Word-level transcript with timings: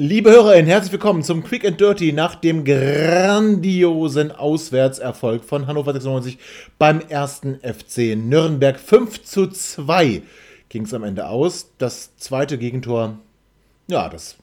Liebe 0.00 0.30
HörerInnen, 0.30 0.68
herzlich 0.68 0.92
willkommen 0.92 1.24
zum 1.24 1.42
Quick 1.42 1.64
and 1.64 1.80
Dirty 1.80 2.12
nach 2.12 2.36
dem 2.36 2.64
grandiosen 2.64 4.30
Auswärtserfolg 4.30 5.42
von 5.42 5.66
Hannover 5.66 5.92
96 5.92 6.38
beim 6.78 7.00
ersten 7.00 7.58
FC 7.62 8.14
Nürnberg. 8.16 8.78
5 8.78 9.24
zu 9.24 9.48
2 9.48 10.22
ging 10.68 10.84
es 10.84 10.94
am 10.94 11.02
Ende 11.02 11.26
aus. 11.26 11.72
Das 11.78 12.16
zweite 12.16 12.58
Gegentor, 12.58 13.18
ja, 13.88 14.08
das 14.08 14.36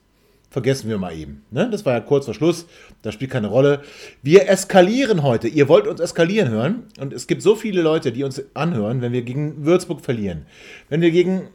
vergessen 0.50 0.90
wir 0.90 0.98
mal 0.98 1.16
eben. 1.16 1.42
Ne? 1.50 1.70
Das 1.70 1.86
war 1.86 1.94
ja 1.94 2.00
kurz 2.00 2.26
vor 2.26 2.34
Schluss, 2.34 2.66
das 3.00 3.14
spielt 3.14 3.30
keine 3.30 3.46
Rolle. 3.46 3.80
Wir 4.22 4.50
eskalieren 4.50 5.22
heute. 5.22 5.48
Ihr 5.48 5.70
wollt 5.70 5.86
uns 5.86 6.00
eskalieren 6.00 6.50
hören 6.50 6.82
und 7.00 7.14
es 7.14 7.26
gibt 7.26 7.40
so 7.40 7.56
viele 7.56 7.80
Leute, 7.80 8.12
die 8.12 8.24
uns 8.24 8.42
anhören, 8.52 9.00
wenn 9.00 9.12
wir 9.12 9.22
gegen 9.22 9.64
Würzburg 9.64 10.02
verlieren. 10.02 10.44
Wenn 10.90 11.00
wir 11.00 11.12
gegen 11.12 11.48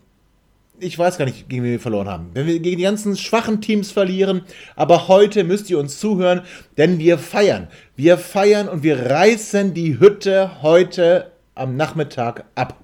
ich 0.81 0.97
weiß 0.97 1.17
gar 1.17 1.25
nicht, 1.25 1.47
gegen 1.47 1.63
wen 1.63 1.71
wir 1.71 1.79
verloren 1.79 2.09
haben. 2.09 2.31
Wenn 2.33 2.47
wir 2.47 2.59
gegen 2.59 2.77
die 2.77 2.83
ganzen 2.83 3.15
schwachen 3.15 3.61
Teams 3.61 3.91
verlieren, 3.91 4.41
aber 4.75 5.07
heute 5.07 5.43
müsst 5.43 5.69
ihr 5.69 5.79
uns 5.79 5.99
zuhören, 5.99 6.41
denn 6.77 6.99
wir 6.99 7.17
feiern. 7.17 7.67
Wir 7.95 8.17
feiern 8.17 8.67
und 8.67 8.83
wir 8.83 9.09
reißen 9.09 9.73
die 9.73 9.99
Hütte 9.99 10.61
heute 10.61 11.31
am 11.55 11.75
Nachmittag 11.75 12.45
ab. 12.55 12.79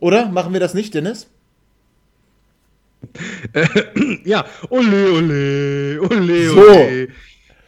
Oder 0.00 0.28
machen 0.28 0.52
wir 0.52 0.60
das 0.60 0.74
nicht, 0.74 0.94
Dennis? 0.94 1.28
ja, 4.24 4.44
ole, 4.68 5.12
ole, 5.12 6.00
ole, 6.02 6.52
ole. 6.52 7.08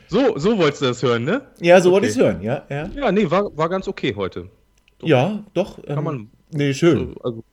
So, 0.09 0.39
so 0.39 0.59
wolltest 0.59 0.83
du 0.83 0.87
das 0.87 1.03
hören, 1.03 1.25
ne? 1.25 1.43
Ja, 1.61 1.81
so 1.81 1.89
okay. 1.89 1.95
wollte 1.95 2.07
ich 2.07 2.13
es 2.13 2.19
hören, 2.19 2.43
ja. 2.43 2.65
Ja, 2.69 2.89
ja 2.95 3.13
nee, 3.13 3.31
war, 3.31 3.57
war 3.57 3.69
ganz 3.69 3.89
okay 3.89 4.15
heute. 4.17 4.49
So. 5.01 5.07
Ja, 5.07 5.45
doch. 5.55 5.83
Kann 5.85 5.99
ähm, 5.99 6.05
man. 6.05 6.31
Nee, 6.51 6.75
schön. 6.75 7.15
So, 7.15 7.21
also, 7.23 7.45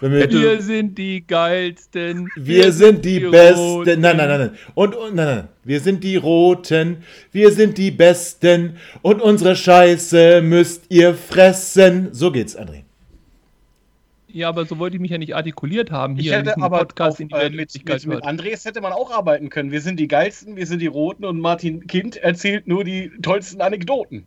wir, 0.00 0.30
wir, 0.30 0.62
sind 0.62 0.96
die 0.96 1.26
geilsten. 1.26 2.30
Wir, 2.34 2.64
wir 2.64 2.72
sind 2.72 3.04
die, 3.04 3.20
die 3.20 3.26
besten. 3.26 3.60
Roten. 3.60 4.00
Nein, 4.00 4.16
nein, 4.16 4.28
nein, 4.28 4.40
nein. 4.40 4.58
Und, 4.74 4.94
und 4.94 5.14
nein, 5.14 5.26
nein. 5.26 5.48
Wir 5.64 5.80
sind 5.80 6.02
die 6.02 6.16
Roten. 6.16 7.04
Wir 7.32 7.50
sind 7.52 7.76
die 7.76 7.90
Besten. 7.90 8.76
Und 9.02 9.20
unsere 9.20 9.56
Scheiße 9.56 10.40
müsst 10.42 10.84
ihr 10.88 11.14
fressen. 11.14 12.08
So 12.12 12.32
geht's, 12.32 12.58
André. 12.58 12.84
Ja, 14.32 14.48
aber 14.48 14.64
so 14.64 14.78
wollte 14.78 14.96
ich 14.96 15.00
mich 15.00 15.10
ja 15.10 15.18
nicht 15.18 15.34
artikuliert 15.34 15.90
haben 15.90 16.14
hier 16.14 16.32
ich 16.32 16.38
hätte 16.38 16.54
in 16.56 16.62
aber 16.62 16.78
Podcast 16.78 17.14
auf, 17.14 17.20
in 17.20 17.28
die 17.28 17.34
äh, 17.34 17.50
mit, 17.50 17.74
mit, 17.84 18.06
mit 18.06 18.24
Andres 18.24 18.64
hätte 18.64 18.80
man 18.80 18.92
auch 18.92 19.10
arbeiten 19.10 19.50
können. 19.50 19.72
Wir 19.72 19.80
sind 19.80 19.98
die 19.98 20.08
geilsten, 20.08 20.56
wir 20.56 20.66
sind 20.66 20.80
die 20.80 20.86
Roten 20.86 21.24
und 21.24 21.40
Martin 21.40 21.86
Kind 21.86 22.16
erzählt 22.16 22.68
nur 22.68 22.84
die 22.84 23.10
tollsten 23.22 23.60
Anekdoten. 23.60 24.24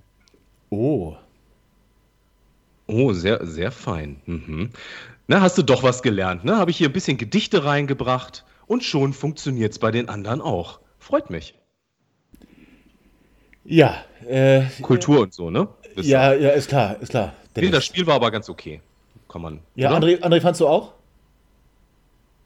Oh. 0.69 1.15
Oh, 2.87 3.13
sehr, 3.13 3.45
sehr 3.45 3.71
fein. 3.71 4.17
Mhm. 4.25 4.69
Na, 5.27 5.41
hast 5.41 5.57
du 5.57 5.63
doch 5.63 5.83
was 5.83 6.01
gelernt, 6.01 6.43
ne? 6.43 6.57
Habe 6.57 6.71
ich 6.71 6.77
hier 6.77 6.89
ein 6.89 6.93
bisschen 6.93 7.17
Gedichte 7.17 7.63
reingebracht 7.63 8.43
und 8.67 8.83
schon 8.83 9.13
funktioniert 9.13 9.71
es 9.71 9.79
bei 9.79 9.91
den 9.91 10.09
anderen 10.09 10.41
auch. 10.41 10.79
Freut 10.99 11.29
mich. 11.29 11.55
Ja. 13.63 14.03
Äh, 14.27 14.63
Kultur 14.81 15.21
und 15.21 15.33
so, 15.33 15.49
ne? 15.49 15.67
ja, 15.95 16.33
ja, 16.33 16.49
ist 16.49 16.69
klar, 16.69 16.97
ist 17.01 17.09
klar. 17.09 17.33
Nee, 17.55 17.69
das 17.69 17.85
Spiel 17.85 18.05
war 18.07 18.15
aber 18.15 18.31
ganz 18.31 18.49
okay. 18.49 18.81
Kann 19.29 19.41
man. 19.41 19.59
Ja, 19.75 19.91
André, 19.91 20.19
André, 20.21 20.41
fandst 20.41 20.59
du 20.61 20.67
auch? 20.67 20.93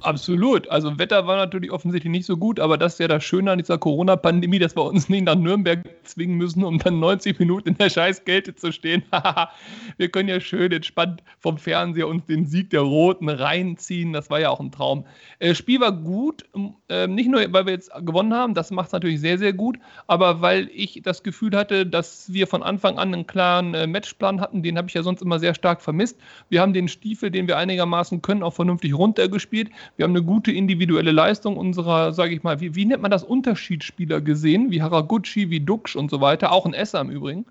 Absolut. 0.04 0.70
Also 0.70 1.00
Wetter 1.00 1.26
war 1.26 1.38
natürlich 1.38 1.72
offensichtlich 1.72 2.12
nicht 2.12 2.28
so 2.28 2.38
gut, 2.38 2.60
aber 2.60 2.78
das 2.78 2.94
ist 2.94 3.00
ja 3.00 3.08
das 3.08 3.24
Schöne 3.24 3.52
an 3.52 3.58
dieser 3.58 3.80
Corona-Pandemie, 3.80 4.60
dass 4.60 4.76
wir 4.76 4.84
uns 4.84 5.10
nicht 5.10 5.26
nach 5.26 5.36
Nürnberg 5.36 5.84
zwingen 6.04 6.38
müssen, 6.38 6.64
um 6.64 6.78
dann 6.78 7.00
90 7.00 7.40
Minuten 7.40 7.70
in 7.70 7.78
der 7.78 7.90
Scheißkälte 7.90 8.54
zu 8.54 8.72
stehen. 8.72 9.04
wir 9.98 10.10
können 10.10 10.30
ja 10.30 10.40
schön 10.40 10.72
entspannt 10.72 11.24
vom 11.40 11.58
Fernseher 11.58 12.08
uns 12.08 12.26
den 12.26 12.46
Sieg 12.46 12.70
der 12.70 12.82
Roten 12.82 13.28
reinziehen. 13.28 14.14
Das 14.14 14.30
war 14.30 14.40
ja 14.40 14.52
auch 14.52 14.60
ein 14.60 14.72
Traum. 14.72 15.06
Äh, 15.40 15.56
Spiel 15.56 15.80
war 15.82 15.92
gut, 15.92 16.46
äh, 16.90 17.08
nicht 17.08 17.30
nur, 17.30 17.42
weil 17.52 17.66
wir 17.66 17.74
jetzt 17.74 17.92
gewonnen 18.06 18.36
haben, 18.36 18.54
das 18.54 18.70
macht 18.70 18.88
es 18.88 18.94
natürlich 18.94 19.20
sehr, 19.20 19.40
sehr 19.40 19.54
gut, 19.54 19.80
aber 20.06 20.42
weil 20.42 20.70
ich 20.74 21.02
das 21.04 21.24
Gefühl 21.24 21.56
hatte, 21.58 21.88
dass 21.88 22.32
wir 22.32 22.46
von 22.46 22.62
Anfang 22.62 23.00
an 23.00 23.14
einen 23.14 23.26
klaren 23.26 23.74
äh, 23.74 23.88
Matchplan 23.88 24.42
hatten, 24.42 24.62
den 24.62 24.78
habe 24.78 24.90
ich 24.90 24.94
ja 24.94 25.02
sonst 25.02 25.24
immer 25.24 25.40
sehr 25.40 25.56
stark 25.56 25.82
vermisst. 25.82 26.20
Wir 26.50 26.62
haben 26.62 26.74
den 26.74 26.88
Stiefel, 26.88 27.32
den 27.32 27.48
wir 27.48 27.58
einigermaßen 27.58 28.22
können, 28.22 28.44
auch 28.44 28.54
vernünftig 28.54 28.96
runtergespielt. 28.96 29.72
Wir 29.96 30.04
haben 30.04 30.12
eine 30.12 30.24
gute 30.24 30.52
individuelle 30.52 31.12
Leistung 31.12 31.58
unserer, 31.58 32.14
sage 32.14 32.36
ich 32.36 32.44
mal, 32.44 32.60
wie, 32.60 32.76
wie 32.76 32.86
nennt 32.86 33.02
man 33.02 33.12
das, 33.12 33.24
Unterschiedsspieler 33.24 34.22
gesehen, 34.22 34.72
wie 34.72 34.82
Haraguchi, 34.82 35.50
wie 35.50 35.60
Duxch 35.60 35.96
und 35.96 36.12
so 36.12 36.22
weiter, 36.22 36.52
auch 36.52 36.66
ein 36.66 36.74
Esser 36.74 37.02
im 37.02 37.10
Übrigen. 37.10 37.46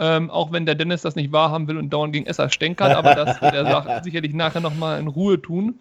Ähm, 0.00 0.30
auch 0.30 0.52
wenn 0.52 0.64
der 0.64 0.76
Dennis 0.76 1.02
das 1.02 1.16
nicht 1.16 1.32
wahrhaben 1.32 1.66
will 1.66 1.76
und 1.76 1.90
dauernd 1.90 2.12
gegen 2.12 2.26
Esser 2.26 2.50
stänkert, 2.50 2.94
aber 2.94 3.14
das 3.14 3.42
wird 3.42 3.54
er 3.54 4.00
sicherlich 4.04 4.32
nachher 4.32 4.60
nochmal 4.60 5.00
in 5.00 5.08
Ruhe 5.08 5.42
tun. 5.42 5.80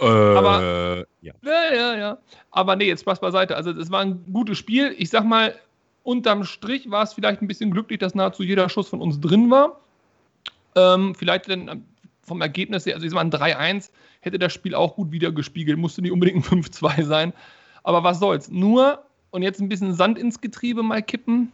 Äh, 0.00 0.04
aber, 0.04 1.04
ja. 1.20 1.32
ja, 1.42 1.74
ja, 1.74 1.96
ja. 1.96 2.18
Aber 2.50 2.76
nee, 2.76 2.86
jetzt 2.86 3.02
Spaß 3.02 3.20
beiseite. 3.20 3.56
Also, 3.56 3.70
es 3.70 3.90
war 3.90 4.00
ein 4.00 4.24
gutes 4.32 4.58
Spiel. 4.58 4.94
Ich 4.96 5.10
sag 5.10 5.24
mal, 5.24 5.54
unterm 6.02 6.44
Strich 6.44 6.90
war 6.90 7.02
es 7.02 7.12
vielleicht 7.12 7.42
ein 7.42 7.46
bisschen 7.46 7.70
glücklich, 7.70 7.98
dass 7.98 8.14
nahezu 8.14 8.42
jeder 8.42 8.68
Schuss 8.68 8.88
von 8.88 9.00
uns 9.00 9.20
drin 9.20 9.50
war. 9.50 9.80
Ähm, 10.74 11.14
vielleicht 11.14 11.48
dann 11.48 11.84
vom 12.22 12.40
Ergebnis 12.40 12.86
her, 12.86 12.94
also 12.94 13.06
mal, 13.14 13.20
ein 13.20 13.30
3-1 13.30 13.90
hätte 14.22 14.38
das 14.38 14.52
Spiel 14.52 14.74
auch 14.74 14.96
gut 14.96 15.12
wiedergespiegelt. 15.12 15.78
Musste 15.78 16.00
nicht 16.00 16.12
unbedingt 16.12 16.50
ein 16.50 16.62
5-2 16.62 17.04
sein. 17.04 17.32
Aber 17.82 18.02
was 18.02 18.18
soll's. 18.18 18.50
Nur, 18.50 19.04
und 19.30 19.42
jetzt 19.42 19.60
ein 19.60 19.68
bisschen 19.68 19.92
Sand 19.92 20.18
ins 20.18 20.40
Getriebe 20.40 20.82
mal 20.82 21.02
kippen. 21.02 21.52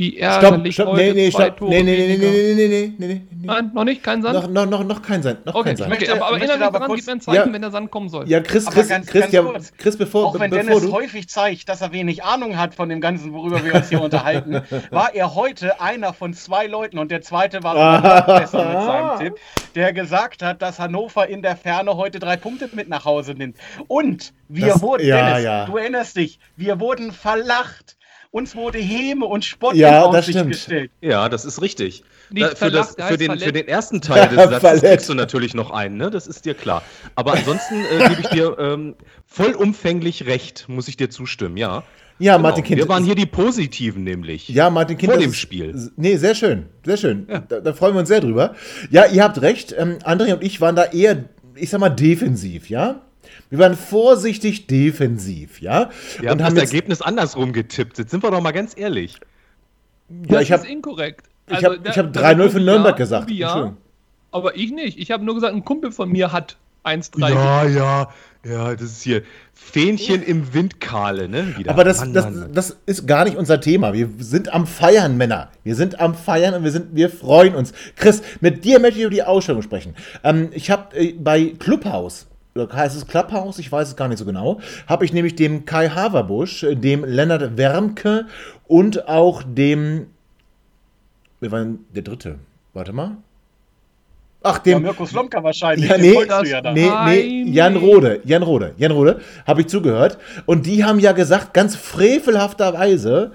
Wie 0.00 0.16
ärgerlich 0.16 0.72
stopp, 0.72 0.86
stopp, 0.86 0.96
heute 0.96 1.12
nee, 1.12 1.12
nee, 1.12 1.30
zwei 1.30 1.44
stopp. 1.44 1.56
Tore 1.58 1.70
nee, 1.72 1.82
nee, 1.82 2.06
nee, 2.06 2.16
nee, 2.16 2.16
nee, 2.16 2.54
nee, 2.54 2.68
nee, 2.68 2.94
nee, 2.96 3.06
nee. 3.06 3.22
Nein, 3.42 3.70
noch 3.74 3.84
nicht? 3.84 4.02
Kein 4.02 4.22
Sand? 4.22 4.34
Noch, 4.34 4.48
noch, 4.48 4.64
noch, 4.64 4.84
noch 4.84 5.02
kein 5.02 5.22
Sand. 5.22 5.44
Noch 5.44 5.54
okay, 5.54 5.68
kein 5.68 5.76
Sand. 5.76 5.92
okay 5.92 6.08
aber, 6.08 6.26
aber 6.26 6.38
erinnere 6.38 6.58
mich 6.58 6.68
dran, 6.70 6.94
gib 6.94 7.06
mir 7.06 7.12
ein 7.12 7.20
Zeichen, 7.20 7.48
ja, 7.48 7.52
wenn 7.52 7.60
der 7.60 7.70
Sand 7.70 7.90
kommen 7.90 8.08
soll. 8.08 8.26
Ja, 8.26 8.40
Chris, 8.40 8.64
Chris, 8.64 8.88
ganz, 8.88 9.06
Chris, 9.08 9.30
ganz 9.30 9.34
ja, 9.34 9.44
Chris, 9.76 9.98
bevor, 9.98 10.28
Auch 10.28 10.40
wenn 10.40 10.48
bevor 10.48 10.64
Dennis 10.64 10.84
du... 10.84 10.92
häufig 10.92 11.28
zeigt, 11.28 11.68
dass 11.68 11.82
er 11.82 11.92
wenig 11.92 12.24
Ahnung 12.24 12.56
hat 12.56 12.74
von 12.74 12.88
dem 12.88 13.02
Ganzen, 13.02 13.34
worüber 13.34 13.62
wir 13.62 13.74
uns 13.74 13.90
hier 13.90 14.00
unterhalten, 14.00 14.62
war 14.90 15.14
er 15.14 15.34
heute 15.34 15.82
einer 15.82 16.14
von 16.14 16.32
zwei 16.32 16.66
Leuten 16.66 16.98
und 16.98 17.10
der 17.10 17.20
zweite 17.20 17.62
war 17.62 17.74
noch 17.74 18.26
besser 18.40 18.64
mit 18.64 18.82
seinem 18.82 19.18
Tipp, 19.18 19.34
der 19.74 19.92
gesagt 19.92 20.42
hat, 20.42 20.62
dass 20.62 20.78
Hannover 20.78 21.28
in 21.28 21.42
der 21.42 21.56
Ferne 21.56 21.94
heute 21.98 22.20
drei 22.20 22.38
Punkte 22.38 22.70
mit 22.72 22.88
nach 22.88 23.04
Hause 23.04 23.34
nimmt. 23.34 23.58
Und 23.86 24.32
wir 24.48 24.68
das, 24.68 24.80
wurden, 24.80 25.06
ja, 25.06 25.26
Dennis, 25.26 25.44
ja. 25.44 25.66
du 25.66 25.76
erinnerst 25.76 26.16
dich, 26.16 26.38
wir 26.56 26.80
wurden 26.80 27.12
verlacht 27.12 27.98
uns 28.30 28.54
wurde 28.54 28.78
Häme 28.78 29.26
und 29.26 29.44
Spott 29.44 29.74
ja, 29.74 30.04
in 30.04 30.16
Aussicht 30.16 30.46
gestellt. 30.46 30.90
Ja, 31.00 31.28
das 31.28 31.44
ist 31.44 31.60
richtig. 31.60 32.04
Da, 32.30 32.54
für, 32.54 32.70
das, 32.70 32.94
für, 32.94 33.16
den, 33.16 33.38
für, 33.38 33.52
den, 33.52 33.66
ersten 33.66 34.00
Teil 34.00 34.28
des 34.28 34.36
Satzes 34.60 34.82
kriegst 34.82 35.08
du 35.08 35.14
natürlich 35.14 35.54
noch 35.54 35.72
einen, 35.72 35.96
ne? 35.96 36.10
das 36.10 36.28
ist 36.28 36.44
dir 36.44 36.54
klar. 36.54 36.82
Aber 37.16 37.32
ansonsten 37.32 37.84
äh, 37.84 38.08
gebe 38.08 38.20
ich 38.20 38.28
dir 38.28 38.56
ähm, 38.58 38.94
vollumfänglich 39.26 40.26
recht, 40.26 40.68
muss 40.68 40.86
ich 40.86 40.96
dir 40.96 41.10
zustimmen, 41.10 41.56
ja. 41.56 41.82
Ja, 42.20 42.36
genau. 42.36 42.48
Martin 42.48 42.64
Kind. 42.64 42.78
Wir 42.78 42.88
waren 42.88 43.04
hier 43.04 43.14
die 43.14 43.26
Positiven 43.26 44.04
nämlich. 44.04 44.48
Ja, 44.48 44.68
Martin 44.68 44.98
Kind. 44.98 45.10
Vor 45.10 45.20
dem 45.20 45.32
Spiel. 45.32 45.90
Nee, 45.96 46.16
sehr 46.18 46.34
schön, 46.34 46.66
sehr 46.84 46.98
schön. 46.98 47.26
Ja. 47.28 47.38
Da, 47.40 47.60
da, 47.60 47.72
freuen 47.72 47.94
wir 47.94 48.00
uns 48.00 48.08
sehr 48.08 48.20
drüber. 48.20 48.54
Ja, 48.90 49.06
ihr 49.06 49.24
habt 49.24 49.40
recht. 49.40 49.74
Ähm, 49.76 49.98
André 50.04 50.34
und 50.34 50.42
ich 50.42 50.60
waren 50.60 50.76
da 50.76 50.84
eher, 50.84 51.24
ich 51.54 51.70
sag 51.70 51.80
mal, 51.80 51.88
defensiv, 51.88 52.68
ja. 52.68 53.00
Wir 53.50 53.58
waren 53.58 53.76
vorsichtig 53.76 54.68
defensiv, 54.68 55.60
ja. 55.60 55.90
Wir 56.20 56.32
und 56.32 56.42
haben 56.42 56.54
das 56.54 56.64
Ergebnis 56.64 57.02
andersrum 57.02 57.52
getippt. 57.52 57.98
Jetzt 57.98 58.12
sind 58.12 58.22
wir 58.22 58.30
doch 58.30 58.40
mal 58.40 58.52
ganz 58.52 58.76
ehrlich. 58.76 59.16
Ja, 60.08 60.16
das 60.28 60.42
ich 60.42 60.52
hab, 60.52 60.60
ist 60.60 60.70
inkorrekt. 60.70 61.26
Ich 61.48 61.64
habe 61.64 61.80
also, 61.84 62.00
hab 62.00 62.16
3-0 62.16 62.48
für 62.48 62.60
Nürnberg 62.60 62.96
gesagt. 62.96 63.30
Ja, 63.30 63.74
aber 64.30 64.56
ich 64.56 64.70
nicht. 64.70 64.98
Ich 64.98 65.10
habe 65.10 65.24
nur 65.24 65.34
gesagt, 65.34 65.54
ein 65.54 65.64
Kumpel 65.64 65.90
von 65.90 66.08
mir 66.10 66.32
hat 66.32 66.56
1-3. 66.84 67.30
Ja, 67.30 67.64
ja, 67.64 68.10
ja, 68.44 68.72
das 68.72 68.82
ist 68.82 69.02
hier 69.02 69.22
Fähnchen 69.52 70.22
im 70.22 70.54
Windkahle, 70.54 71.28
ne? 71.28 71.58
Wieder. 71.58 71.70
Aber 71.72 71.84
das, 71.84 71.98
Mann, 71.98 72.14
das, 72.14 72.24
Mann. 72.24 72.52
das 72.52 72.76
ist 72.86 73.06
gar 73.06 73.24
nicht 73.24 73.36
unser 73.36 73.60
Thema. 73.60 73.92
Wir 73.92 74.08
sind 74.18 74.52
am 74.52 74.66
Feiern, 74.66 75.16
Männer. 75.16 75.50
Wir 75.64 75.74
sind 75.74 76.00
am 76.00 76.14
Feiern 76.14 76.54
und 76.54 76.64
wir, 76.64 76.70
sind, 76.70 76.94
wir 76.94 77.10
freuen 77.10 77.54
uns. 77.54 77.72
Chris, 77.96 78.22
mit 78.40 78.64
dir 78.64 78.78
möchte 78.78 79.00
ich 79.00 79.04
über 79.04 79.14
die 79.14 79.24
Ausstellung 79.24 79.62
sprechen. 79.62 79.94
Ähm, 80.24 80.50
ich 80.52 80.70
habe 80.70 80.96
äh, 80.96 81.12
bei 81.12 81.52
Clubhouse 81.58 82.26
heißt 82.56 82.96
es 82.96 83.06
Clubhouse, 83.06 83.58
ich 83.58 83.70
weiß 83.70 83.88
es 83.88 83.96
gar 83.96 84.08
nicht 84.08 84.18
so 84.18 84.24
genau, 84.24 84.60
habe 84.86 85.04
ich 85.04 85.12
nämlich 85.12 85.36
dem 85.36 85.64
Kai 85.64 85.88
Haverbusch, 85.88 86.66
dem 86.70 87.04
Lennart 87.04 87.56
Wermke 87.56 88.26
und 88.66 89.08
auch 89.08 89.42
dem, 89.42 90.06
wir 91.40 91.52
waren 91.52 91.80
der 91.94 92.02
dritte, 92.02 92.38
warte 92.72 92.92
mal, 92.92 93.16
Ach, 94.42 94.58
dem. 94.58 94.72
Ja, 94.72 94.78
Mirko 94.78 95.04
Slomka 95.04 95.42
wahrscheinlich. 95.44 95.90
Ja, 95.90 95.98
nee, 95.98 96.14
du 96.14 96.48
ja 96.48 96.72
nee, 96.72 96.90
nee, 97.04 97.50
Jan 97.50 97.76
Rode, 97.76 98.20
Jan 98.24 98.42
Rode, 98.42 98.74
Jan 98.78 98.90
Rode, 98.92 99.20
habe 99.46 99.60
ich 99.60 99.66
zugehört. 99.66 100.18
Und 100.46 100.64
die 100.66 100.82
haben 100.84 100.98
ja 100.98 101.12
gesagt, 101.12 101.52
ganz 101.52 101.76
frevelhafterweise, 101.76 103.32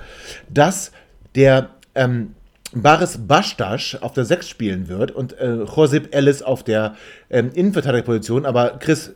dass 0.50 0.91
der 1.35 1.69
ähm, 1.94 2.35
Baris 2.75 3.18
Bastas 3.18 3.98
auf 4.01 4.12
der 4.13 4.25
6 4.25 4.50
spielen 4.50 4.89
wird 4.89 5.12
und 5.12 5.38
äh, 5.39 5.63
Josip 5.63 6.13
Ellis 6.13 6.42
auf 6.42 6.62
der 6.62 6.95
ähm, 7.30 7.51
Innenverteidigerposition. 7.54 8.45
Aber 8.45 8.77
Chris, 8.80 9.13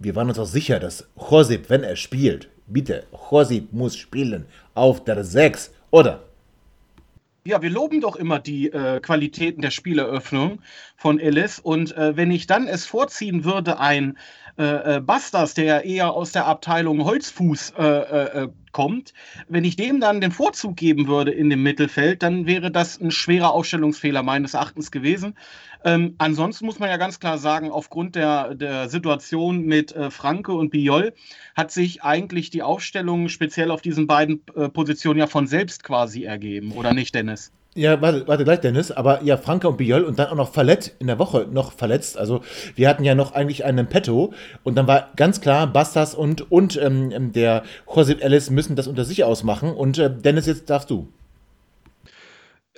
wir 0.00 0.16
waren 0.16 0.28
uns 0.28 0.38
auch 0.40 0.46
sicher, 0.46 0.80
dass 0.80 1.06
Josip, 1.30 1.70
wenn 1.70 1.84
er 1.84 1.94
spielt, 1.94 2.48
bitte, 2.66 3.04
Josip 3.30 3.72
muss 3.72 3.96
spielen 3.96 4.46
auf 4.74 5.04
der 5.04 5.22
6, 5.22 5.70
oder? 5.90 6.24
Ja, 7.46 7.62
wir 7.62 7.70
loben 7.70 8.00
doch 8.00 8.16
immer 8.16 8.40
die 8.40 8.72
äh, 8.72 8.98
Qualitäten 8.98 9.62
der 9.62 9.70
Spieleröffnung 9.70 10.58
von 10.96 11.20
Ellis. 11.20 11.60
Und 11.60 11.96
äh, 11.96 12.16
wenn 12.16 12.32
ich 12.32 12.48
dann 12.48 12.66
es 12.66 12.86
vorziehen 12.86 13.44
würde, 13.44 13.78
ein 13.78 14.18
äh, 14.58 14.96
äh 14.96 15.00
Bastas, 15.00 15.54
der 15.54 15.84
eher 15.84 16.12
aus 16.12 16.32
der 16.32 16.46
Abteilung 16.46 17.04
Holzfuß 17.04 17.74
äh, 17.78 17.84
äh, 17.84 18.48
kommt, 18.72 19.14
wenn 19.48 19.62
ich 19.62 19.76
dem 19.76 20.00
dann 20.00 20.20
den 20.20 20.32
Vorzug 20.32 20.76
geben 20.76 21.06
würde 21.06 21.30
in 21.30 21.48
dem 21.48 21.62
Mittelfeld, 21.62 22.24
dann 22.24 22.46
wäre 22.46 22.72
das 22.72 23.00
ein 23.00 23.12
schwerer 23.12 23.52
Ausstellungsfehler 23.52 24.24
meines 24.24 24.54
Erachtens 24.54 24.90
gewesen. 24.90 25.36
Ähm, 25.86 26.16
ansonsten 26.18 26.66
muss 26.66 26.80
man 26.80 26.90
ja 26.90 26.96
ganz 26.96 27.20
klar 27.20 27.38
sagen, 27.38 27.70
aufgrund 27.70 28.16
der, 28.16 28.56
der 28.56 28.88
Situation 28.88 29.62
mit 29.62 29.94
äh, 29.94 30.10
Franke 30.10 30.52
und 30.52 30.70
Biol 30.70 31.14
hat 31.54 31.70
sich 31.70 32.02
eigentlich 32.02 32.50
die 32.50 32.64
Aufstellung 32.64 33.28
speziell 33.28 33.70
auf 33.70 33.82
diesen 33.82 34.08
beiden 34.08 34.42
äh, 34.56 34.68
Positionen 34.68 35.20
ja 35.20 35.28
von 35.28 35.46
selbst 35.46 35.84
quasi 35.84 36.24
ergeben, 36.24 36.72
oder 36.72 36.92
nicht, 36.92 37.14
Dennis? 37.14 37.52
Ja, 37.76 38.00
warte, 38.00 38.26
warte 38.26 38.42
gleich, 38.42 38.60
Dennis. 38.60 38.90
Aber 38.90 39.22
ja, 39.22 39.36
Franke 39.36 39.68
und 39.68 39.76
Biol 39.76 40.02
und 40.02 40.18
dann 40.18 40.26
auch 40.28 40.34
noch 40.34 40.52
verletzt, 40.52 40.96
in 40.98 41.06
der 41.06 41.20
Woche 41.20 41.46
noch 41.48 41.72
verletzt. 41.72 42.18
Also 42.18 42.40
wir 42.74 42.88
hatten 42.88 43.04
ja 43.04 43.14
noch 43.14 43.32
eigentlich 43.34 43.64
einen 43.64 43.86
Petto 43.86 44.32
und 44.64 44.74
dann 44.74 44.88
war 44.88 45.10
ganz 45.14 45.40
klar, 45.40 45.68
Bastas 45.68 46.16
und, 46.16 46.50
und 46.50 46.76
ähm, 46.82 47.32
der 47.32 47.62
Josep 47.86 48.24
Ellis 48.24 48.50
müssen 48.50 48.74
das 48.74 48.88
unter 48.88 49.04
sich 49.04 49.22
ausmachen. 49.22 49.70
Und 49.70 49.98
äh, 49.98 50.10
Dennis, 50.10 50.46
jetzt 50.46 50.68
darfst 50.68 50.90
du. 50.90 51.06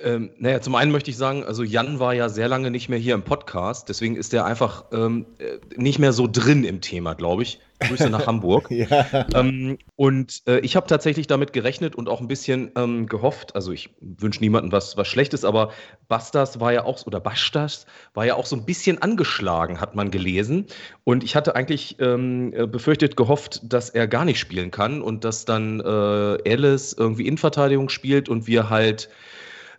Ähm, 0.01 0.31
naja, 0.37 0.61
zum 0.61 0.75
einen 0.75 0.91
möchte 0.91 1.11
ich 1.11 1.17
sagen, 1.17 1.43
also 1.43 1.63
Jan 1.63 1.99
war 1.99 2.13
ja 2.13 2.29
sehr 2.29 2.47
lange 2.47 2.71
nicht 2.71 2.89
mehr 2.89 2.99
hier 2.99 3.15
im 3.15 3.23
Podcast, 3.23 3.89
deswegen 3.89 4.15
ist 4.15 4.33
er 4.33 4.45
einfach 4.45 4.85
ähm, 4.91 5.25
äh, 5.39 5.59
nicht 5.75 5.99
mehr 5.99 6.13
so 6.13 6.27
drin 6.31 6.63
im 6.63 6.81
Thema, 6.81 7.13
glaube 7.13 7.43
ich. 7.43 7.59
Grüße 7.79 8.09
nach 8.09 8.27
Hamburg. 8.27 8.69
ja. 8.71 9.25
ähm, 9.33 9.77
und 9.95 10.41
äh, 10.47 10.59
ich 10.59 10.75
habe 10.75 10.87
tatsächlich 10.87 11.27
damit 11.27 11.53
gerechnet 11.53 11.95
und 11.95 12.09
auch 12.09 12.19
ein 12.19 12.27
bisschen 12.27 12.71
ähm, 12.75 13.07
gehofft, 13.07 13.55
also 13.55 13.71
ich 13.71 13.89
wünsche 14.01 14.41
niemandem 14.41 14.71
was, 14.71 14.97
was 14.97 15.07
Schlechtes, 15.07 15.45
aber 15.45 15.71
Bastas 16.07 16.59
war 16.59 16.73
ja 16.73 16.83
auch, 16.83 17.05
oder 17.05 17.19
Bastas 17.21 17.85
war 18.13 18.25
ja 18.25 18.35
auch 18.35 18.45
so 18.45 18.55
ein 18.55 18.65
bisschen 18.65 19.01
angeschlagen, 19.01 19.79
hat 19.79 19.95
man 19.95 20.11
gelesen. 20.11 20.65
Und 21.05 21.23
ich 21.23 21.35
hatte 21.35 21.55
eigentlich 21.55 21.97
ähm, 21.99 22.53
äh, 22.53 22.67
befürchtet, 22.67 23.15
gehofft, 23.15 23.61
dass 23.63 23.89
er 23.89 24.07
gar 24.07 24.25
nicht 24.25 24.39
spielen 24.39 24.71
kann 24.71 25.01
und 25.01 25.23
dass 25.23 25.45
dann 25.45 25.79
äh, 25.79 25.83
Alice 25.83 26.93
irgendwie 26.93 27.27
Innenverteidigung 27.27 27.89
spielt 27.89 28.27
und 28.27 28.45
wir 28.45 28.69
halt 28.69 29.09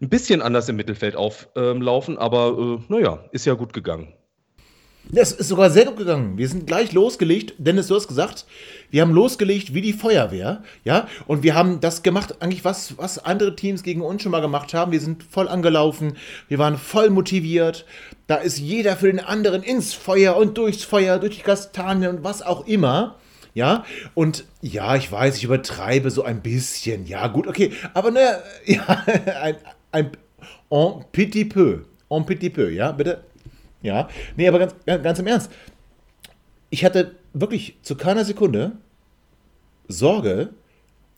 ein 0.00 0.08
bisschen 0.08 0.43
anders 0.43 0.69
im 0.69 0.76
Mittelfeld 0.76 1.17
auflaufen, 1.17 2.14
ähm, 2.14 2.19
aber 2.19 2.79
äh, 2.88 2.93
naja, 2.93 3.25
ist 3.32 3.44
ja 3.44 3.55
gut 3.55 3.73
gegangen. 3.73 4.14
Das 5.12 5.32
ist 5.32 5.49
sogar 5.49 5.70
sehr 5.70 5.87
gut 5.87 5.97
gegangen. 5.97 6.38
Wir 6.38 6.49
sind 6.49 6.67
gleich 6.67 6.93
losgelegt. 6.93 7.55
Dennis, 7.58 7.88
du 7.88 7.97
hast 7.97 8.06
gesagt, 8.06 8.47
wir 8.91 9.02
haben 9.02 9.12
losgelegt 9.12 9.75
wie 9.75 9.81
die 9.81 9.93
Feuerwehr, 9.93 10.62
ja, 10.85 11.08
und 11.26 11.43
wir 11.43 11.55
haben 11.55 11.81
das 11.81 12.02
gemacht, 12.02 12.37
eigentlich 12.41 12.64
was, 12.64 12.97
was 12.97 13.19
andere 13.19 13.56
Teams 13.56 13.82
gegen 13.82 14.02
uns 14.02 14.23
schon 14.23 14.31
mal 14.31 14.41
gemacht 14.41 14.73
haben. 14.73 14.93
Wir 14.93 15.00
sind 15.00 15.25
voll 15.25 15.49
angelaufen, 15.49 16.17
wir 16.49 16.58
waren 16.58 16.76
voll 16.76 17.11
motiviert. 17.11 17.87
Da 18.26 18.37
ist 18.37 18.58
jeder 18.58 18.97
für 18.97 19.06
den 19.06 19.20
anderen 19.20 19.62
ins 19.62 19.94
Feuer 19.94 20.37
und 20.37 20.56
durchs 20.58 20.85
Feuer, 20.85 21.19
durch 21.19 21.38
die 21.38 21.43
Kastanien 21.43 22.17
und 22.19 22.25
was 22.25 22.43
auch 22.43 22.67
immer. 22.67 23.17
Ja, 23.52 23.85
und 24.14 24.44
ja, 24.61 24.94
ich 24.94 25.11
weiß, 25.11 25.37
ich 25.37 25.44
übertreibe 25.44 26.12
so 26.12 26.23
ein 26.23 26.41
bisschen. 26.41 27.06
Ja, 27.06 27.26
gut, 27.26 27.49
okay. 27.49 27.73
Aber 27.94 28.12
naja, 28.12 28.38
ja, 28.64 29.05
ein, 29.43 29.56
ein 29.92 30.10
en 30.70 31.04
petit 31.12 31.44
peu. 31.44 31.84
En 32.08 32.25
petit 32.25 32.50
peu, 32.50 32.70
ja, 32.70 32.92
bitte? 32.92 33.25
Ja. 33.82 34.08
Nee, 34.37 34.48
aber 34.48 34.58
ganz, 34.58 34.75
ganz 34.87 35.19
im 35.19 35.26
Ernst. 35.26 35.50
Ich 36.70 36.84
hatte 36.84 37.16
wirklich 37.32 37.76
zu 37.82 37.96
keiner 37.96 38.25
Sekunde 38.25 38.72
Sorge, 39.88 40.50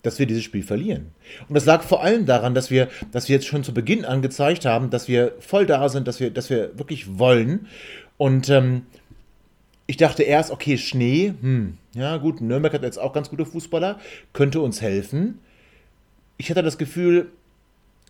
dass 0.02 0.18
wir 0.18 0.26
dieses 0.26 0.42
Spiel 0.42 0.62
verlieren. 0.62 1.12
Und 1.48 1.54
das 1.54 1.64
lag 1.64 1.82
vor 1.82 2.02
allem 2.02 2.26
daran, 2.26 2.54
dass 2.54 2.70
wir, 2.70 2.88
dass 3.12 3.28
wir 3.28 3.36
jetzt 3.36 3.46
schon 3.46 3.64
zu 3.64 3.72
Beginn 3.72 4.04
an 4.04 4.22
gezeigt 4.22 4.64
haben, 4.64 4.90
dass 4.90 5.08
wir 5.08 5.34
voll 5.40 5.66
da 5.66 5.88
sind, 5.88 6.08
dass 6.08 6.20
wir, 6.20 6.30
dass 6.30 6.50
wir 6.50 6.76
wirklich 6.78 7.18
wollen. 7.18 7.68
Und 8.16 8.48
ähm, 8.48 8.82
ich 9.86 9.96
dachte 9.96 10.22
erst, 10.22 10.50
okay, 10.50 10.78
Schnee, 10.78 11.34
hm, 11.40 11.78
ja 11.94 12.16
gut, 12.16 12.40
Nürnberg 12.40 12.72
hat 12.72 12.82
jetzt 12.82 12.98
auch 12.98 13.12
ganz 13.12 13.30
gute 13.30 13.46
Fußballer, 13.46 13.98
könnte 14.32 14.60
uns 14.60 14.80
helfen. 14.80 15.38
Ich 16.36 16.50
hatte 16.50 16.62
das 16.62 16.78
Gefühl, 16.78 17.30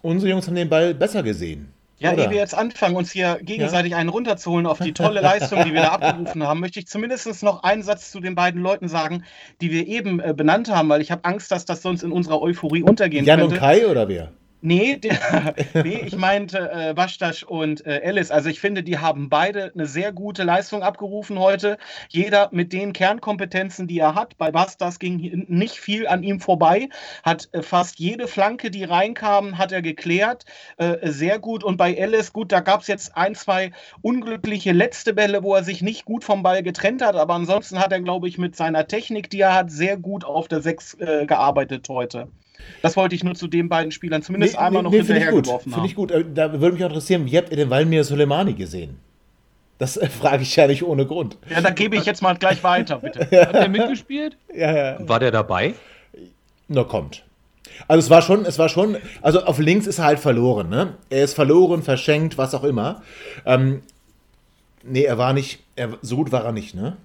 unsere 0.03 0.31
Jungs 0.31 0.47
haben 0.47 0.55
den 0.55 0.69
Ball 0.69 0.95
besser 0.95 1.23
gesehen. 1.23 1.73
Ja, 1.99 2.13
ehe 2.13 2.31
wir 2.31 2.37
jetzt 2.37 2.55
anfangen, 2.55 2.97
uns 2.97 3.13
hier 3.13 3.39
gegenseitig 3.43 3.93
ja? 3.93 3.99
einen 3.99 4.09
runterzuholen 4.09 4.67
auf 4.67 4.81
die 4.81 4.93
tolle 4.93 5.21
Leistung, 5.21 5.65
die 5.65 5.73
wir 5.73 5.83
da 5.83 5.89
abgerufen 5.93 6.43
haben, 6.43 6.59
möchte 6.59 6.81
ich 6.81 6.89
zumindest 6.89 7.43
noch 7.45 7.63
einen 7.63 7.85
Satz 7.85 8.11
zu 8.11 8.19
den 8.19 8.35
beiden 8.35 8.61
Leuten 8.61 8.89
sagen, 8.89 9.25
die 9.61 9.71
wir 9.71 9.87
eben 9.87 10.19
äh, 10.19 10.35
benannt 10.37 10.69
haben, 10.69 10.89
weil 10.89 11.01
ich 11.01 11.13
habe 11.13 11.25
Angst, 11.25 11.53
dass 11.53 11.65
das 11.65 11.81
sonst 11.81 12.03
in 12.03 12.11
unserer 12.11 12.43
Euphorie 12.43 12.83
untergehen 12.83 13.25
Jan 13.25 13.39
könnte. 13.39 13.55
Jan 13.55 13.63
und 13.63 13.67
Kai 13.67 13.87
oder 13.87 14.09
wer? 14.09 14.33
Nee, 14.65 14.97
der, 14.97 15.55
nee 15.75 16.03
ich 16.07 16.17
meinte 16.17 16.71
äh, 16.71 16.95
Bastasch 16.95 17.43
und 17.43 17.85
äh, 17.85 18.01
Alice. 18.05 18.31
Also 18.31 18.49
ich 18.49 18.61
finde, 18.61 18.85
die 18.85 18.99
haben 18.99 19.29
beide 19.29 19.73
eine 19.75 19.87
sehr 19.87 20.13
gute 20.13 20.45
Leistung 20.45 20.85
abgerufen 20.85 21.41
heute. 21.41 21.79
Jeder 22.09 22.49
mit 22.53 22.73
den 22.73 22.93
Kernkompetenzen, 22.93 23.89
die 23.89 23.99
er 23.99 24.15
hat. 24.15 24.39
Bei 24.39 24.53
Bastas 24.53 25.01
ging 25.01 25.47
nicht 25.49 25.81
viel 25.81 26.07
an 26.07 26.23
ihm 26.23 26.39
vorbei. 26.39 26.89
Hat 27.25 27.49
äh, 27.51 27.63
fast 27.63 27.99
jede 27.99 28.29
Flanke, 28.29 28.71
die 28.71 28.85
reinkam, 28.85 29.59
hat 29.59 29.73
er 29.73 29.83
geklärt. 29.83 30.45
Äh, 30.77 31.11
sehr 31.11 31.41
gut. 31.41 31.65
Und 31.65 31.77
bei 31.77 32.01
Alice, 32.01 32.33
gut, 32.33 32.53
da 32.53 32.61
gab 32.61 32.83
es 32.83 32.87
jetzt 32.87 33.17
ein, 33.17 33.35
zwei 33.35 33.73
unglückliche 34.01 34.71
letzte 34.71 35.13
Bälle, 35.13 35.43
wo 35.43 35.57
er 35.57 35.65
sich 35.65 35.83
nicht 35.83 36.05
gut 36.05 36.23
vom 36.23 36.45
Ball 36.45 36.63
getrennt 36.63 37.03
hat. 37.03 37.17
Aber 37.17 37.35
ansonsten 37.35 37.81
hat 37.81 37.91
er, 37.91 38.01
glaube 38.01 38.29
ich, 38.29 38.39
mit 38.39 38.55
seiner 38.55 38.87
Technik, 38.87 39.29
die 39.29 39.41
er 39.41 39.57
hat, 39.57 39.73
sehr 39.73 39.97
gut 39.97 40.25
auf 40.25 40.47
der 40.47 40.61
Sechs 40.61 40.95
äh, 41.01 41.27
gearbeitet 41.27 41.89
heute. 41.89 42.29
Das 42.83 42.97
wollte 42.97 43.15
ich 43.15 43.25
nur 43.25 43.35
zu 43.35 43.47
den 43.47 43.69
beiden 43.69 43.93
Spielern 43.93 44.23
zumindest 44.23 44.55
nee, 44.55 44.59
einmal 44.59 44.83
nee, 44.83 44.85
noch 44.85 44.93
nee, 44.93 44.99
hinterhergeworfen 44.99 45.73
haben. 45.73 45.81
Finde 45.81 45.89
ich 45.89 45.95
gut. 45.95 46.11
Äh, 46.11 46.25
da 46.35 46.53
würde 46.53 46.75
mich 46.75 46.85
auch 46.85 46.89
interessieren, 46.89 47.27
wie 47.27 47.37
habt 47.37 47.51
ihr 47.51 47.57
den 47.57 47.71
Valmir 47.71 48.05
Soleimani 48.05 48.55
gesehen? 48.55 48.99
Das 49.79 49.97
äh, 49.97 50.09
frage 50.09 50.43
ich 50.43 50.55
ja 50.57 50.67
nicht 50.67 50.85
ohne 50.85 51.07
Grund. 51.07 51.37
Ja, 51.51 51.61
da 51.61 51.71
gebe 51.71 51.97
ich 51.97 52.05
jetzt 52.05 52.23
mal 52.23 52.35
gleich 52.35 52.63
weiter, 52.63 52.99
bitte. 52.99 53.21
Hat 53.47 53.55
der 53.55 53.69
mitgespielt? 53.69 54.37
Ja, 54.55 54.77
ja. 54.77 55.09
War 55.09 55.21
der 55.21 55.31
dabei? 55.31 55.75
Na, 56.69 56.85
kommt. 56.85 57.25
Also 57.89 58.05
es 58.05 58.11
war 58.11 58.23
schon, 58.23 58.45
es 58.45 58.59
war 58.59 58.69
schon, 58.69 58.97
also 59.23 59.43
auf 59.45 59.59
links 59.59 59.87
ist 59.87 59.99
er 59.99 60.05
halt 60.05 60.19
verloren, 60.19 60.69
ne? 60.69 60.95
Er 61.11 61.25
ist 61.25 61.35
verloren, 61.35 61.83
verschenkt, 61.83 62.39
was 62.39 62.55
auch 62.55 62.65
immer. 62.65 63.03
Ähm, 63.45 63.83
nee, 64.83 65.03
er 65.03 65.19
war 65.19 65.33
nicht, 65.33 65.61
er, 65.77 65.99
so 66.03 66.17
gut 66.17 66.33
war 66.33 66.45
er 66.45 66.53
nicht, 66.53 66.75
ne? 66.75 66.97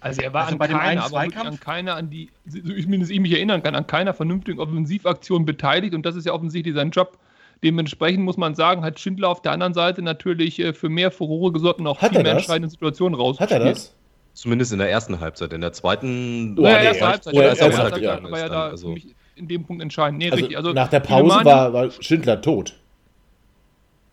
Also 0.00 0.22
er 0.22 0.32
war 0.32 0.42
also 0.42 0.52
an 0.52 0.58
bei 0.58 0.68
keiner, 0.68 1.04
aber 1.04 1.20
an 1.20 1.60
keiner, 1.60 1.96
an 1.96 2.10
die, 2.10 2.30
zumindest 2.48 3.10
ich 3.10 3.20
mich 3.20 3.32
erinnern 3.32 3.62
kann, 3.62 3.74
an 3.74 3.86
keiner 3.86 4.14
vernünftigen 4.14 4.60
Offensivaktion 4.60 5.44
beteiligt 5.44 5.94
und 5.94 6.06
das 6.06 6.14
ist 6.14 6.24
ja 6.24 6.32
offensichtlich 6.32 6.74
sein 6.74 6.90
Job. 6.90 7.18
Dementsprechend 7.64 8.24
muss 8.24 8.36
man 8.36 8.54
sagen, 8.54 8.84
hat 8.84 9.00
Schindler 9.00 9.28
auf 9.28 9.42
der 9.42 9.50
anderen 9.50 9.74
Seite 9.74 10.02
natürlich 10.02 10.60
äh, 10.60 10.72
für 10.72 10.88
mehr 10.88 11.10
Furore 11.10 11.52
gesorgt 11.52 11.80
und 11.80 11.88
auch 11.88 12.00
hat 12.00 12.12
viel 12.12 12.22
mehr 12.22 12.32
entscheidende 12.32 12.70
Situationen 12.70 13.18
raus. 13.18 13.40
Hat 13.40 13.50
er 13.50 13.58
das? 13.58 13.94
Zumindest 14.34 14.72
in 14.72 14.78
der 14.78 14.88
ersten 14.88 15.18
Halbzeit. 15.18 15.52
In 15.52 15.60
der 15.60 15.72
zweiten. 15.72 16.56
Oh, 16.56 16.62
ja, 16.62 16.80
erste 16.80 17.08
Halbzeit. 17.08 17.34
Ja, 17.34 17.42
erste 17.42 17.64
Halbzeit 17.76 18.22
war 18.30 18.38
ja 18.38 18.48
da 18.48 18.68
also. 18.68 18.94
in 19.34 19.48
dem 19.48 19.64
Punkt 19.64 19.82
entscheidend. 19.82 20.18
Nee, 20.18 20.30
also 20.30 20.36
richtig. 20.36 20.56
Also 20.56 20.72
nach 20.72 20.86
der 20.86 21.00
Pause 21.00 21.44
war, 21.44 21.72
war 21.72 21.90
Schindler 21.90 22.40
tot. 22.40 22.76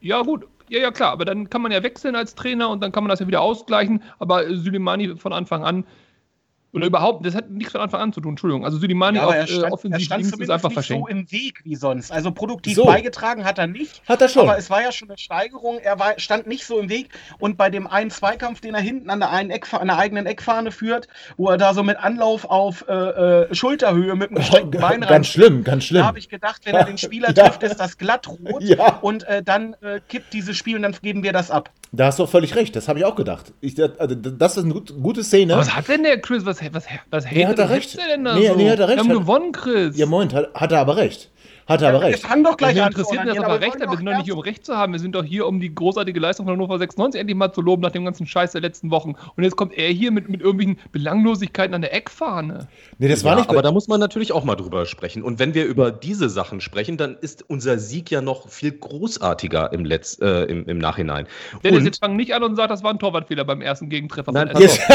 Ja, 0.02 0.24
gut, 0.24 0.48
ja, 0.70 0.80
ja, 0.80 0.92
klar, 0.92 1.12
aber 1.12 1.26
dann 1.26 1.50
kann 1.50 1.62
man 1.62 1.72
ja 1.72 1.84
wechseln 1.84 2.16
als 2.16 2.36
Trainer 2.36 2.70
und 2.70 2.82
dann 2.82 2.92
kann 2.92 3.04
man 3.04 3.10
das 3.10 3.20
ja 3.20 3.28
wieder 3.28 3.42
ausgleichen. 3.42 4.02
Aber 4.20 4.44
Süleimani 4.56 5.16
von 5.18 5.34
Anfang 5.34 5.64
an 5.64 5.86
oder 6.76 6.88
überhaupt, 6.88 7.26
das 7.26 7.36
hat 7.36 7.50
nichts 7.50 7.72
von 7.72 7.80
Anfang 7.80 8.02
an 8.02 8.14
zu 8.14 8.20
tun, 8.20 8.32
Entschuldigung. 8.32 8.66
Also 8.66 8.78
Sülimani 8.78 9.18
ja, 9.18 9.26
auf, 9.26 9.36
äh, 9.36 9.64
offensiv 9.64 10.12
er 10.12 10.20
stand 10.20 10.42
ist 10.42 10.50
einfach 10.50 10.70
nicht 10.70 10.74
verschenkt. 10.74 11.08
so 11.08 11.08
im 11.08 11.32
Weg 11.32 11.62
wie 11.64 11.76
sonst. 11.76 12.12
Also 12.12 12.32
produktiv 12.32 12.76
so. 12.76 12.86
beigetragen 12.86 13.46
hat 13.46 13.58
er 13.58 13.68
nicht. 13.68 14.02
Hat 14.06 14.22
er 14.22 14.28
schon. 14.28 14.44
Aber 14.44 14.58
es 14.58 14.70
war 14.70 14.82
ja 14.82 14.92
schon 14.92 15.10
eine 15.10 15.18
Steigerung. 15.18 15.80
Er 15.80 16.00
war, 16.00 16.20
stand 16.20 16.48
nicht 16.48 16.66
so 16.66 16.78
im 16.78 16.90
Weg. 16.90 17.10
Und 17.40 17.56
bei 17.56 17.70
dem 17.70 17.88
einen 17.88 18.10
Zweikampf, 18.10 18.60
den 18.60 18.76
er 18.76 18.82
hinten 18.82 19.10
an 19.10 19.20
der, 19.20 19.32
einen 19.32 19.52
Eckfahne, 19.52 19.84
an 19.84 19.88
der 19.88 19.98
eigenen 19.98 20.26
Eckfahne 20.26 20.72
führt, 20.72 21.08
wo 21.38 21.50
er 21.50 21.58
da 21.58 21.74
so 21.74 21.82
mit 21.82 21.98
Anlauf 21.98 22.44
auf 22.44 22.86
äh, 22.90 22.94
äh 22.94 23.56
Schulterhöhe 23.56 24.16
mit 24.16 24.32
dem 24.32 24.36
gestreckten 24.36 24.72
Bein 24.72 25.02
rein. 25.02 25.10
Ganz 25.10 25.28
schlimm, 25.28 25.64
ganz 25.64 25.86
schlimm. 25.86 26.02
Da 26.02 26.08
habe 26.08 26.20
ich 26.20 26.28
gedacht, 26.28 26.66
wenn 26.66 26.76
er 26.76 26.84
den 26.84 26.98
Spieler 26.98 27.30
ja. 27.36 27.46
trifft, 27.46 27.64
ist 27.64 27.80
das 27.80 27.98
glattrot. 27.98 28.62
Ja. 28.64 28.98
Und 28.98 29.24
äh, 29.24 29.42
dann 29.42 29.76
äh, 29.82 30.02
kippt 30.10 30.34
dieses 30.34 30.58
Spiel 30.58 30.76
und 30.76 30.82
dann 30.82 30.96
geben 31.02 31.24
wir 31.24 31.32
das 31.32 31.52
ab. 31.52 31.70
Da 31.94 32.08
hast 32.08 32.20
du 32.20 32.24
auch 32.24 32.30
völlig 32.30 32.56
recht. 32.56 32.76
Das 32.76 32.90
habe 32.90 33.00
ich 33.00 33.06
auch 33.06 33.16
gedacht. 33.16 33.54
Ich, 33.62 33.82
also, 33.82 34.16
das 34.16 34.58
ist 34.58 34.64
eine 34.66 34.74
gut, 34.74 34.94
gute 35.02 35.24
Szene. 35.24 35.56
Was 35.56 35.74
hat 35.74 35.88
denn 35.88 36.04
der 36.04 36.20
Chris? 36.20 36.46
Was, 36.46 36.62
was, 36.74 36.86
was, 36.86 37.24
was 37.26 37.32
nee, 37.32 37.46
hat 37.46 37.60
er 37.60 37.70
recht. 37.70 37.98
Nee, 37.98 38.48
so? 38.48 38.56
nee, 38.56 38.70
hat 38.70 38.80
er 38.80 38.88
recht. 38.88 38.98
Wir 38.98 39.10
haben 39.10 39.20
gewonnen, 39.20 39.52
Chris. 39.52 39.98
Ja, 39.98 40.06
Moment, 40.06 40.34
hat, 40.34 40.54
hat, 40.54 40.72
er 40.72 40.80
aber 40.80 40.98
recht. 40.98 41.30
Hat 41.68 41.82
er 41.82 41.90
aber 41.90 42.02
Wir 42.02 42.08
recht. 42.10 42.20
fangen 42.26 42.44
doch 42.44 42.58
gleich 42.58 42.80
an. 42.82 42.92
zu 42.94 43.00
interessiert 43.00 43.28
das 43.28 43.38
aber 43.40 43.60
wir 43.60 43.62
recht, 43.68 43.80
wir 43.80 43.90
sind 43.98 44.06
doch 44.06 44.14
nicht 44.14 44.26
hier, 44.26 44.36
um 44.36 44.40
Recht 44.42 44.66
zu 44.66 44.78
haben. 44.78 44.94
Wir 44.94 45.00
sind 45.00 45.16
doch 45.16 45.24
hier, 45.24 45.48
um 45.48 45.60
die 45.60 45.74
großartige 45.74 46.20
Leistung 46.20 46.46
von 46.46 46.54
Hannover 46.54 46.78
96 46.78 47.20
endlich 47.20 47.36
mal 47.36 47.52
zu 47.52 47.62
loben 47.62 47.82
nach 47.82 47.92
dem 47.92 48.06
ganzen 48.06 48.28
Scheiß 48.28 48.52
der 48.52 48.62
letzten 48.62 48.92
Wochen. 48.92 49.16
Und 49.36 49.44
jetzt 49.44 49.56
kommt 49.56 49.74
er 49.76 49.90
hier 49.90 50.12
mit, 50.12 50.30
mit 50.30 50.42
irgendwelchen 50.42 50.78
Belanglosigkeiten 50.92 51.74
an 51.74 51.82
der 51.82 51.94
Eckfahne. 51.96 52.68
Nee, 53.00 53.08
das 53.08 53.24
war 53.24 53.32
ja, 53.34 53.38
nicht. 53.40 53.50
aber 53.50 53.62
da 53.64 53.72
muss 53.72 53.88
man 53.88 54.00
natürlich 54.00 54.32
auch 54.32 54.44
mal 54.44 54.56
drüber 54.56 54.86
sprechen. 54.86 55.24
Und 55.24 55.40
wenn 55.40 55.54
wir 55.56 55.66
über 55.66 55.92
diese 55.92 56.30
Sachen 56.30 56.62
sprechen, 56.62 56.98
dann 56.98 57.18
ist 57.20 57.44
unser 57.50 57.80
Sieg 57.80 58.12
ja 58.12 58.22
noch 58.22 58.48
viel 58.50 58.72
großartiger 58.72 59.74
im, 59.74 59.86
Letz-, 59.86 60.22
äh, 60.22 60.44
im, 60.46 60.68
im 60.68 60.78
Nachhinein. 60.78 61.26
Dennis, 61.64 61.80
Und- 61.80 61.86
jetzt 61.88 62.00
fang 62.00 62.16
nicht 62.16 62.34
an 62.36 62.44
und 62.44 62.56
sag, 62.56 62.70
das 62.70 62.84
war 62.84 62.92
ein 62.92 63.00
Torwartfehler 63.00 63.44
beim 63.44 63.62
ersten 63.62 63.90
Gegentreffer. 63.90 64.32
Nein, 64.32 64.50
von 64.52 64.62
Yes. 64.62 64.80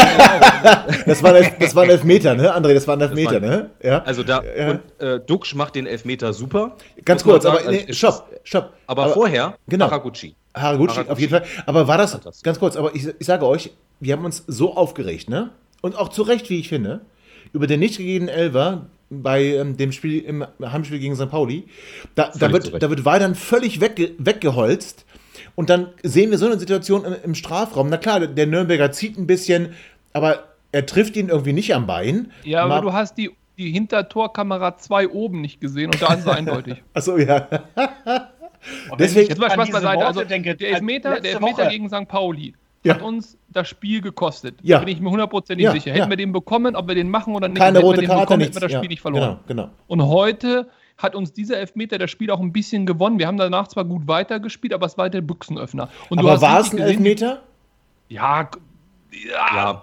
Das, 1.07 1.23
war 1.23 1.31
ein, 1.31 1.37
Elf- 1.37 1.59
das 1.59 1.75
war 1.75 1.83
ein 1.85 1.91
Elfmeter, 1.91 2.35
ne? 2.35 2.55
André, 2.55 2.75
das 2.75 2.87
war 2.87 2.97
ein 2.97 3.01
Elfmeter, 3.01 3.41
war- 3.43 3.49
ne? 3.49 3.71
Ja. 3.83 4.03
Also 4.03 4.23
da, 4.23 4.43
Ja. 4.57 4.71
und 4.71 4.81
äh, 5.01 5.19
Duxch 5.21 5.55
macht 5.55 5.75
den 5.75 5.87
Elfmeter 5.87 6.33
super. 6.33 6.60
Ganz 7.05 7.25
muss 7.25 7.27
man 7.27 7.41
kurz, 7.41 7.47
aber 7.47 7.63
sagen, 7.65 7.85
nee, 7.87 7.93
stopp, 7.93 8.29
stopp. 8.45 8.73
Aber, 8.87 9.09
vorher 9.11 9.57
genau. 9.69 9.87
Haraguchi. 9.87 10.35
Haraguchi, 10.55 10.91
Haraguchi. 10.95 11.11
auf 11.13 11.19
jeden 11.21 11.31
Fall. 11.31 11.45
Aber 11.67 11.87
war 11.89 11.99
das, 11.99 12.13
Fantastisch. 12.13 12.43
ganz 12.43 12.59
kurz, 12.59 12.77
aber 12.77 12.95
ich, 12.95 13.07
ich 13.19 13.27
sage 13.27 13.47
euch, 13.47 13.71
wir 14.01 14.15
haben 14.15 14.25
uns 14.25 14.45
so 14.47 14.75
aufgeregt, 14.77 15.29
ne? 15.29 15.51
Und 15.83 15.97
auch 15.97 16.09
zu 16.09 16.23
Recht, 16.23 16.51
wie 16.51 16.59
ich 16.59 16.69
finde, 16.69 17.01
über 17.53 17.67
den 17.67 17.81
nicht 17.81 17.99
gegebenen 17.99 18.29
Elver 18.29 18.87
bei 19.11 19.43
ähm, 19.45 19.77
dem 19.77 19.93
Spiel 19.93 20.21
im 20.23 20.47
Heimspiel 20.63 20.99
gegen 20.99 21.17
St. 21.17 21.31
Pauli. 21.31 21.65
Da, 22.15 22.31
da, 22.39 22.53
wird, 22.53 22.73
Recht. 22.73 22.83
da 22.83 22.91
wird 22.91 23.05
Weidern 23.05 23.35
völlig 23.35 23.81
wegge 23.81 24.13
weggeholzt. 24.19 25.05
Und 25.57 25.69
dann 25.71 25.89
sehen 26.03 26.31
wir 26.31 26.39
so 26.39 26.47
eine 26.47 26.59
Situation 26.59 27.05
im, 27.05 27.15
im 27.25 27.35
Strafraum. 27.35 27.89
Na 27.89 27.97
klar, 27.97 28.21
der 28.27 28.47
Nürnberger 28.47 28.93
zieht 28.93 29.19
ein 29.19 29.27
bisschen, 29.27 29.75
aber 30.13 30.45
er 30.73 30.87
trifft 30.87 31.17
ihn 31.17 31.29
irgendwie 31.29 31.53
nicht 31.53 31.75
am 31.75 31.87
Bein. 31.87 32.31
Ja, 32.45 32.61
aber 32.63 32.77
Mal- 32.77 32.81
du 32.83 32.93
hast 32.93 33.19
die, 33.19 33.31
die 33.61 33.71
Hintertorkamera 33.73 34.77
2 34.79 35.09
oben 35.09 35.41
nicht 35.41 35.61
gesehen 35.61 35.87
und 35.93 36.01
da 36.03 36.15
ist 36.15 36.21
es 36.21 36.27
eindeutig. 36.29 36.83
Achso, 36.95 37.17
ja. 37.19 37.47
Und 38.91 39.01
Deswegen- 39.01 39.29
Jetzt 39.29 39.39
mal 39.39 39.51
Spaß 39.51 39.71
beiseite. 39.71 40.05
Also, 40.07 40.25
denke, 40.25 40.55
der 40.57 40.71
Elfmeter, 40.71 41.21
der 41.21 41.33
Elfmeter 41.33 41.59
Woche- 41.65 41.69
gegen 41.71 41.89
St. 41.89 42.09
Pauli 42.09 42.55
Ja. 42.85 42.95
hat 42.95 43.03
uns 43.03 43.37
das 43.49 43.69
Spiel 43.69 44.01
gekostet. 44.01 44.57
Ja. 44.63 44.79
Da 44.79 44.85
bin 44.85 44.95
ich 44.95 45.01
mir 45.01 45.11
hundertprozentig 45.11 45.65
Ja, 45.65 45.73
sicher. 45.73 45.91
ja. 45.91 45.97
Hätten 45.97 46.11
wir 46.11 46.17
den 46.17 46.33
bekommen, 46.33 46.75
ob 46.77 46.89
wir 46.89 46.95
den 46.95 47.11
machen 47.11 47.35
oder 47.35 47.49
nicht, 47.49 47.59
Keine 47.59 47.79
hätten 47.79 47.85
wir 47.85 47.89
rote 47.91 48.01
den 48.01 48.09
Karte, 48.09 48.21
bekommen, 48.23 48.39
nichts. 48.39 48.57
hätten 48.57 48.63
wir 48.63 48.69
das 48.69 48.73
ja, 48.73 48.79
Spiel 48.79 48.89
nicht 48.89 49.01
verloren. 49.03 49.39
Genau, 49.47 49.63
genau. 49.65 49.75
Und 49.87 50.03
heute 50.07 50.69
hat 50.99 51.15
uns 51.15 51.33
dieser 51.33 51.59
Elfmeter 51.59 51.97
das 51.99 52.11
Spiel 52.11 52.31
auch 52.31 52.41
ein 52.41 52.53
bisschen 52.53 52.85
gewonnen. 52.87 53.19
Wir 53.19 53.27
haben 53.27 53.39
danach 53.39 53.69
zwar 53.69 53.85
gut 53.85 54.07
weitergespielt, 54.09 54.75
aber 54.75 54.87
es 54.87 54.99
war 54.99 55.09
der 55.11 55.21
Büchsenöffner. 55.23 55.89
Und 56.11 56.21
du 56.21 56.25
Aber 56.27 56.33
hast 56.35 56.43
war 56.43 56.61
es 56.61 56.67
ein 56.73 56.77
gesehen, 56.77 56.89
Elfmeter? 56.89 57.43
Ja, 58.09 58.49
ja, 59.13 59.57
Ja, 59.57 59.83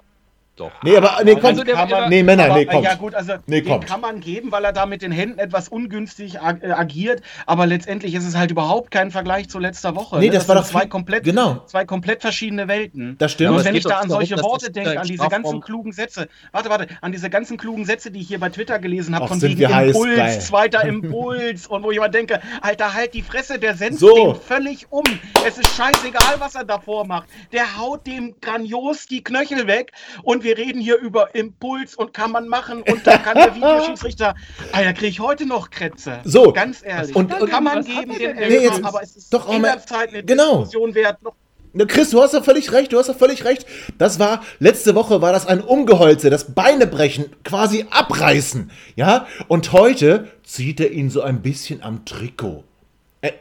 doch. 0.60 0.72
Nee, 0.84 0.98
aber 0.98 1.18
nee, 1.24 1.36
komm. 1.36 1.46
Also 1.46 1.64
der- 1.64 1.76
Kann 1.76 1.90
man- 1.90 2.10
nee, 2.10 2.24
Männer, 2.24 2.46
aber, 2.46 2.56
nee, 2.56 2.66
kommt. 2.66 2.84
Ja 2.84 2.96
gut, 2.96 3.16
also 3.16 3.34
Nee, 3.46 3.62
den 3.62 3.70
kommt. 3.72 3.86
kann 3.88 4.02
man 4.02 4.20
geben, 4.20 4.52
weil 4.52 4.64
er 4.66 4.74
da 4.74 4.86
mit 4.86 5.02
den 5.02 5.12
Händen 5.12 5.40
etwas 5.40 5.70
ungünstig 5.70 6.42
ag 6.42 6.62
äh, 6.64 6.72
agiert, 6.72 7.22
aber 7.46 7.66
letztendlich 7.66 8.14
ist 8.14 8.26
es 8.28 8.36
halt 8.36 8.52
überhaupt 8.52 8.92
kein 8.92 9.12
Vergleich 9.12 9.50
zu 9.50 9.60
letzter 9.60 9.96
Woche. 9.96 10.20
Nee, 10.20 10.28
ne? 10.28 10.32
das 10.34 10.48
war 10.50 10.56
sind 10.58 10.66
doch 10.66 10.72
zwei 10.82 10.86
komplett, 10.88 11.24
genau. 11.24 11.62
zwei 11.68 11.86
komplett 11.86 12.22
verschiedene 12.22 12.68
Welten. 12.68 13.16
Das 13.18 13.32
stimmt. 13.32 13.58
Und 13.58 13.66
wenn 13.66 13.76
ich 13.76 13.84
da 13.84 13.90
an 14.00 14.08
darum, 14.10 14.10
solche 14.10 14.36
dass 14.36 14.44
Worte 14.44 14.66
das 14.66 14.74
denke, 14.74 15.00
an 15.00 15.08
diese 15.08 15.24
Strafraum- 15.24 15.30
ganzen 15.30 15.62
klugen 15.62 15.92
Sätze, 15.94 16.28
warte, 16.52 16.70
warte, 16.70 16.88
an 17.02 17.12
diese 17.12 17.30
ganzen 17.30 17.58
klugen 17.58 17.86
Sätze, 17.86 18.12
die 18.12 18.20
ich 18.22 18.28
hier 18.28 18.40
bei 18.40 18.50
Twitter 18.50 18.80
gelesen 18.80 19.16
habe, 19.16 19.28
von 19.28 19.42
wegen 19.42 19.62
Impuls, 19.62 20.16
geil. 20.18 20.40
zweiter 20.42 20.84
Impuls 20.88 21.68
und 21.68 21.84
wo 21.84 21.92
ich 21.92 21.98
immer 21.98 22.10
denke, 22.10 22.42
Alter, 22.62 22.94
halt 22.94 23.14
die 23.14 23.22
Fresse, 23.22 23.60
der 23.60 23.76
senzt 23.76 24.00
So. 24.00 24.16
den 24.34 24.36
völlig 24.42 24.88
um. 24.92 25.04
Es 25.46 25.58
ist 25.58 25.76
scheißegal, 25.76 26.36
was 26.40 26.56
er 26.56 26.64
davor 26.66 27.06
macht. 27.06 27.28
Der 27.52 27.78
haut 27.78 28.06
dem 28.08 28.36
grandios 28.42 29.06
die 29.08 29.24
Knöchel 29.24 29.68
weg 29.68 29.92
und 30.24 30.44
wir 30.48 30.58
reden 30.58 30.80
hier 30.80 30.98
über 31.00 31.36
Impuls 31.36 31.94
und 31.96 32.13
kann 32.13 32.32
man 32.32 32.48
machen 32.48 32.82
und 32.82 33.06
da 33.06 33.18
kann 33.18 33.36
der 33.36 33.54
Videoschiedsrichter, 33.56 34.34
Alter, 34.72 34.94
kriege 34.94 35.08
ich 35.10 35.20
heute 35.20 35.46
noch 35.46 35.70
Krätze. 35.70 36.20
So. 36.24 36.54
Ganz 36.54 36.82
ehrlich. 36.86 37.13
Und- 37.16 37.34
Und, 37.39 37.50
kann 37.50 37.63
man 37.66 37.84
geben 37.84 38.18
den 38.18 38.36
Nee, 38.38 38.60
jetzt- 38.63 38.84
aber 38.84 39.04
es 39.04 39.16
ist 39.18 39.34
doch, 39.34 39.51
jederzeit 39.51 40.10
eine 40.10 40.24
genau. 40.24 40.60
Diskussion 40.60 40.96
wert. 40.96 41.22
Noch 41.22 41.34
Na, 41.74 41.84
Chris, 41.86 42.10
du 42.12 42.22
hast 42.22 42.34
doch 42.34 42.44
völlig 42.46 42.72
recht, 42.72 42.94
du 42.94 42.98
hast 42.98 43.10
doch 43.10 43.18
völlig 43.18 43.44
recht. 43.44 43.66
Das 43.98 44.18
war, 44.20 44.42
letzte 44.60 44.96
Woche 44.96 45.22
war 45.22 45.34
das 45.34 45.46
ein 45.46 45.60
Umgeholze, 45.62 46.30
das 46.30 46.54
Beinebrechen, 46.56 47.25
quasi 47.44 47.86
abreißen, 47.92 48.72
ja? 48.96 49.27
Und 49.50 49.74
heute 49.74 50.30
zieht 50.44 50.80
er 50.80 50.92
ihn 50.92 51.10
so 51.10 51.22
ein 51.22 51.42
bisschen 51.42 51.84
am 51.84 52.06
Trikot. 52.06 52.63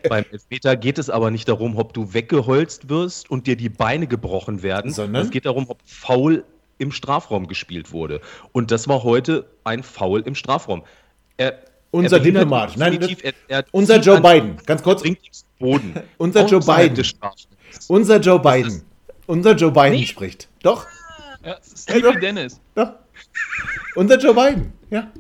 Beim 0.09 0.25
Elfmeter 0.33 0.75
geht 0.75 0.99
es 0.99 1.09
aber 1.09 1.31
nicht 1.31 1.49
darum, 1.49 1.77
ob 1.77 1.93
du 1.93 2.13
weggeholzt 2.15 2.89
wirst 2.89 3.31
und 3.31 3.47
dir 3.47 3.57
die 3.57 3.69
Beine 3.69 4.07
gebrochen 4.09 4.63
werden, 4.63 4.91
Sondern? 4.93 5.23
es 5.25 5.31
geht 5.31 5.47
darum, 5.47 5.67
ob 5.69 5.79
Foul 5.85 6.45
im 6.79 6.93
Strafraum 6.93 7.47
gespielt 7.47 7.93
wurde. 7.93 8.21
Und 8.53 8.71
das 8.71 8.89
war 8.89 9.03
heute 9.03 9.47
ein 9.65 9.83
Foul 9.83 10.21
im 10.21 10.35
Strafraum. 10.35 10.85
Er, 11.37 11.59
Unser 11.91 12.19
er 12.19 12.23
Diplomat. 12.23 12.77
Nein, 12.77 12.93
definitiv, 12.93 13.25
er, 13.25 13.33
er 13.49 13.65
Unser 13.73 14.01
Joe 14.01 14.21
Biden, 14.21 14.57
ganz 14.67 14.83
kurz. 14.83 15.03
Boden. 15.59 15.95
Unser 16.19 16.47
Joe 16.47 16.61
Biden. 16.61 17.05
Unser 17.89 18.21
Joe 18.21 18.39
Biden. 18.41 18.83
Unser 19.27 19.55
Joe 19.55 19.73
Biden 19.73 20.07
spricht. 20.07 20.49
Doch, 20.63 20.87
ja, 21.45 21.57
Sleepy 21.63 22.21
Dennis. 22.21 22.61
doch. 22.75 22.93
Unser 23.95 24.19
Joe 24.19 24.35
Biden, 24.35 24.73
ja. 24.91 25.11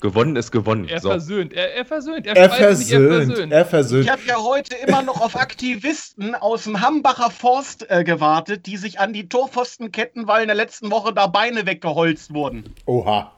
Gewonnen 0.00 0.36
ist 0.36 0.50
gewonnen. 0.50 0.88
Er 0.88 1.00
So. 1.00 1.08
versöhnt. 1.08 1.52
Er, 1.54 1.74
er 1.74 1.84
versöhnt. 1.84 2.26
Er, 2.26 2.36
Er 2.36 2.44
spaltet 2.52 2.78
nicht, 2.78 2.90
versöhnt, 2.90 3.52
er 3.52 3.64
versöhnt. 3.64 4.04
Ich 4.04 4.10
habe 4.10 4.22
ja 4.26 4.36
heute 4.42 4.74
immer 4.76 5.02
noch 5.02 5.20
auf 5.20 5.36
Aktivisten 5.36 6.34
aus 6.34 6.64
dem 6.64 6.80
Hambacher 6.80 7.30
Forst 7.30 7.90
äh, 7.90 8.04
gewartet, 8.04 8.66
die 8.66 8.76
sich 8.76 9.00
an 9.00 9.12
die 9.12 9.28
Torpfosten 9.28 9.92
ketten, 9.92 10.26
weil 10.28 10.42
in 10.42 10.48
der 10.48 10.56
letzten 10.56 10.90
Woche 10.90 11.14
da 11.14 11.26
Beine 11.26 11.66
weggeholzt 11.66 12.34
wurden. 12.34 12.74
Oha. 12.84 13.32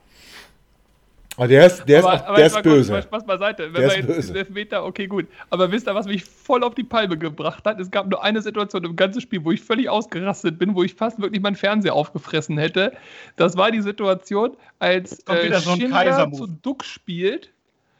Aber 1.38 1.46
der 1.46 1.66
ist, 1.66 1.84
der 1.84 2.00
ist, 2.00 2.04
aber, 2.04 2.14
auch, 2.16 2.26
aber 2.26 2.36
der 2.36 2.46
ist 2.46 2.54
mal 2.54 2.62
böse. 2.64 2.90
mal 2.90 3.02
Spaß 3.02 3.24
beiseite. 3.24 3.72
Wenn 3.72 3.80
Der 3.80 3.90
wir 3.92 4.08
ist 4.08 4.26
jetzt 4.26 4.36
Elfmeter, 4.36 4.84
okay, 4.84 5.06
gut. 5.06 5.28
Aber 5.50 5.70
wisst 5.70 5.86
ihr, 5.86 5.94
was 5.94 6.06
mich 6.06 6.24
voll 6.24 6.64
auf 6.64 6.74
die 6.74 6.82
Palme 6.82 7.16
gebracht 7.16 7.64
hat? 7.64 7.78
Es 7.78 7.92
gab 7.92 8.08
nur 8.08 8.24
eine 8.24 8.42
Situation 8.42 8.82
im 8.84 8.96
ganzen 8.96 9.20
Spiel, 9.20 9.44
wo 9.44 9.52
ich 9.52 9.60
völlig 9.60 9.88
ausgerastet 9.88 10.58
bin, 10.58 10.74
wo 10.74 10.82
ich 10.82 10.94
fast 10.94 11.20
wirklich 11.20 11.40
meinen 11.40 11.54
Fernseher 11.54 11.94
aufgefressen 11.94 12.58
hätte. 12.58 12.92
Das 13.36 13.56
war 13.56 13.70
die 13.70 13.82
Situation, 13.82 14.56
als 14.80 15.20
äh, 15.28 15.54
so 15.60 15.76
Schindler 15.76 16.02
Kaiser-Move. 16.02 16.38
zu 16.38 16.46
Duck 16.48 16.84
spielt. 16.84 17.52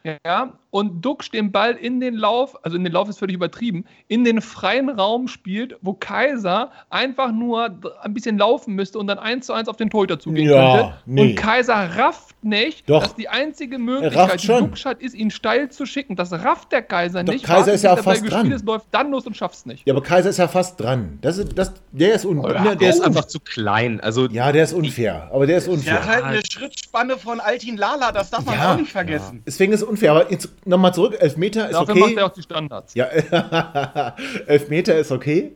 Ja, 0.03 0.53
und 0.71 1.01
Duxch 1.03 1.29
den 1.31 1.51
Ball 1.51 1.73
in 1.73 1.99
den 1.99 2.13
Lauf, 2.15 2.55
also 2.63 2.77
in 2.77 2.83
den 2.83 2.93
Lauf 2.93 3.09
ist 3.09 3.19
völlig 3.19 3.35
übertrieben, 3.35 3.83
in 4.07 4.23
den 4.23 4.39
freien 4.39 4.87
Raum 4.89 5.27
spielt, 5.27 5.75
wo 5.81 5.93
Kaiser 5.93 6.71
einfach 6.89 7.31
nur 7.31 7.65
ein 8.01 8.13
bisschen 8.13 8.37
laufen 8.37 8.75
müsste 8.75 8.97
und 8.99 9.07
dann 9.07 9.19
eins 9.19 9.47
zu 9.47 9.53
eins 9.53 9.67
auf 9.67 9.75
den 9.77 9.89
Torhüter 9.89 10.17
zugehen 10.19 10.49
Ja, 10.49 10.75
könnte. 10.77 10.93
nee. 11.05 11.21
Und 11.31 11.35
Kaiser 11.35 11.73
rafft 11.97 12.43
nicht, 12.43 12.89
Doch. 12.89 13.03
dass 13.03 13.15
die 13.15 13.27
einzige 13.29 13.77
Möglichkeit, 13.77 14.41
die. 14.43 14.47
Duxch 14.47 14.85
hat, 14.85 15.01
ist, 15.01 15.15
ihn 15.15 15.31
steil 15.31 15.69
zu 15.69 15.85
schicken. 15.85 16.15
Das 16.15 16.31
rafft 16.31 16.71
der 16.71 16.81
Kaiser 16.83 17.23
Doch, 17.23 17.33
nicht. 17.33 17.43
Kaiser 17.45 17.73
ist 17.73 17.83
ja 17.83 17.95
der 17.95 18.03
fast 18.03 18.21
gespielt 18.23 18.43
dran. 18.45 18.51
Ist, 18.53 18.65
läuft 18.65 18.87
dann 18.91 19.11
los 19.11 19.25
und 19.27 19.35
schafft's 19.35 19.65
nicht. 19.65 19.85
Ja, 19.85 19.93
aber 19.93 20.03
Kaiser 20.03 20.29
ist 20.29 20.37
ja 20.37 20.47
fast 20.47 20.79
dran. 20.79 21.17
Das 21.21 21.37
ist, 21.39 21.57
das, 21.57 21.73
der 21.91 22.13
ist, 22.13 22.25
un, 22.25 22.41
Ja, 22.43 22.61
ne, 22.63 22.77
Der 22.77 22.89
ist 22.91 22.99
un- 22.99 23.07
einfach 23.07 23.25
zu 23.25 23.39
klein. 23.39 23.99
Also 23.99 24.27
Ja, 24.29 24.51
der 24.53 24.63
ist 24.63 24.73
unfair. 24.73 25.29
Aber 25.33 25.45
der 25.47 25.57
ist 25.57 25.65
Der 25.67 25.73
unfair. 25.73 25.93
hat 26.05 26.07
halt 26.07 26.23
eine 26.23 26.41
Schrittspanne 26.49 27.17
von 27.17 27.39
Altin 27.39 27.75
Lala, 27.75 28.11
das 28.13 28.29
darf 28.29 28.45
man 28.45 28.55
Ja. 28.55 28.73
auch 28.73 28.77
nicht 28.77 28.91
vergessen. 28.91 29.41
Deswegen 29.45 29.73
ist 29.73 29.83
unfair. 29.89 30.11
Aber 30.11 30.27
nochmal 30.65 30.93
zurück. 30.93 31.17
Elfmeter 31.19 31.69
ist 31.69 31.73
Dafür 31.75 31.95
macht 31.95 32.11
okay. 32.11 32.19
er 32.19 32.25
auch 32.25 32.33
die 32.33 32.41
Standards. 32.41 32.93
Ja, 32.93 33.05
Elfmeter 34.45 34.97
ist 34.97 35.11
okay. 35.11 35.55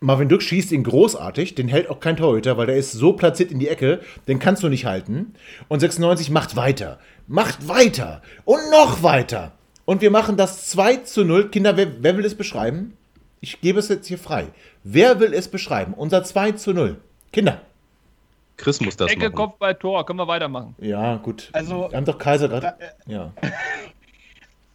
Marvin 0.00 0.28
Duck 0.28 0.42
schießt 0.42 0.72
ihn 0.72 0.84
großartig. 0.84 1.54
Den 1.54 1.68
hält 1.68 1.90
auch 1.90 2.00
kein 2.00 2.16
Torhüter, 2.16 2.56
weil 2.56 2.66
der 2.66 2.76
ist 2.76 2.92
so 2.92 3.14
platziert 3.14 3.50
in 3.50 3.58
die 3.58 3.68
Ecke. 3.68 4.00
Den 4.28 4.38
kannst 4.38 4.62
du 4.62 4.68
nicht 4.68 4.84
halten. 4.84 5.34
Und 5.68 5.80
96 5.80 6.30
macht 6.30 6.56
weiter. 6.56 6.98
Macht 7.26 7.68
weiter. 7.68 8.22
Und 8.44 8.70
noch 8.70 9.02
weiter. 9.02 9.52
Und 9.84 10.02
wir 10.02 10.10
machen 10.10 10.36
das 10.36 10.68
2 10.68 10.96
zu 10.98 11.24
0. 11.24 11.48
Kinder, 11.48 11.76
wer, 11.76 12.02
wer 12.02 12.16
will 12.16 12.24
es 12.24 12.34
beschreiben? 12.34 12.96
Ich 13.40 13.60
gebe 13.60 13.78
es 13.78 13.88
jetzt 13.88 14.06
hier 14.06 14.18
frei. 14.18 14.48
Wer 14.84 15.18
will 15.20 15.32
es 15.32 15.48
beschreiben? 15.48 15.94
Unser 15.94 16.24
2 16.24 16.52
zu 16.52 16.72
0. 16.72 16.98
Kinder. 17.32 17.62
Chris 18.58 18.80
muss 18.82 18.96
das 18.96 19.10
Ecke, 19.10 19.26
machen. 19.30 19.34
Kopf 19.34 19.54
bei 19.58 19.72
Tor, 19.72 20.04
können 20.04 20.18
wir 20.18 20.28
weitermachen. 20.28 20.74
Ja, 20.78 21.16
gut. 21.16 21.48
Also- 21.52 21.88
Wir 21.90 21.96
haben 21.96 22.04
doch 22.04 22.18
Kaiser 22.18 22.48
gerade. 22.48 22.74
Äh, 22.78 23.12
Ja. 23.12 23.32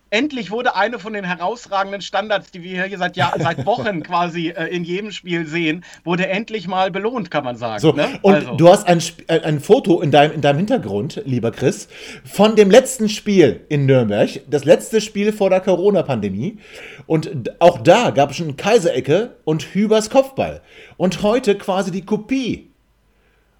Endlich 0.09 0.51
wurde 0.51 0.75
eine 0.75 0.99
von 0.99 1.13
den 1.13 1.23
herausragenden 1.25 2.01
Standards, 2.01 2.51
die 2.51 2.61
wir 2.61 2.83
hier 2.83 2.99
seit, 2.99 3.17
Jahr, 3.17 3.33
seit 3.39 3.65
Wochen 3.65 4.03
quasi 4.03 4.49
äh, 4.49 4.67
in 4.67 4.83
jedem 4.83 5.09
Spiel 5.09 5.47
sehen, 5.47 5.83
wurde 6.03 6.27
endlich 6.27 6.67
mal 6.67 6.91
belohnt, 6.91 7.31
kann 7.31 7.43
man 7.43 7.55
sagen. 7.55 7.79
So, 7.79 7.93
ne? 7.93 8.19
und 8.21 8.35
Also. 8.35 8.55
du 8.55 8.69
hast 8.69 8.87
ein, 8.87 9.01
äh, 9.25 9.39
ein 9.39 9.59
Foto 9.59 10.01
in 10.01 10.11
deinem, 10.11 10.33
in 10.33 10.41
deinem 10.41 10.57
Hintergrund, 10.57 11.23
lieber 11.25 11.49
Chris, 11.49 11.87
von 12.23 12.55
dem 12.55 12.69
letzten 12.69 13.09
Spiel 13.09 13.65
in 13.69 13.87
Nürnberg, 13.87 14.29
das 14.47 14.65
letzte 14.65 15.01
Spiel 15.01 15.33
vor 15.33 15.49
der 15.49 15.61
Corona-Pandemie. 15.61 16.59
Und 17.07 17.59
auch 17.59 17.79
da 17.79 18.11
gab 18.11 18.29
es 18.29 18.35
schon 18.37 18.55
Kaiserecke 18.55 19.35
und 19.45 19.63
Hübers 19.73 20.11
Kopfball. 20.11 20.61
Und 20.95 21.23
heute 21.23 21.57
quasi 21.57 21.89
die 21.89 22.05
Kopie. 22.05 22.69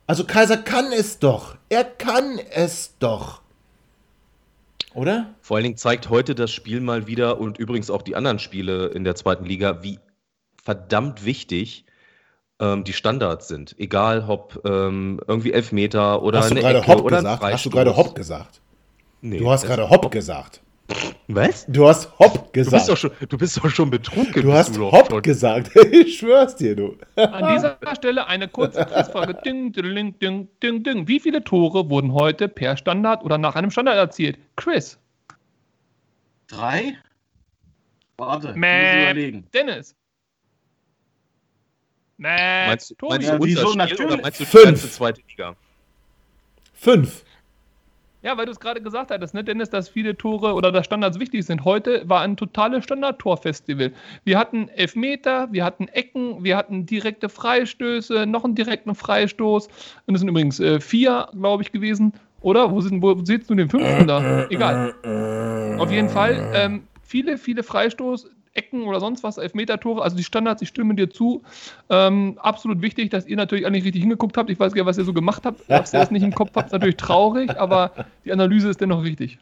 Also 0.08 0.26
Kaiser 0.26 0.58
kann 0.58 0.92
es 0.92 1.20
doch. 1.20 1.56
Er 1.70 1.84
kann 1.84 2.40
es 2.52 2.96
doch. 3.00 3.42
Oder? 4.94 5.34
Vor 5.42 5.58
allen 5.58 5.64
Dingen 5.64 5.78
zeigt 5.78 6.10
heute 6.10 6.36
das 6.36 6.52
Spiel 6.52 6.82
mal 6.82 7.08
wieder 7.08 7.40
und 7.40 7.58
übrigens 7.58 7.90
auch 7.90 8.02
die 8.02 8.16
anderen 8.16 8.40
Spiele 8.40 8.88
in 8.88 9.04
der 9.04 9.16
zweiten 9.16 9.46
Liga, 9.46 9.82
wie 9.82 10.00
verdammt 10.62 11.26
wichtig 11.26 11.86
ähm, 12.60 12.84
die 12.84 12.94
Standards 12.94 13.48
sind. 13.48 13.76
Egal 13.80 14.26
ob 14.28 14.62
ähm, 14.66 15.20
irgendwie 15.28 15.52
Elfmeter 15.52 16.22
oder 16.22 16.40
Hast 16.40 16.52
du 16.52 16.56
eine 16.56 16.62
gerade 16.62 16.80
Ecke 16.80 16.88
Hopp 16.88 17.02
oder 17.02 17.18
gesagt? 17.18 17.44
Hast 17.44 17.66
du 17.66 17.70
gerade 17.70 17.96
Hopp 17.96 18.16
gesagt? 18.16 18.62
Nee, 19.22 19.40
Du 19.40 19.50
hast 19.50 19.66
gerade 19.66 19.90
Hopp 19.90 20.12
gesagt. 20.12 20.62
Was? 21.28 21.66
Du 21.68 21.88
hast 21.88 22.12
Hopp 22.20 22.34
Du 22.34 22.42
bist 22.62 22.72
gesagt. 22.72 22.90
doch 22.90 22.98
schon, 22.98 23.12
du 23.30 23.38
bist 23.38 23.58
doch 23.58 23.70
schon 23.70 23.90
betrunken. 23.90 24.42
Du 24.44 24.54
hast 24.54 24.76
doch 24.78 24.92
Hopp 24.92 25.10
schon. 25.10 25.22
gesagt. 25.22 25.72
Ich 25.92 26.18
schwör's 26.20 26.56
dir, 26.56 26.76
du. 26.76 26.98
An 27.16 27.54
dieser 27.56 27.78
Stelle 27.96 28.28
eine 28.28 28.48
kurze 28.48 28.86
Quizfrage. 28.86 29.34
Ding, 29.46 29.72
ding, 29.72 30.18
ding, 30.20 30.48
ding, 30.62 30.84
ding. 30.84 31.08
Wie 31.08 31.20
viele 31.20 31.44
Tore 31.44 31.90
wurden 31.90 32.14
heute 32.14 32.48
per 32.48 32.78
Standard 32.78 33.24
oder 33.24 33.38
nach 33.38 33.56
einem 33.56 33.72
Standard 33.72 33.98
erzielt? 33.98 34.38
Chris. 34.56 35.00
Drei? 36.48 36.98
Warte, 38.18 38.48
muss 38.50 38.56
Mäh. 38.58 39.04
überlegen. 39.12 39.48
Dennis. 39.54 39.96
Mäh. 42.18 42.68
Meinst, 42.68 42.92
du- 42.92 42.96
Tobi. 42.96 43.14
meinst 43.14 43.28
Ja, 43.28 43.38
du 43.38 43.46
wieso? 43.46 43.60
unser 43.68 43.72
Spiel 43.72 43.78
Natürlich. 43.98 44.14
oder 44.14 44.22
meinst 44.22 44.40
du 44.40 44.44
die 44.44 44.50
Fünf. 44.50 44.64
ganze 44.66 44.92
zweite 44.92 45.22
Liga? 45.28 45.56
Fünf. 46.74 47.24
Ja, 48.24 48.38
weil 48.38 48.46
du 48.46 48.54
es 48.54 48.60
gerade 48.60 48.82
gesagt 48.82 49.12
hattest, 49.12 49.34
ne, 49.34 49.44
Dennis, 49.44 49.70
dass 49.70 49.90
viele 49.90 50.16
Tore 50.18 50.54
oder 50.54 50.72
dass 50.72 50.86
Standards 50.86 51.20
wichtig 51.20 51.46
sind. 51.46 51.66
Heute 51.66 52.08
war 52.08 52.22
ein 52.22 52.38
totales 52.38 52.86
Standardtorfestival. 52.86 53.92
Wir 54.24 54.40
hatten 54.40 54.70
Elfmeter, 54.70 55.50
wir 55.52 55.66
hatten 55.66 55.90
Ecken, 55.90 56.42
wir 56.42 56.56
hatten 56.56 56.86
direkte 56.86 57.28
Freistöße, 57.28 58.26
noch 58.26 58.46
einen 58.46 58.56
direkten 58.56 58.96
Freistoß. 58.96 59.68
Und 60.08 60.16
es 60.16 60.22
sind 60.22 60.30
übrigens 60.30 60.62
äh, 60.62 60.80
vier, 60.80 61.28
glaube 61.34 61.64
ich, 61.64 61.74
gewesen. 61.74 62.14
Oder? 62.40 62.72
Wo, 62.72 62.80
sind, 62.80 63.02
wo 63.02 63.14
siehst 63.24 63.50
du 63.50 63.56
den 63.56 63.70
fünften 63.70 64.08
da? 64.08 64.48
Egal. 64.50 64.94
Auf 65.80 65.92
jeden 65.92 66.10
Fall 66.10 66.50
ähm, 66.54 66.84
viele, 67.04 67.38
viele 67.38 67.62
Freistoß, 67.62 68.30
Ecken 68.56 68.84
oder 68.84 69.00
sonst 69.00 69.24
was, 69.24 69.38
Elfmeter-Tore. 69.38 70.02
Also 70.04 70.16
die 70.16 70.24
Standards, 70.24 70.62
ich 70.62 70.70
stimme 70.70 70.96
dir 70.96 71.10
zu. 71.10 71.42
Ähm, 71.90 72.38
absolut 72.42 72.82
wichtig, 72.82 73.10
dass 73.10 73.26
ihr 73.26 73.36
natürlich 73.36 73.68
nicht 73.70 73.86
richtig 73.86 74.02
hingeguckt 74.02 74.38
habt. 74.38 74.50
Ich 74.50 74.60
weiß 74.60 74.74
gar 74.74 74.84
nicht, 74.84 74.90
was 74.90 74.98
ihr 74.98 75.06
so 75.06 75.14
gemacht 75.14 75.44
habt. 75.46 75.62
Dass 75.68 75.94
ihr 75.94 76.00
das 76.00 76.12
nicht 76.12 76.24
im 76.24 76.34
Kopf 76.34 76.52
habt, 76.56 76.68
ist 76.68 76.72
natürlich 76.74 76.98
traurig, 76.98 77.58
aber 77.58 77.92
die 78.26 78.32
Analyse 78.32 78.70
ist 78.70 78.80
dennoch 78.82 79.04
wichtig. 79.04 79.40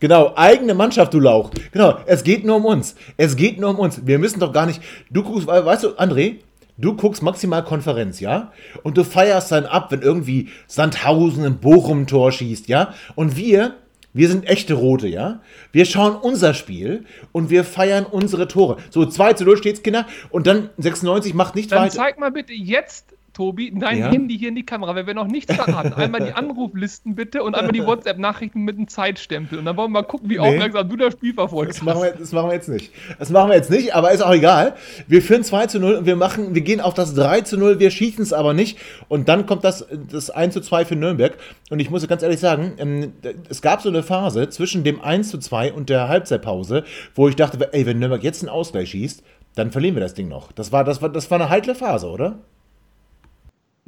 Genau, 0.00 0.32
eigene 0.36 0.74
Mannschaft, 0.74 1.12
du 1.12 1.18
Lauch. 1.18 1.50
Genau, 1.72 1.98
es 2.06 2.22
geht 2.22 2.44
nur 2.44 2.56
um 2.56 2.64
uns. 2.64 2.94
Es 3.16 3.34
geht 3.34 3.58
nur 3.58 3.70
um 3.70 3.80
uns. 3.80 4.06
Wir 4.06 4.20
müssen 4.20 4.38
doch 4.38 4.52
gar 4.52 4.66
nicht. 4.66 4.80
Du 5.10 5.24
guckst, 5.24 5.48
we- 5.48 5.64
weißt 5.66 5.82
du, 5.82 5.88
André, 5.96 6.36
du 6.76 6.94
guckst 6.94 7.20
maximal 7.24 7.64
Konferenz, 7.64 8.20
ja? 8.20 8.52
Und 8.84 8.96
du 8.96 9.02
feierst 9.02 9.50
dann 9.50 9.66
ab, 9.66 9.90
wenn 9.90 10.02
irgendwie 10.02 10.50
Sandhausen 10.68 11.44
ein 11.44 11.58
Bochum-Tor 11.58 12.30
schießt, 12.30 12.68
ja? 12.68 12.94
Und 13.16 13.36
wir, 13.36 13.74
wir 14.18 14.28
sind 14.28 14.48
echte 14.48 14.74
Rote, 14.74 15.06
ja? 15.08 15.40
Wir 15.72 15.84
schauen 15.84 16.16
unser 16.16 16.52
Spiel 16.52 17.04
und 17.32 17.50
wir 17.50 17.62
feiern 17.64 18.04
unsere 18.04 18.48
Tore. 18.48 18.78
So, 18.90 19.06
2 19.06 19.34
zu 19.34 19.44
0 19.44 19.56
steht's, 19.56 19.82
Kinder. 19.82 20.06
Und 20.30 20.46
dann 20.46 20.70
96 20.76 21.34
macht 21.34 21.54
nicht 21.54 21.70
Dann 21.70 21.84
weiter. 21.84 21.94
zeig 21.94 22.18
mal 22.18 22.30
bitte 22.30 22.52
jetzt, 22.52 23.14
Tobi, 23.38 23.72
dein 23.72 23.98
Ja? 23.98 24.10
Handy 24.10 24.36
hier 24.36 24.48
in 24.48 24.56
die 24.56 24.66
Kamera, 24.66 24.96
weil 24.96 25.06
wir 25.06 25.14
noch 25.14 25.28
nichts 25.28 25.54
verraten. 25.54 25.92
Einmal 25.92 26.24
die 26.24 26.32
Anruflisten 26.32 27.14
bitte 27.14 27.44
und 27.44 27.54
einmal 27.54 27.70
die 27.70 27.86
WhatsApp-Nachrichten 27.86 28.62
mit 28.62 28.76
einem 28.76 28.88
Zeitstempel. 28.88 29.60
Und 29.60 29.64
dann 29.64 29.76
wollen 29.76 29.92
wir 29.92 30.00
mal 30.00 30.02
gucken, 30.02 30.28
wie 30.28 30.40
aufmerksam 30.40 30.88
du 30.88 30.96
das 30.96 31.12
Spiel 31.12 31.34
verfolgst. 31.34 31.78
Das 31.78 31.84
machen, 31.84 32.02
wir, 32.02 32.10
das 32.10 32.32
machen 32.32 32.48
wir 32.48 32.54
jetzt 32.54 32.68
nicht. 32.68 32.92
Das 33.16 33.30
machen 33.30 33.50
wir 33.50 33.54
jetzt 33.54 33.70
nicht, 33.70 33.94
aber 33.94 34.10
ist 34.10 34.22
auch 34.22 34.34
egal. 34.34 34.74
Wir 35.06 35.22
führen 35.22 35.44
2 35.44 35.68
zu 35.68 35.78
0 35.78 35.94
und 35.94 36.06
wir 36.06 36.16
machen, 36.16 36.56
wir 36.56 36.62
gehen 36.62 36.80
auf 36.80 36.94
das 36.94 37.14
3 37.14 37.42
zu 37.42 37.56
0, 37.56 37.78
wir 37.78 37.92
schießen 37.92 38.24
es 38.24 38.32
aber 38.32 38.54
nicht. 38.54 38.76
Und 39.06 39.28
dann 39.28 39.46
kommt 39.46 39.62
das, 39.62 39.86
das 40.10 40.30
1 40.30 40.54
zu 40.54 40.60
2 40.60 40.84
für 40.86 40.96
Nürnberg. 40.96 41.38
Und 41.70 41.78
ich 41.78 41.90
muss 41.90 42.08
ganz 42.08 42.24
ehrlich 42.24 42.40
sagen, 42.40 42.72
ähm, 42.78 43.12
es 43.48 43.62
gab 43.62 43.82
so 43.82 43.88
eine 43.88 44.02
Phase 44.02 44.48
zwischen 44.48 44.82
dem 44.82 45.00
1 45.00 45.30
zu 45.30 45.38
2 45.38 45.74
und 45.74 45.90
der 45.90 46.08
Halbzeitpause, 46.08 46.82
wo 47.14 47.28
ich 47.28 47.36
dachte, 47.36 47.72
ey, 47.72 47.86
wenn 47.86 48.00
Nürnberg 48.00 48.24
jetzt 48.24 48.42
einen 48.42 48.48
Ausgleich 48.48 48.90
schießt, 48.90 49.22
dann 49.54 49.70
verlieren 49.70 49.94
wir 49.94 50.00
das 50.00 50.14
Ding 50.14 50.26
noch. 50.26 50.50
Das 50.50 50.72
war, 50.72 50.82
das 50.82 51.02
war, 51.02 51.08
das 51.08 51.30
war 51.30 51.40
eine 51.40 51.50
heikle 51.50 51.76
Phase, 51.76 52.08
oder? 52.08 52.40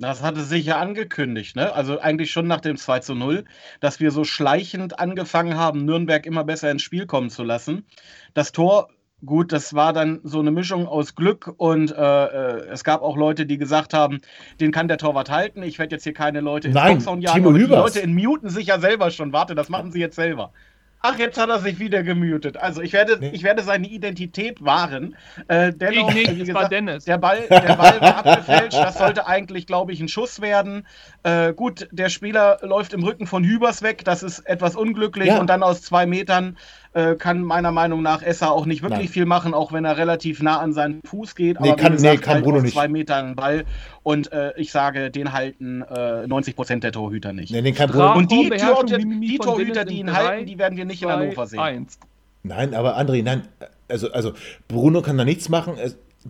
Das 0.00 0.22
hatte 0.22 0.40
sich 0.40 0.64
ja 0.64 0.78
angekündigt, 0.78 1.56
ne? 1.56 1.74
Also 1.74 2.00
eigentlich 2.00 2.30
schon 2.30 2.46
nach 2.46 2.60
dem 2.60 2.78
2 2.78 3.00
zu 3.00 3.14
0, 3.14 3.44
dass 3.80 4.00
wir 4.00 4.10
so 4.10 4.24
schleichend 4.24 4.98
angefangen 4.98 5.58
haben, 5.58 5.84
Nürnberg 5.84 6.24
immer 6.24 6.42
besser 6.42 6.70
ins 6.70 6.82
Spiel 6.82 7.06
kommen 7.06 7.28
zu 7.28 7.44
lassen. 7.44 7.84
Das 8.32 8.52
Tor, 8.52 8.88
gut, 9.26 9.52
das 9.52 9.74
war 9.74 9.92
dann 9.92 10.20
so 10.22 10.40
eine 10.40 10.52
Mischung 10.52 10.88
aus 10.88 11.14
Glück 11.14 11.52
und 11.58 11.92
äh, 11.92 12.24
äh, 12.24 12.66
es 12.68 12.82
gab 12.82 13.02
auch 13.02 13.14
Leute, 13.14 13.44
die 13.44 13.58
gesagt 13.58 13.92
haben, 13.92 14.22
den 14.58 14.72
kann 14.72 14.88
der 14.88 14.96
Torwart 14.96 15.28
halten. 15.28 15.62
Ich 15.62 15.78
werde 15.78 15.96
jetzt 15.96 16.04
hier 16.04 16.14
keine 16.14 16.40
Leute 16.40 16.68
ins 16.68 16.76
Nein, 16.76 16.96
Boxhorn 16.96 17.20
jagen, 17.20 17.36
Timo 17.36 17.50
aber 17.50 17.58
die 17.58 17.64
Hübers. 17.64 17.94
Leute 17.94 18.00
in 18.00 18.14
muten 18.14 18.48
sich 18.48 18.68
ja 18.68 18.78
selber 18.78 19.10
schon. 19.10 19.34
Warte, 19.34 19.54
das 19.54 19.68
machen 19.68 19.92
sie 19.92 20.00
jetzt 20.00 20.16
selber. 20.16 20.52
Ach, 21.02 21.18
jetzt 21.18 21.38
hat 21.40 21.48
er 21.48 21.58
sich 21.60 21.78
wieder 21.78 22.02
gemutet. 22.02 22.56
Also 22.58 22.82
ich 22.82 22.92
werde, 22.92 23.16
Nee. 23.20 23.30
ich 23.32 23.42
werde 23.42 23.62
seine 23.62 23.86
Identität 23.88 24.62
wahren. 24.64 25.16
Äh, 25.48 25.72
dennoch, 25.72 26.10
Ich 26.10 26.14
nicht, 26.14 26.36
wie 26.36 26.42
es 26.42 26.52
war 26.54 26.68
Dennis. 26.68 27.04
der 27.06 27.16
Ball, 27.18 27.38
der 27.48 27.74
Ball 27.76 28.00
war 28.00 28.18
abgefälscht. 28.26 28.74
Das 28.78 28.98
sollte 28.98 29.26
eigentlich, 29.26 29.66
glaube 29.66 29.92
ich, 29.92 30.00
ein 30.00 30.08
Schuss 30.08 30.40
werden. 30.42 30.86
Äh, 31.22 31.54
gut, 31.54 31.88
der 31.90 32.08
Spieler 32.10 32.58
läuft 32.62 32.92
im 32.92 33.02
Rücken 33.02 33.26
von 33.26 33.44
Hübers 33.44 33.82
weg. 33.82 34.04
Das 34.04 34.22
ist 34.22 34.40
etwas 34.40 34.76
unglücklich. 34.76 35.28
Ja. 35.28 35.40
Und 35.40 35.48
dann 35.48 35.62
aus 35.62 35.82
zwei 35.82 36.04
Metern 36.06 36.56
äh, 36.92 37.14
kann 37.14 37.44
meiner 37.44 37.70
Meinung 37.70 38.02
nach 38.02 38.20
Esser 38.20 38.50
auch 38.50 38.66
nicht 38.66 38.82
wirklich 38.82 39.02
Nein. 39.06 39.08
viel 39.12 39.24
machen, 39.24 39.54
auch 39.54 39.72
wenn 39.72 39.84
er 39.84 39.96
relativ 39.96 40.42
nah 40.42 40.58
an 40.58 40.72
seinen 40.72 41.00
Fuß 41.06 41.36
geht. 41.36 41.60
Nee, 41.60 41.68
Aber 41.70 41.76
kann- 41.80 41.92
wie 41.92 41.96
gesagt, 41.96 42.16
nee, 42.16 42.20
kann 42.24 42.34
halt 42.34 42.44
Bruno 42.44 42.56
aus 42.56 42.62
nicht. 42.64 42.74
zwei 42.74 42.88
Metern 42.88 43.36
Ball. 43.36 43.64
Und 44.02 44.32
äh, 44.32 44.52
ich 44.56 44.72
sage, 44.72 45.10
den 45.10 45.32
halten 45.32 45.82
äh, 45.82 46.26
90 46.26 46.56
Prozent 46.56 46.82
der 46.82 46.90
Torhüter 46.90 47.32
nicht. 47.32 47.52
Nee, 47.52 47.62
den 47.62 47.74
Straf- 47.74 47.92
Problem. 47.92 48.16
Und 48.16 48.32
die, 48.32 48.48
Torhüter, 48.48 48.98
die 48.98 49.38
Torhüter, 49.38 49.84
die 49.84 49.98
ihn 50.00 50.12
halten, 50.12 50.46
die 50.46 50.58
werden 50.58 50.76
wir 50.76 50.84
nicht 50.90 51.02
in 51.02 51.08
Hannover 51.08 51.46
sehen. 51.46 51.60
Eins. 51.60 51.98
Nein, 52.42 52.74
aber 52.74 52.98
André, 52.98 53.22
nein, 53.22 53.42
also, 53.88 54.10
also 54.12 54.32
Bruno 54.68 55.02
kann 55.02 55.18
da 55.18 55.24
nichts 55.24 55.48
machen. 55.48 55.74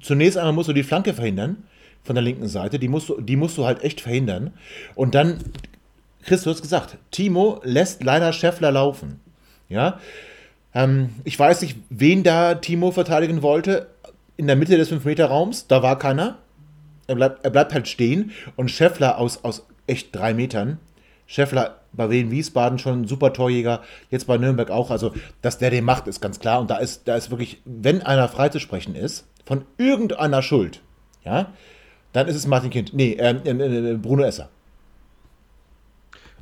Zunächst 0.00 0.38
einmal 0.38 0.52
musst 0.52 0.68
du 0.68 0.72
die 0.72 0.82
Flanke 0.82 1.14
verhindern 1.14 1.64
von 2.02 2.14
der 2.14 2.22
linken 2.22 2.48
Seite. 2.48 2.78
Die 2.78 2.88
musst 2.88 3.08
du, 3.08 3.20
die 3.20 3.36
musst 3.36 3.58
du 3.58 3.64
halt 3.64 3.84
echt 3.84 4.00
verhindern. 4.00 4.52
Und 4.94 5.14
dann, 5.14 5.38
Chris, 6.24 6.42
du 6.42 6.50
hast 6.50 6.62
gesagt, 6.62 6.96
Timo 7.10 7.60
lässt 7.64 8.02
leider 8.02 8.32
Scheffler 8.32 8.72
laufen. 8.72 9.20
Ja, 9.68 10.00
ähm, 10.74 11.10
ich 11.24 11.38
weiß 11.38 11.62
nicht, 11.62 11.78
wen 11.90 12.22
da 12.22 12.54
Timo 12.56 12.90
verteidigen 12.90 13.42
wollte. 13.42 13.88
In 14.36 14.46
der 14.46 14.56
Mitte 14.56 14.76
des 14.76 14.90
5-Meter-Raums, 14.90 15.66
da 15.66 15.82
war 15.82 15.98
keiner. 15.98 16.38
Er 17.06 17.14
bleibt, 17.16 17.44
er 17.44 17.50
bleibt 17.50 17.74
halt 17.74 17.88
stehen. 17.88 18.32
Und 18.56 18.70
Scheffler 18.70 19.18
aus, 19.18 19.44
aus 19.44 19.66
echt 19.86 20.14
drei 20.14 20.32
Metern. 20.34 20.78
Scheffler 21.30 21.76
bei 21.92 22.10
Wien 22.10 22.32
Wiesbaden 22.32 22.80
schon 22.80 23.02
ein 23.02 23.06
super 23.06 23.32
Torjäger, 23.32 23.82
jetzt 24.10 24.26
bei 24.26 24.36
Nürnberg 24.36 24.68
auch. 24.70 24.90
Also, 24.90 25.14
dass 25.42 25.58
der 25.58 25.70
den 25.70 25.84
macht, 25.84 26.08
ist 26.08 26.20
ganz 26.20 26.40
klar. 26.40 26.60
Und 26.60 26.70
da 26.70 26.78
ist, 26.78 27.06
da 27.06 27.14
ist 27.14 27.30
wirklich, 27.30 27.62
wenn 27.64 28.02
einer 28.02 28.28
freizusprechen 28.28 28.96
ist, 28.96 29.28
von 29.46 29.64
irgendeiner 29.78 30.42
Schuld, 30.42 30.82
ja, 31.24 31.52
dann 32.12 32.26
ist 32.26 32.34
es 32.34 32.48
Martin 32.48 32.70
Kind. 32.70 32.94
Nee, 32.94 33.16
ähm, 33.20 33.42
ähm, 33.44 33.60
äh, 33.60 33.94
Bruno 33.94 34.24
Esser. 34.24 34.48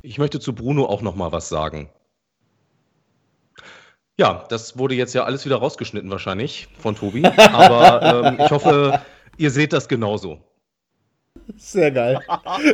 Ich 0.01 0.17
möchte 0.17 0.39
zu 0.39 0.55
Bruno 0.55 0.85
auch 0.87 1.03
noch 1.03 1.15
mal 1.15 1.31
was 1.31 1.49
sagen. 1.49 1.89
Ja, 4.17 4.45
das 4.49 4.79
wurde 4.79 4.95
jetzt 4.95 5.13
ja 5.13 5.23
alles 5.23 5.45
wieder 5.45 5.57
rausgeschnitten 5.57 6.09
wahrscheinlich 6.09 6.67
von 6.79 6.95
Tobi. 6.95 7.23
Aber 7.25 8.25
ähm, 8.25 8.37
ich 8.43 8.49
hoffe, 8.49 9.01
ihr 9.37 9.51
seht 9.51 9.71
das 9.71 9.87
genauso. 9.87 10.48
Sehr 11.57 11.91
geil. 11.91 12.19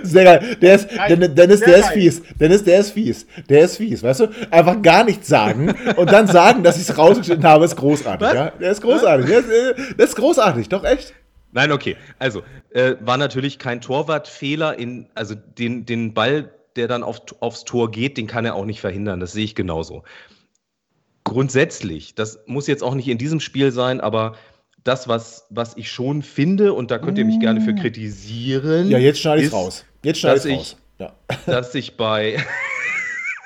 Sehr 0.03 0.23
geil. 0.23 0.57
Der 0.61 0.75
ist. 0.75 0.89
Dennis, 1.09 1.35
Dennis 1.35 1.59
Sehr 1.59 1.67
der 1.67 1.77
ist 1.77 1.89
fies. 1.89 2.21
Dennis, 2.39 2.63
der 2.63 2.79
ist 2.79 2.91
fies. 2.91 3.27
Der 3.49 3.61
ist 3.61 3.77
fies, 3.77 4.03
weißt 4.03 4.21
du? 4.21 4.27
Einfach 4.51 4.81
gar 4.81 5.03
nichts 5.03 5.27
sagen 5.27 5.73
und 5.95 6.11
dann 6.11 6.27
sagen, 6.27 6.63
dass 6.63 6.77
ich 6.77 6.89
es 6.89 6.97
rausgeschnitten 6.97 7.45
habe, 7.45 7.65
ist 7.65 7.75
großartig. 7.75 8.27
Ja? 8.27 8.51
Der 8.51 8.71
ist 8.71 8.81
großartig. 8.81 9.25
Der 9.27 9.39
ist, 9.39 9.49
äh, 9.49 9.93
das 9.97 10.09
ist 10.09 10.15
großartig, 10.15 10.69
doch 10.69 10.83
echt. 10.83 11.13
Nein, 11.51 11.71
okay. 11.71 11.95
Also, 12.19 12.43
äh, 12.71 12.95
war 12.99 13.17
natürlich 13.17 13.59
kein 13.59 13.79
Torwartfehler 13.79 14.77
in, 14.77 15.07
also 15.15 15.35
den, 15.35 15.85
den 15.85 16.13
Ball, 16.13 16.51
der 16.75 16.89
dann 16.89 17.01
auf, 17.01 17.21
aufs 17.39 17.63
Tor 17.63 17.91
geht, 17.91 18.17
den 18.17 18.27
kann 18.27 18.45
er 18.45 18.55
auch 18.55 18.65
nicht 18.65 18.81
verhindern. 18.81 19.21
Das 19.21 19.31
sehe 19.31 19.45
ich 19.45 19.55
genauso. 19.55 20.03
Grundsätzlich, 21.23 22.13
das 22.13 22.39
muss 22.45 22.67
jetzt 22.67 22.83
auch 22.83 22.93
nicht 22.93 23.07
in 23.07 23.17
diesem 23.17 23.39
Spiel 23.39 23.71
sein, 23.71 24.01
aber 24.01 24.35
das, 24.85 25.07
was, 25.07 25.47
was 25.49 25.75
ich 25.75 25.91
schon 25.91 26.21
finde, 26.21 26.73
und 26.73 26.91
da 26.91 26.99
könnt 26.99 27.17
ihr 27.17 27.25
mich 27.25 27.39
gerne 27.39 27.59
für 27.59 27.73
kritisieren. 27.73 28.87
Ja, 28.87 28.99
jetzt 28.99 29.19
schneide 29.19 29.41
ich 29.41 29.51
raus. 29.51 29.83
Jetzt 30.03 30.19
schneide 30.19 30.47
ich- 30.47 30.57
raus. 30.57 30.77
Ja. 30.99 31.13
dass 31.47 31.75
ich 31.75 31.97
bei, 31.97 32.37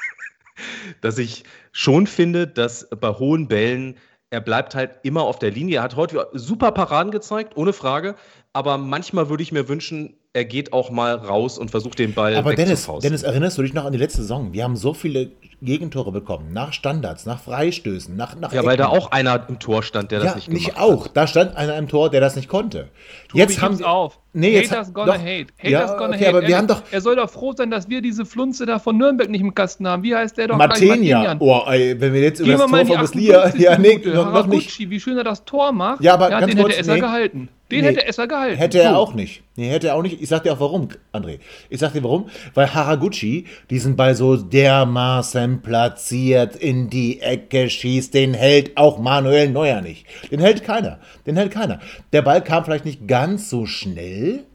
dass 1.01 1.17
ich 1.17 1.45
schon 1.71 2.05
finde, 2.05 2.45
dass 2.45 2.87
bei 2.89 3.09
hohen 3.09 3.47
Bällen 3.47 3.95
er 4.31 4.41
bleibt 4.41 4.75
halt 4.75 4.91
immer 5.01 5.23
auf 5.23 5.39
der 5.39 5.49
Linie. 5.49 5.77
Er 5.77 5.83
hat 5.83 5.95
heute 5.95 6.27
super 6.33 6.71
Paraden 6.71 7.11
gezeigt, 7.11 7.57
ohne 7.57 7.73
Frage. 7.73 8.13
Aber 8.53 8.77
manchmal 8.77 9.29
würde 9.29 9.43
ich 9.43 9.51
mir 9.51 9.67
wünschen, 9.69 10.15
er 10.33 10.45
geht 10.45 10.73
auch 10.73 10.89
mal 10.89 11.15
raus 11.15 11.57
und 11.57 11.69
versucht 11.71 11.99
den 11.99 12.13
Ball 12.13 12.35
Aber 12.35 12.55
Dennis. 12.55 12.89
Dennis, 13.01 13.23
erinnerst 13.23 13.57
du 13.57 13.61
dich 13.61 13.73
noch 13.73 13.85
an 13.85 13.91
die 13.91 13.97
letzte 13.99 14.21
Saison? 14.21 14.53
Wir 14.53 14.63
haben 14.63 14.75
so 14.75 14.93
viele 14.93 15.31
Gegentore 15.61 16.11
bekommen. 16.11 16.53
Nach 16.53 16.71
Standards, 16.73 17.25
nach 17.25 17.39
Freistößen, 17.41 18.15
nach, 18.15 18.35
nach 18.35 18.53
ja, 18.53 18.63
weil 18.63 18.77
da 18.77 18.85
Ecken. 18.87 18.97
auch 18.97 19.11
einer 19.11 19.47
im 19.49 19.59
Tor 19.59 19.83
stand, 19.83 20.11
der 20.11 20.19
ja, 20.19 20.25
das 20.25 20.35
nicht 20.35 20.49
nicht, 20.49 20.65
gemacht 20.67 20.81
auch. 20.81 21.05
hat. 21.05 21.17
Da 21.17 21.27
stand 21.27 21.55
einer 21.57 21.77
im 21.77 21.87
Tor, 21.87 22.09
der 22.09 22.21
das 22.21 22.35
nicht 22.35 22.47
konnte. 22.47 22.89
Tobi, 23.27 23.39
jetzt 23.39 23.61
haben 23.61 23.83
auf. 23.83 24.19
Nee, 24.33 24.51
jetzt 24.51 24.71
Haters 24.71 24.87
ha- 24.87 24.91
gonna 24.93 25.13
doch. 25.13 25.19
hate. 25.19 25.47
Ja, 25.61 25.79
Haters 25.81 25.97
gonna 25.97 26.15
okay, 26.15 26.25
hate. 26.25 26.29
aber 26.29 26.41
wir 26.43 26.49
er, 26.49 26.57
haben 26.57 26.67
doch- 26.67 26.83
er 26.91 27.01
soll 27.01 27.15
doch 27.17 27.29
froh 27.29 27.53
sein, 27.53 27.69
dass 27.71 27.89
wir 27.89 28.01
diese 28.01 28.25
Flunze 28.25 28.65
da 28.65 28.79
von 28.79 28.97
Nürnberg 28.97 29.29
nicht 29.29 29.41
im 29.41 29.53
Kasten 29.53 29.87
haben. 29.87 30.01
Wie 30.03 30.15
heißt 30.15 30.37
der 30.37 30.47
doch? 30.47 30.57
Martinian. 30.57 31.37
Oh, 31.39 31.61
ey, 31.67 31.99
wenn 31.99 32.13
wir 32.13 32.21
jetzt 32.21 32.39
über 32.39 32.49
Gehen 32.49 32.59
das 32.59 32.69
Tor 32.71 32.85
von 32.85 32.97
Muslia. 32.99 33.39
58. 33.43 33.61
Ja, 33.63 33.77
nee, 33.77 33.95
noch, 33.97 34.05
noch 34.05 34.47
nicht. 34.47 34.69
Haraguchi, 34.69 34.89
wie 34.89 34.99
schön 34.99 35.17
er 35.17 35.23
das 35.23 35.43
Tor 35.45 35.71
macht. 35.71 36.01
Ja, 36.01 36.13
aber 36.13 36.29
ja, 36.29 36.39
ganz 36.39 36.51
den 36.53 36.61
kurz, 36.61 36.71
hätte 36.73 36.81
Esser 36.81 36.93
nee. 36.93 36.99
gehalten. 37.01 37.49
Den 37.71 37.81
Nee. 37.81 37.87
hätte 37.89 38.05
Esser 38.07 38.27
gehalten. 38.27 38.57
Hätte 38.57 38.79
er 38.81 38.91
So. 38.91 38.95
auch 38.97 39.13
nicht. 39.13 39.43
Nee, 39.55 39.69
hätte 39.69 39.89
er 39.89 39.95
auch 39.95 40.01
nicht. 40.01 40.19
Ich 40.21 40.27
sag 40.29 40.41
dir 40.43 40.53
auch 40.53 40.59
warum, 40.59 40.89
André. 41.13 41.39
Ich 41.69 41.79
sag 41.79 41.93
dir 41.93 42.03
warum. 42.03 42.27
Weil 42.55 42.73
Haraguchi 42.73 43.45
diesen 43.69 43.95
Ball 43.95 44.15
so 44.15 44.37
dermaßen 44.37 45.61
platziert 45.61 46.55
in 46.55 46.89
die 46.89 47.21
Ecke 47.21 47.69
schießt, 47.69 48.13
den 48.13 48.33
hält 48.33 48.75
auch 48.77 48.97
Manuel 48.97 49.49
Neuer 49.49 49.81
nicht. 49.81 50.05
Den 50.31 50.39
hält 50.39 50.63
keiner. 50.63 50.99
Den 51.27 51.35
hält 51.35 51.51
keiner. 51.51 51.79
Der 52.11 52.23
Ball 52.23 52.43
kam 52.43 52.65
vielleicht 52.65 52.85
nicht 52.85 53.07
ganz 53.07 53.49
so 53.49 53.65
schnell. 53.67 54.45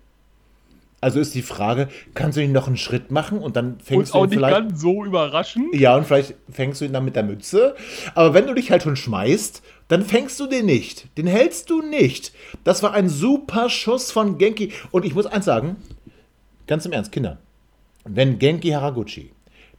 Also 1.01 1.21
ist 1.21 1.35
die 1.35 1.43
Frage, 1.43 1.89
kannst 2.15 2.39
du 2.39 2.43
ihn 2.43 2.53
noch 2.53 2.67
einen 2.67 2.79
Schritt 2.79 3.11
machen 3.11 3.39
und 3.41 3.57
dann 3.57 3.79
fängst 3.79 4.15
Und 4.15 4.19
auch 4.19 4.25
du 4.27 4.33
ihn 4.33 4.41
nicht 4.41 4.49
vielleicht. 4.49 4.69
ganz 4.69 4.81
so 4.81 5.05
überraschend. 5.05 5.75
Ja, 5.75 5.95
und 5.97 6.07
vielleicht 6.07 6.35
fängst 6.51 6.81
du 6.81 6.87
ihn 6.87 6.95
dann 6.95 7.05
mit 7.05 7.15
der 7.15 7.25
Mütze. 7.25 7.75
Aber 8.15 8.33
wenn 8.33 8.47
du 8.47 8.55
dich 8.55 8.71
halt 8.71 8.83
schon 8.83 8.97
schmeißt, 8.97 9.63
dann 9.89 10.05
fängst 10.05 10.41
du 10.41 10.47
den 10.47 10.67
nicht. 10.67 11.07
Den 11.19 11.27
hältst 11.27 11.71
du 11.71 11.83
nicht. 11.83 12.33
Das 12.65 12.83
war 12.83 12.93
ein 12.95 13.09
super 13.09 13.69
Schuss 13.69 14.11
von 14.11 14.39
Genki. 14.39 14.73
Und 14.91 15.05
ich 15.05 15.15
muss 15.15 15.27
eins 15.27 15.45
sagen, 15.45 15.77
ganz 16.67 16.87
im 16.87 16.93
Ernst, 16.93 17.13
Kinder, 17.13 17.39
wenn 18.05 18.39
Genki 18.39 18.71
Haraguchi 18.71 19.31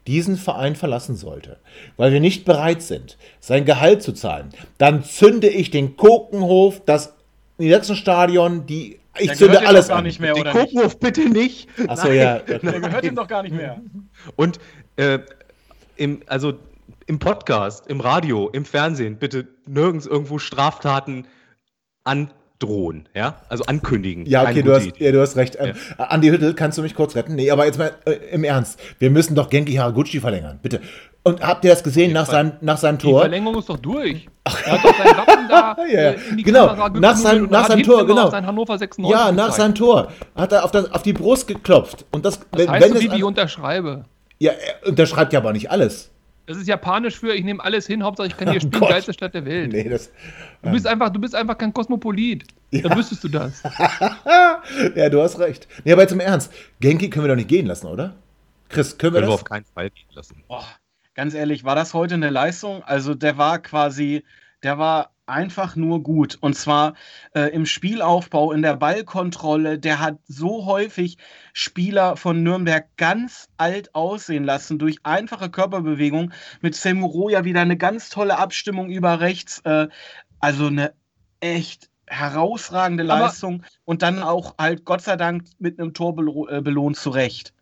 diesen 0.07 0.37
Verein 0.37 0.75
verlassen 0.75 1.15
sollte, 1.15 1.57
weil 1.97 2.11
wir 2.13 2.19
nicht 2.19 2.45
bereit 2.45 2.81
sind, 2.83 3.17
sein 3.39 3.65
Gehalt 3.65 4.03
zu 4.03 4.13
zahlen, 4.13 4.49
dann 4.77 5.03
zünde 5.03 5.49
ich 5.49 5.71
den 5.71 5.97
Kokenhof, 5.97 6.81
das 6.85 7.13
Niedersachsen-Stadion, 7.57 8.65
die. 8.65 8.99
Ich 9.17 9.27
Der 9.27 9.35
zünde 9.37 9.65
alles 9.65 9.85
doch 9.85 9.89
gar 9.93 9.97
an. 9.99 10.03
nicht 10.03 10.19
mehr, 10.19 10.33
Den 10.33 10.41
oder 10.41 10.53
nicht? 10.53 10.61
Kokenhof 10.73 10.99
bitte 10.99 11.29
nicht. 11.29 11.69
Achso, 11.87 12.09
ja. 12.11 12.39
Der 12.39 12.59
gehört 12.59 13.05
ihm 13.05 13.15
doch 13.15 13.27
gar 13.27 13.43
nicht 13.43 13.55
mehr. 13.55 13.81
Und 14.35 14.59
äh, 14.97 15.19
im, 15.95 16.21
also 16.27 16.53
im 17.07 17.19
Podcast, 17.19 17.87
im 17.87 17.99
Radio, 18.01 18.49
im 18.51 18.65
Fernsehen 18.65 19.17
bitte 19.17 19.47
nirgends 19.67 20.05
irgendwo 20.07 20.39
Straftaten 20.39 21.27
androhen, 22.03 23.07
ja? 23.13 23.41
Also 23.49 23.63
ankündigen. 23.65 24.25
Ja, 24.25 24.43
okay, 24.43 24.61
du 24.63 24.73
hast, 24.73 24.97
ja, 24.99 25.11
du 25.11 25.21
hast 25.21 25.35
recht. 25.35 25.57
Ähm, 25.59 25.73
Andi 25.97 26.29
Hüttel, 26.29 26.53
kannst 26.53 26.77
du 26.77 26.81
mich 26.81 26.95
kurz 26.95 27.15
retten? 27.15 27.35
Nee, 27.35 27.51
aber 27.51 27.65
jetzt 27.65 27.77
mal 27.77 27.91
äh, 28.05 28.11
im 28.31 28.43
Ernst. 28.43 28.79
Wir 28.99 29.09
müssen 29.11 29.35
doch 29.35 29.49
Genki 29.49 29.73
Haraguchi 29.75 30.19
verlängern, 30.19 30.59
bitte. 30.61 30.81
Und 31.23 31.41
habt 31.41 31.65
ihr 31.65 31.71
das 31.71 31.83
gesehen 31.83 32.13
nach 32.13 32.27
seinem, 32.27 32.53
nach 32.61 32.77
seinem 32.77 32.99
Die 32.99 33.07
Tor? 33.07 33.21
Verlängerung 33.21 33.57
ist 33.57 33.67
doch 33.67 33.79
durch. 33.79 34.27
Er 34.43 34.71
hat 34.73 34.83
doch 34.85 34.95
sein 34.95 35.17
Wappen 35.17 35.47
da 35.49 35.75
Ja, 35.91 36.01
ja. 36.01 36.09
äh, 36.11 36.17
in 36.29 36.37
die 36.37 36.43
Genau, 36.43 36.67
Kamera 36.67 36.89
nach 36.89 36.91
und 37.33 37.49
nach 37.51 37.61
hat 37.63 37.67
seinem 37.69 37.83
Tor, 37.83 38.05
genau. 38.05 38.29
Sein 38.29 38.45
Hannover 38.45 38.77
96 38.77 39.11
Ja, 39.25 39.31
nach 39.31 39.51
seinem 39.51 39.73
Tor 39.73 40.11
hat 40.35 40.51
er 40.51 40.63
auf, 40.63 40.69
das, 40.71 40.91
auf 40.91 41.01
die 41.01 41.13
Brust 41.13 41.47
geklopft. 41.47 42.05
Und 42.11 42.25
das, 42.25 42.39
Das 42.39 42.47
wenn, 42.59 42.69
heißt 42.69 42.83
wenn 42.85 42.91
so, 42.91 42.97
es 42.99 43.03
wie 43.03 43.09
an- 43.09 43.17
ich 43.17 43.23
unterschreibe. 43.23 44.05
ja, 44.37 44.51
er 44.51 44.87
unterschreibt 44.87 45.33
ja 45.33 45.39
aber 45.39 45.51
nicht 45.53 45.71
alles. 45.71 46.11
Das 46.47 46.57
ist 46.57 46.67
japanisch 46.67 47.19
für, 47.19 47.33
ich 47.33 47.43
nehme 47.43 47.63
alles 47.63 47.87
hin, 47.87 48.03
Hauptsache 48.03 48.27
ich 48.27 48.37
kann 48.37 48.49
hier 48.51 48.59
spielen, 48.61 48.79
Gott. 48.79 48.89
geilste 48.89 49.13
Stadt 49.13 49.33
der 49.33 49.45
Welt. 49.45 49.71
Nee, 49.71 49.89
das. 49.89 50.11
Du 50.61 50.71
bist 50.71 50.85
einfach, 50.87 51.09
du 51.09 51.19
bist 51.19 51.33
einfach 51.35 51.57
kein 51.57 51.73
Kosmopolit. 51.73 52.43
Dann 52.71 52.97
wüsstest 52.97 53.23
du 53.23 53.29
das. 53.29 53.63
Ja, 54.95 55.09
du 55.09 55.21
hast 55.21 55.39
recht. 55.39 55.67
Nee, 55.83 55.93
aber 55.93 56.01
jetzt 56.01 56.11
im 56.11 56.19
Ernst. 56.19 56.51
Genki 56.79 57.09
können 57.09 57.25
wir 57.25 57.29
doch 57.29 57.35
nicht 57.35 57.47
gehen 57.47 57.65
lassen, 57.67 57.87
oder? 57.87 58.15
Chris, 58.69 58.97
können 58.97 59.13
wir 59.13 59.21
Können 59.21 59.29
wir 59.31 59.35
das? 59.35 59.41
auf 59.41 59.49
keinen 59.49 59.65
Fall 59.65 59.89
gehen 59.91 60.07
lassen. 60.13 60.43
Boah, 60.47 60.65
ganz 61.13 61.33
ehrlich, 61.35 61.63
war 61.63 61.75
das 61.75 61.93
heute 61.93 62.15
eine 62.15 62.29
Leistung? 62.31 62.83
Also 62.83 63.13
der 63.13 63.37
war 63.37 63.59
quasi, 63.59 64.23
der 64.63 64.77
war 64.77 65.11
einfach 65.27 65.75
nur 65.75 66.03
gut. 66.03 66.37
Und 66.41 66.55
zwar 66.55 66.93
äh, 67.33 67.49
im 67.53 67.65
Spielaufbau, 67.65 68.51
in 68.51 68.61
der 68.61 68.75
Ballkontrolle. 68.75 69.79
Der 69.79 69.99
hat 69.99 70.19
so 70.27 70.65
häufig 70.65 71.17
Spieler 71.53 72.17
von 72.17 72.43
Nürnberg 72.43 72.85
ganz 72.97 73.49
alt 73.57 73.93
aussehen 73.95 74.43
lassen 74.43 74.79
durch 74.79 74.97
einfache 75.03 75.49
Körperbewegung. 75.49 76.31
Mit 76.61 76.75
Semuro 76.75 77.29
ja 77.29 77.43
wieder 77.45 77.61
eine 77.61 77.77
ganz 77.77 78.09
tolle 78.09 78.37
Abstimmung 78.37 78.89
über 78.89 79.19
rechts. 79.19 79.59
Äh, 79.65 79.87
also 80.39 80.67
eine 80.67 80.93
echt 81.39 81.89
herausragende 82.07 83.03
Aber- 83.03 83.23
Leistung. 83.25 83.63
Und 83.83 84.01
dann 84.01 84.21
auch 84.21 84.55
halt 84.57 84.85
Gott 84.85 85.01
sei 85.01 85.15
Dank 85.15 85.45
mit 85.59 85.79
einem 85.79 85.93
Tor 85.93 86.15
äh, 86.49 86.61
belohnt 86.61 86.97
zurecht. 86.97 87.53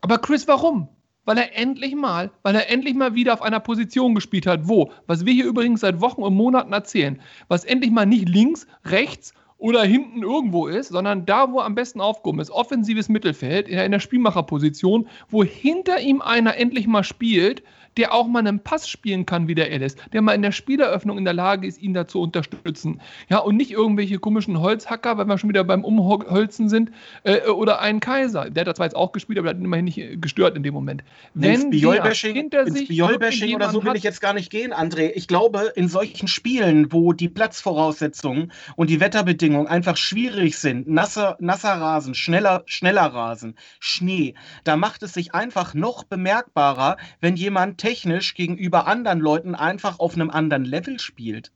Aber 0.00 0.18
Chris, 0.18 0.48
warum? 0.48 0.88
Weil 1.30 1.38
er 1.38 1.56
endlich 1.56 1.94
mal, 1.94 2.32
weil 2.42 2.56
er 2.56 2.68
endlich 2.72 2.96
mal 2.96 3.14
wieder 3.14 3.32
auf 3.32 3.40
einer 3.40 3.60
Position 3.60 4.16
gespielt 4.16 4.48
hat, 4.48 4.66
wo, 4.66 4.90
was 5.06 5.24
wir 5.24 5.32
hier 5.32 5.44
übrigens 5.44 5.82
seit 5.82 6.00
Wochen 6.00 6.24
und 6.24 6.34
Monaten 6.34 6.72
erzählen, 6.72 7.20
was 7.46 7.64
endlich 7.64 7.92
mal 7.92 8.04
nicht 8.04 8.28
links, 8.28 8.66
rechts 8.84 9.32
oder 9.60 9.82
hinten 9.82 10.22
irgendwo 10.22 10.66
ist, 10.66 10.88
sondern 10.88 11.26
da, 11.26 11.52
wo 11.52 11.58
er 11.58 11.66
am 11.66 11.74
besten 11.74 12.00
aufgehoben 12.00 12.40
ist, 12.40 12.50
offensives 12.50 13.08
Mittelfeld, 13.08 13.68
in 13.68 13.76
der, 13.76 13.84
in 13.84 13.92
der 13.92 14.00
Spielmacherposition, 14.00 15.06
wo 15.28 15.44
hinter 15.44 16.00
ihm 16.00 16.22
einer 16.22 16.56
endlich 16.56 16.86
mal 16.86 17.04
spielt, 17.04 17.62
der 17.96 18.14
auch 18.14 18.26
mal 18.26 18.38
einen 18.40 18.60
Pass 18.60 18.88
spielen 18.88 19.26
kann, 19.26 19.48
wie 19.48 19.54
der 19.54 19.70
Ellis, 19.70 19.96
der 20.12 20.22
mal 20.22 20.34
in 20.34 20.42
der 20.42 20.52
Spieleröffnung 20.52 21.18
in 21.18 21.24
der 21.24 21.34
Lage 21.34 21.66
ist, 21.66 21.82
ihn 21.82 21.92
da 21.92 22.06
zu 22.06 22.20
unterstützen. 22.20 23.00
Ja, 23.28 23.38
und 23.38 23.56
nicht 23.56 23.72
irgendwelche 23.72 24.18
komischen 24.18 24.60
Holzhacker, 24.60 25.18
weil 25.18 25.26
wir 25.26 25.38
schon 25.38 25.50
wieder 25.50 25.64
beim 25.64 25.84
Umholzen 25.84 26.68
sind, 26.68 26.92
äh, 27.24 27.48
oder 27.48 27.80
einen 27.80 28.00
Kaiser. 28.00 28.48
Der 28.50 28.62
hat 28.62 28.68
da 28.68 28.74
zwar 28.74 28.86
jetzt 28.86 28.96
auch 28.96 29.12
gespielt, 29.12 29.38
aber 29.38 29.48
der 29.48 29.56
hat 29.56 29.60
ihn 29.60 29.64
immerhin 29.64 29.84
nicht 29.84 29.98
äh, 29.98 30.16
gestört 30.16 30.56
in 30.56 30.62
dem 30.62 30.72
Moment. 30.72 31.02
Ins 31.34 31.62
der 31.62 31.70
Biol-Bashing 31.70 32.34
hinter 32.34 32.66
ins 32.66 32.78
sich 32.78 32.88
Biol-Bashing 32.88 33.56
oder 33.56 33.70
so 33.70 33.84
will 33.84 33.96
ich 33.96 34.04
jetzt 34.04 34.20
gar 34.20 34.34
nicht 34.34 34.50
gehen, 34.50 34.72
André. 34.72 35.10
Ich 35.14 35.26
glaube, 35.26 35.72
in 35.74 35.88
solchen 35.88 36.28
Spielen, 36.28 36.92
wo 36.92 37.12
die 37.12 37.28
Platzvoraussetzungen 37.28 38.52
und 38.76 38.88
die 38.88 39.00
Wetterbedingungen 39.00 39.49
einfach 39.56 39.96
schwierig 39.96 40.58
sind, 40.58 40.88
nasser, 40.88 41.36
nasser 41.40 41.74
Rasen, 41.74 42.14
schneller, 42.14 42.62
schneller 42.66 43.06
Rasen, 43.06 43.56
Schnee, 43.78 44.34
da 44.64 44.76
macht 44.76 45.02
es 45.02 45.14
sich 45.14 45.34
einfach 45.34 45.74
noch 45.74 46.04
bemerkbarer, 46.04 46.96
wenn 47.20 47.36
jemand 47.36 47.78
technisch 47.78 48.34
gegenüber 48.34 48.86
anderen 48.86 49.20
Leuten 49.20 49.54
einfach 49.54 49.98
auf 49.98 50.14
einem 50.14 50.30
anderen 50.30 50.64
Level 50.64 50.98
spielt. 50.98 51.52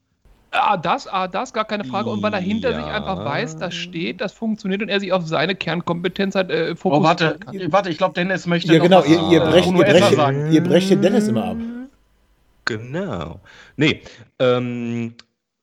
Ah, 0.51 0.77
das, 0.77 1.09
ah, 1.09 1.27
das, 1.27 1.53
gar 1.53 1.65
keine 1.65 1.83
Frage. 1.85 2.09
Und 2.11 2.23
weil 2.23 2.33
er 2.33 2.39
hinter 2.41 2.71
Ja. 2.71 2.77
sich 2.77 2.87
einfach 2.87 3.25
weiß, 3.25 3.57
das 3.57 3.75
steht, 3.75 4.21
das 4.21 4.33
funktioniert 4.33 4.83
und 4.83 4.89
er 4.89 5.01
sich 5.01 5.13
auf 5.13 5.27
seine 5.27 5.57
Kernkompetenz 5.57 6.37
halt 6.37 6.51
äh, 6.51 6.71
Oh, 6.71 6.77
fokussieren 6.77 7.05
warte, 7.05 7.39
kann. 7.41 7.73
warte, 7.73 7.91
ich 7.91 7.99
glaube, 7.99 8.15
Dennis 8.15 8.47
möchte 8.47 8.73
Ja, 8.73 8.79
noch 8.79 8.85
genau. 8.85 8.99
was 9.01 9.09
Ihr, 9.09 9.19
ihr, 9.33 9.43
äh, 9.43 9.51
brecht, 9.51 9.67
ihr, 9.67 9.85
brecht, 9.85 10.15
sagen. 10.15 10.53
ihr 10.53 10.63
brecht 10.63 10.91
den 10.91 11.03
Dennis 11.03 11.27
immer 11.27 11.45
ab. 11.45 11.57
Genau. 12.67 13.41
Nee, 13.77 14.03
ähm, 14.39 15.15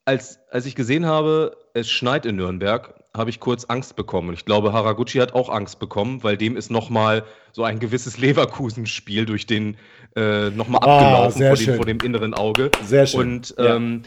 als, 0.05 0.39
als 0.49 0.65
ich 0.65 0.75
gesehen 0.75 1.05
habe, 1.05 1.55
es 1.73 1.89
schneit 1.89 2.25
in 2.25 2.35
Nürnberg, 2.37 2.93
habe 3.15 3.29
ich 3.29 3.39
kurz 3.39 3.65
Angst 3.65 3.95
bekommen. 3.95 4.29
Und 4.29 4.35
ich 4.35 4.45
glaube, 4.45 4.71
Haraguchi 4.73 5.19
hat 5.19 5.33
auch 5.33 5.49
Angst 5.49 5.79
bekommen, 5.79 6.23
weil 6.23 6.37
dem 6.37 6.55
ist 6.55 6.71
nochmal 6.71 7.23
so 7.51 7.63
ein 7.63 7.79
gewisses 7.79 8.17
Leverkusen-Spiel 8.17 9.25
durch 9.25 9.45
den 9.45 9.77
äh, 10.15 10.49
nochmal 10.49 10.81
Ah, 10.83 10.95
abgelaufen 10.97 11.37
sehr 11.37 11.55
vor 11.55 11.65
dem, 11.65 11.75
vor 11.75 11.85
dem 11.85 11.97
inneren 12.03 12.33
Auge. 12.33 12.71
Sehr 12.83 13.05
schön. 13.05 13.19
Und 13.19 13.55
Ja. 13.57 13.75
ähm, 13.75 14.03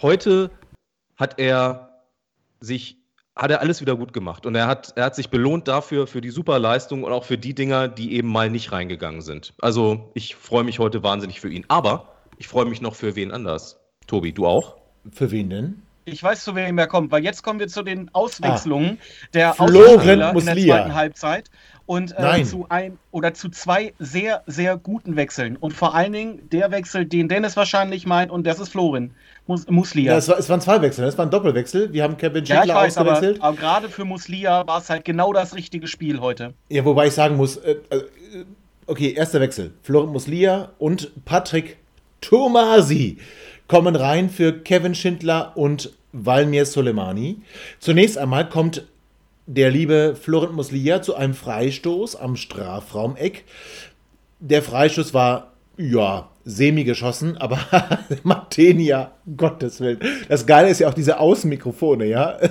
heute 0.00 0.50
hat 1.16 1.38
er 1.38 2.02
sich, 2.60 2.96
hat 3.34 3.50
er 3.50 3.60
alles 3.60 3.80
wieder 3.80 3.96
gut 3.96 4.12
gemacht. 4.12 4.46
Und 4.46 4.54
er 4.54 4.66
hat, 4.66 4.92
er 4.96 5.04
hat 5.06 5.14
sich 5.14 5.28
belohnt 5.30 5.68
dafür, 5.68 6.06
für 6.06 6.20
die 6.20 6.30
super 6.30 6.58
Leistung 6.58 7.04
und 7.04 7.12
auch 7.12 7.24
für 7.24 7.38
die 7.38 7.54
Dinger, 7.54 7.88
die 7.88 8.14
eben 8.14 8.28
mal 8.28 8.50
nicht 8.50 8.72
reingegangen 8.72 9.20
sind. 9.22 9.52
Also 9.60 10.10
ich 10.14 10.34
freue 10.34 10.64
mich 10.64 10.78
heute 10.78 11.02
wahnsinnig 11.02 11.40
für 11.40 11.50
ihn. 11.50 11.64
Aber 11.68 12.14
ich 12.38 12.48
freue 12.48 12.66
mich 12.66 12.80
noch 12.80 12.94
für 12.94 13.16
wen 13.16 13.30
anders. 13.32 13.80
Tobi, 14.06 14.32
du 14.32 14.46
auch? 14.46 14.76
Für 15.12 15.30
wen 15.30 15.50
denn? 15.50 15.82
Ich 16.08 16.22
weiß, 16.22 16.44
zu 16.44 16.54
wem 16.54 16.78
er 16.78 16.86
kommt, 16.86 17.10
weil 17.10 17.24
jetzt 17.24 17.42
kommen 17.42 17.58
wir 17.58 17.66
zu 17.66 17.82
den 17.82 18.08
Auswechslungen 18.14 18.98
der 19.34 19.54
Florent 19.54 20.04
in 20.04 20.46
der 20.46 20.56
zweiten 20.56 20.94
Halbzeit 20.94 21.50
und 21.84 22.14
äh, 22.16 22.44
zu 22.44 22.66
ein 22.68 22.96
oder 23.10 23.34
zu 23.34 23.48
zwei 23.48 23.92
sehr, 23.98 24.44
sehr 24.46 24.76
guten 24.76 25.16
Wechseln. 25.16 25.56
Und 25.56 25.72
vor 25.72 25.96
allen 25.96 26.12
Dingen 26.12 26.48
der 26.50 26.70
Wechsel, 26.70 27.06
den 27.06 27.28
Dennis 27.28 27.56
wahrscheinlich 27.56 28.06
meint, 28.06 28.30
und 28.30 28.46
das 28.46 28.60
ist 28.60 28.68
Florin 28.68 29.14
Mus 29.48 29.66
Muslia. 29.68 30.12
Ja, 30.12 30.18
es, 30.18 30.28
war, 30.28 30.38
es 30.38 30.48
waren 30.48 30.60
zwei 30.60 30.80
Wechsel, 30.80 31.04
es 31.06 31.18
war 31.18 31.26
ein 31.26 31.30
Doppelwechsel. 31.30 31.92
Wir 31.92 32.04
haben 32.04 32.16
Kevin 32.16 32.44
Ja, 32.44 32.62
ich 32.62 32.72
weiß, 32.72 32.98
aber, 32.98 33.14
ausgewechselt. 33.14 33.42
aber 33.42 33.56
gerade 33.56 33.88
für 33.88 34.04
Muslia 34.04 34.64
war 34.64 34.78
es 34.78 34.88
halt 34.88 35.04
genau 35.04 35.32
das 35.32 35.56
richtige 35.56 35.88
Spiel 35.88 36.20
heute. 36.20 36.54
Ja, 36.68 36.84
wobei 36.84 37.08
ich 37.08 37.14
sagen 37.14 37.36
muss, 37.36 37.56
äh, 37.56 37.78
äh, 37.90 38.04
okay, 38.86 39.12
erster 39.12 39.40
Wechsel. 39.40 39.72
Florent 39.82 40.12
Muslia 40.12 40.70
und 40.78 41.10
Patrick 41.24 41.78
Tomasi 42.20 43.18
kommen 43.68 43.96
rein 43.96 44.30
für 44.30 44.52
Kevin 44.52 44.94
Schindler 44.94 45.52
und 45.56 45.92
Valmir 46.12 46.64
Soleimani. 46.66 47.38
Zunächst 47.80 48.16
einmal 48.18 48.48
kommt 48.48 48.84
der 49.46 49.70
liebe 49.70 50.16
Florent 50.20 50.54
Muslia 50.54 51.02
zu 51.02 51.14
einem 51.14 51.34
Freistoß 51.34 52.16
am 52.16 52.36
Strafraumeck. 52.36 53.44
Der 54.40 54.62
Freistoß 54.62 55.14
war, 55.14 55.52
ja, 55.76 56.28
semi 56.44 56.84
geschossen, 56.84 57.36
aber 57.36 57.58
Martenia, 58.22 59.12
Gottes 59.36 59.80
Willen. 59.80 59.98
Das 60.28 60.46
Geile 60.46 60.68
ist 60.70 60.80
ja 60.80 60.88
auch 60.88 60.94
diese 60.94 61.18
Außenmikrofone, 61.20 62.06
ja. 62.06 62.38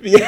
Wie- 0.00 0.22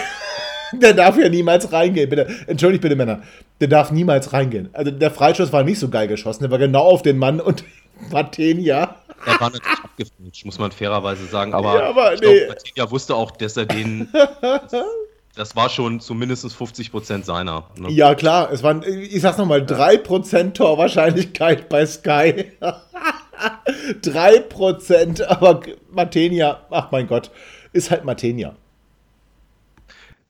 Der 0.72 0.94
darf 0.94 1.18
ja 1.18 1.28
niemals 1.28 1.72
reingehen, 1.72 2.08
bitte. 2.08 2.28
Entschuldigt 2.46 2.82
bitte, 2.82 2.94
Männer. 2.94 3.22
Der 3.60 3.66
darf 3.68 3.90
niemals 3.90 4.32
reingehen. 4.32 4.68
Also 4.72 4.90
der 4.92 5.10
Freistoß 5.10 5.52
war 5.52 5.64
nicht 5.64 5.78
so 5.80 5.88
geil 5.88 6.06
geschossen, 6.08 6.44
der 6.44 6.50
war 6.52 6.58
genau 6.58 6.82
auf 6.84 7.02
den 7.02 7.18
Mann 7.18 7.40
und 7.40 7.64
Martenia. 8.10 8.96
Er 9.26 9.40
war 9.40 9.50
natürlich 9.50 9.78
abgefälscht, 9.84 10.44
muss 10.46 10.58
man 10.58 10.72
fairerweise 10.72 11.26
sagen. 11.26 11.52
Aber, 11.52 11.78
Ja, 11.78 11.90
aber 11.90 12.14
ich 12.14 12.20
nee. 12.20 12.46
Martinia 12.48 12.90
wusste 12.90 13.14
auch, 13.14 13.30
dass 13.32 13.56
er 13.56 13.66
den. 13.66 14.08
das, 15.34 15.54
war 15.56 15.68
schon 15.68 16.00
zumindest 16.00 16.52
50 16.52 16.90
Prozent 16.90 17.26
seiner. 17.26 17.64
Ne? 17.76 17.90
Ja, 17.90 18.14
klar, 18.14 18.50
es 18.50 18.62
waren, 18.62 18.82
ich 18.82 19.20
sag's 19.20 19.36
nochmal, 19.38 19.60
3% 19.60 20.52
Torwahrscheinlichkeit 20.52 21.68
bei 21.68 21.84
Sky. 21.84 22.52
3%, 24.02 25.24
aber 25.24 25.60
Martenia, 25.90 26.60
ach 26.70 26.90
mein 26.90 27.06
Gott. 27.06 27.30
ist 27.72 27.90
halt 27.90 28.04
Matenia. 28.04 28.54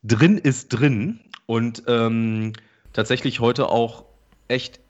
Drin 0.03 0.39
ist 0.39 0.69
drin 0.69 1.21
und 1.47 1.83
ähm, 1.87 2.55
tatsächlich 2.93 3.41
heute 3.41 3.69
auch 3.69 4.05
echt 4.49 4.81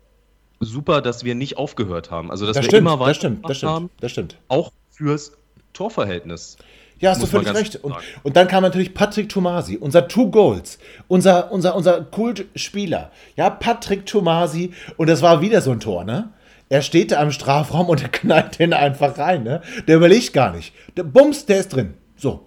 super, 0.61 1.01
dass 1.01 1.25
wir 1.25 1.35
nicht 1.35 1.57
aufgehört 1.57 2.11
haben. 2.11 2.31
Also, 2.31 2.47
dass 2.47 2.55
Das 2.55 2.65
wir 2.65 2.71
stimmt, 2.71 2.81
immer 2.83 3.01
weiter 3.01 3.09
das 3.09 3.17
stimmt, 3.17 3.49
das 3.49 3.63
haben, 3.63 3.87
stimmt, 3.87 4.03
das 4.03 4.13
stimmt. 4.13 4.37
auch 4.49 4.73
fürs 4.91 5.33
Torverhältnis. 5.73 6.59
Ja, 6.99 7.11
hast 7.11 7.23
du 7.23 7.27
völlig 7.27 7.53
recht. 7.55 7.77
Und, 7.77 7.95
und 8.23 8.37
dann 8.37 8.47
kam 8.47 8.63
natürlich 8.63 8.93
Patrick 8.93 9.31
Tomasi, 9.31 9.79
unser 9.79 10.07
Two 10.07 10.31
Goals, 10.31 10.79
unser, 11.09 11.51
unser, 11.51 11.75
unser 11.75 12.05
Kultspieler. 12.05 13.11
Ja, 13.37 13.49
Patrick 13.49 14.05
Tomasi. 14.05 14.73
Und 14.99 15.09
das 15.09 15.23
war 15.23 15.41
wieder 15.41 15.63
so 15.63 15.71
ein 15.71 15.81
Tor, 15.81 16.05
ne? 16.05 16.31
Er 16.69 16.83
steht 16.83 17.11
da 17.11 17.23
im 17.23 17.33
Strafraum 17.33 17.89
und 17.89 18.03
er 18.03 18.11
knallt 18.11 18.59
den 18.59 18.75
einfach 18.75 19.17
rein, 19.17 19.43
ne? 19.45 19.63
Der 19.89 19.97
überlegt 19.97 20.35
gar 20.35 20.53
nicht. 20.55 20.75
Der 20.97 21.05
Bums, 21.05 21.47
der 21.47 21.61
ist 21.61 21.71
drin. 21.71 21.95
So. 22.17 22.47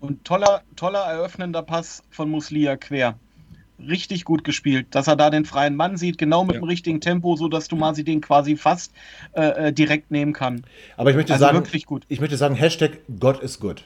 Und 0.00 0.24
toller, 0.24 0.62
toller 0.74 1.00
eröffnender 1.00 1.62
Pass 1.62 2.02
von 2.10 2.30
Muslia 2.30 2.76
quer. 2.76 3.18
Richtig 3.86 4.24
gut 4.24 4.42
gespielt, 4.42 4.88
dass 4.90 5.06
er 5.06 5.14
da 5.14 5.30
den 5.30 5.44
freien 5.44 5.76
Mann 5.76 5.96
sieht, 5.96 6.18
genau 6.18 6.42
mit 6.44 6.54
Ja. 6.54 6.60
dem 6.60 6.64
richtigen 6.68 7.00
Tempo, 7.00 7.36
so 7.36 7.48
dass 7.48 7.68
Tomasi 7.68 8.02
den 8.02 8.20
quasi 8.20 8.56
fast 8.56 8.92
äh, 9.34 9.68
äh, 9.68 9.72
direkt 9.72 10.10
nehmen 10.10 10.32
kann. 10.32 10.64
Aber 10.96 11.10
ich 11.10 11.16
möchte 11.16 11.32
Also 11.32 11.44
sagen, 11.44 11.58
wirklich 11.58 11.86
gut. 11.86 12.04
ich 12.08 12.20
möchte 12.20 12.36
sagen, 12.36 12.56
Hashtag 12.56 12.98
God 13.20 13.40
is 13.40 13.60
good. 13.60 13.84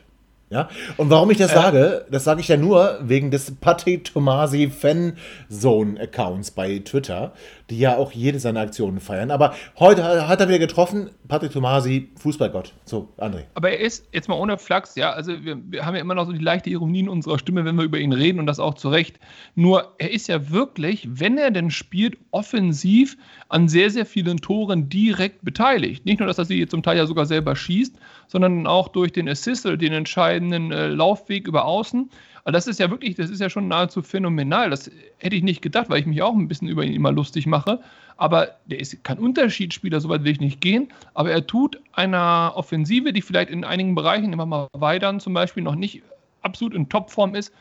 Ja? 0.48 0.68
Und 0.98 1.08
warum 1.10 1.30
ich 1.30 1.38
das 1.38 1.50
Äh. 1.52 1.54
sage, 1.54 2.06
das 2.10 2.24
sage 2.24 2.40
ich 2.40 2.48
ja 2.48 2.56
nur 2.58 2.98
wegen 3.02 3.30
des 3.30 3.54
Patrick 3.60 4.04
Tomasi 4.04 4.70
Fanzone 4.70 5.98
Accounts 6.00 6.50
bei 6.50 6.78
Twitter, 6.78 7.32
die 7.72 7.78
ja 7.78 7.96
auch 7.96 8.12
jede 8.12 8.38
seiner 8.38 8.60
Aktionen 8.60 9.00
feiern. 9.00 9.30
Aber 9.30 9.54
heute 9.78 10.28
hat 10.28 10.40
er 10.40 10.48
wieder 10.48 10.58
getroffen, 10.58 11.08
Patrick 11.26 11.52
Tomasi, 11.52 12.10
Fußballgott. 12.16 12.74
So, 12.84 13.08
André. 13.16 13.44
Aber 13.54 13.70
er 13.70 13.80
ist, 13.80 14.06
jetzt 14.12 14.28
mal 14.28 14.34
ohne 14.34 14.58
Flachs, 14.58 14.94
ja, 14.94 15.10
also 15.10 15.32
wir, 15.42 15.56
wir 15.70 15.86
haben 15.86 15.94
ja 15.94 16.02
immer 16.02 16.14
noch 16.14 16.26
so 16.26 16.32
die 16.32 16.38
leichte 16.38 16.68
Ironie 16.68 17.00
in 17.00 17.08
unserer 17.08 17.38
Stimme, 17.38 17.64
wenn 17.64 17.76
wir 17.76 17.84
über 17.84 17.98
ihn 17.98 18.12
reden 18.12 18.38
und 18.38 18.46
das 18.46 18.60
auch 18.60 18.74
zu 18.74 18.90
Recht. 18.90 19.18
Nur 19.54 19.94
er 19.96 20.10
ist 20.10 20.28
ja 20.28 20.50
wirklich, 20.50 21.08
wenn 21.08 21.38
er 21.38 21.50
denn 21.50 21.70
spielt, 21.70 22.18
offensiv 22.30 23.16
an 23.48 23.68
sehr, 23.68 23.88
sehr 23.88 24.04
vielen 24.04 24.36
Toren 24.36 24.90
direkt 24.90 25.42
beteiligt. 25.42 26.04
Nicht 26.04 26.20
nur, 26.20 26.26
dass 26.26 26.36
er 26.36 26.44
sie 26.44 26.66
zum 26.66 26.82
Teil 26.82 26.98
ja 26.98 27.06
sogar 27.06 27.24
selber 27.24 27.56
schießt, 27.56 27.96
sondern 28.28 28.66
auch 28.66 28.88
durch 28.88 29.12
den 29.12 29.30
Assist 29.30 29.64
den 29.64 29.92
entscheidenden 29.92 30.72
äh, 30.72 30.88
Laufweg 30.88 31.48
über 31.48 31.64
Außen. 31.64 32.10
Also 32.44 32.54
das 32.56 32.66
ist 32.66 32.80
ja 32.80 32.90
wirklich, 32.90 33.14
das 33.14 33.30
ist 33.30 33.40
ja 33.40 33.48
schon 33.48 33.68
nahezu 33.68 34.02
phänomenal. 34.02 34.70
Das 34.70 34.90
hätte 35.18 35.36
ich 35.36 35.42
nicht 35.42 35.62
gedacht, 35.62 35.88
weil 35.88 36.00
ich 36.00 36.06
mich 36.06 36.22
auch 36.22 36.34
ein 36.34 36.48
bisschen 36.48 36.68
über 36.68 36.84
ihn 36.84 36.94
immer 36.94 37.12
lustig 37.12 37.46
mache. 37.46 37.80
Aber 38.16 38.48
der 38.66 38.80
ist 38.80 39.02
kein 39.04 39.18
Unterschiedsspieler, 39.18 40.00
soweit 40.00 40.24
will 40.24 40.32
ich 40.32 40.40
nicht 40.40 40.60
gehen. 40.60 40.88
Aber 41.14 41.30
er 41.30 41.46
tut 41.46 41.80
einer 41.92 42.52
Offensive, 42.54 43.12
die 43.12 43.22
vielleicht 43.22 43.50
in 43.50 43.64
einigen 43.64 43.94
Bereichen 43.94 44.32
immer 44.32 44.46
mal 44.46 44.68
weitern, 44.72 45.20
zum 45.20 45.34
Beispiel 45.34 45.62
noch 45.62 45.76
nicht 45.76 46.02
absolut 46.42 46.74
in 46.74 46.88
Topform 46.88 47.34
ist, 47.34 47.52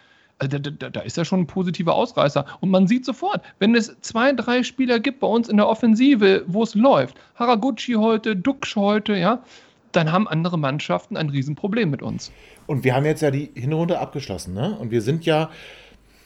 also 0.42 0.58
da, 0.58 0.72
da, 0.72 0.90
da 0.90 1.02
ist 1.02 1.18
er 1.20 1.26
schon 1.26 1.42
ein 1.42 1.48
positiver 1.48 1.94
Ausreißer. 1.94 2.46
Und 2.62 2.72
man 2.72 2.88
sieht 2.88 3.06
sofort, 3.06 3.44
wenn 3.60 3.76
es 3.76 3.96
zwei, 4.02 4.34
drei 4.34 4.64
Spieler 4.64 5.00
gibt 5.00 5.20
bei 5.20 5.28
uns 5.28 5.48
in 5.48 5.58
der 5.58 5.68
Offensive, 5.68 6.44
wo 6.48 6.64
es 6.64 6.74
läuft, 6.74 7.16
Haraguchi 7.36 7.94
heute, 7.94 8.36
Duxch 8.36 8.76
heute, 8.76 9.16
ja, 9.16 9.44
dann 9.92 10.12
haben 10.12 10.28
andere 10.28 10.58
Mannschaften 10.58 11.18
ein 11.18 11.30
Riesenproblem 11.30 11.90
mit 11.90 12.02
uns. 12.02 12.32
Und 12.68 12.84
wir 12.84 12.96
haben 12.96 13.06
jetzt 13.06 13.22
ja 13.22 13.32
die 13.32 13.52
Hinrunde 13.56 14.00
abgeschlossen, 14.00 14.54
ne? 14.54 14.78
Und 14.80 14.92
wir 14.92 15.02
sind 15.02 15.26
ja, 15.26 15.50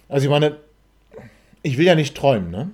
also 0.10 0.26
ich 0.26 0.30
meine, 0.32 0.58
ich 1.64 1.78
will 1.78 1.86
ja 1.86 1.96
nicht 1.96 2.16
träumen, 2.16 2.52
ne? 2.52 2.72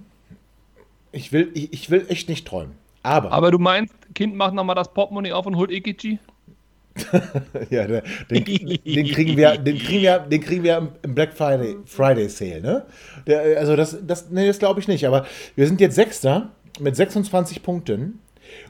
Ich 1.11 1.31
will, 1.31 1.49
ich, 1.53 1.73
ich 1.73 1.89
will 1.89 2.05
echt 2.09 2.29
nicht 2.29 2.47
träumen. 2.47 2.73
Aber, 3.03 3.31
Aber 3.31 3.51
du 3.51 3.59
meinst, 3.59 3.93
Kind 4.13 4.35
macht 4.35 4.53
nochmal 4.53 4.75
das 4.75 4.93
Portemonnaie 4.93 5.31
auf 5.33 5.45
und 5.45 5.55
holt 5.55 5.71
Ikichi? 5.71 6.19
ja, 7.69 7.87
den, 7.87 8.03
den, 8.29 8.43
kriegen 8.43 9.37
wir, 9.37 9.57
den 9.57 9.77
kriegen 9.77 10.01
wir, 10.01 10.19
den 10.19 10.41
kriegen 10.41 10.63
wir 10.63 10.77
im- 10.77 10.89
im 11.03 11.15
Black 11.15 11.33
Friday, 11.33 11.77
Friday 11.85 12.27
Sale, 12.27 12.61
ne? 12.61 12.85
Der, 13.27 13.57
also 13.59 13.75
das, 13.77 13.97
das, 14.05 14.29
nee, 14.29 14.45
das 14.45 14.59
glaube 14.59 14.79
ich 14.81 14.87
nicht. 14.89 15.07
Aber 15.07 15.25
wir 15.55 15.67
sind 15.67 15.79
jetzt 15.79 15.95
Sechster 15.95 16.49
mit 16.79 16.95
26 16.97 17.63
Punkten 17.63 18.19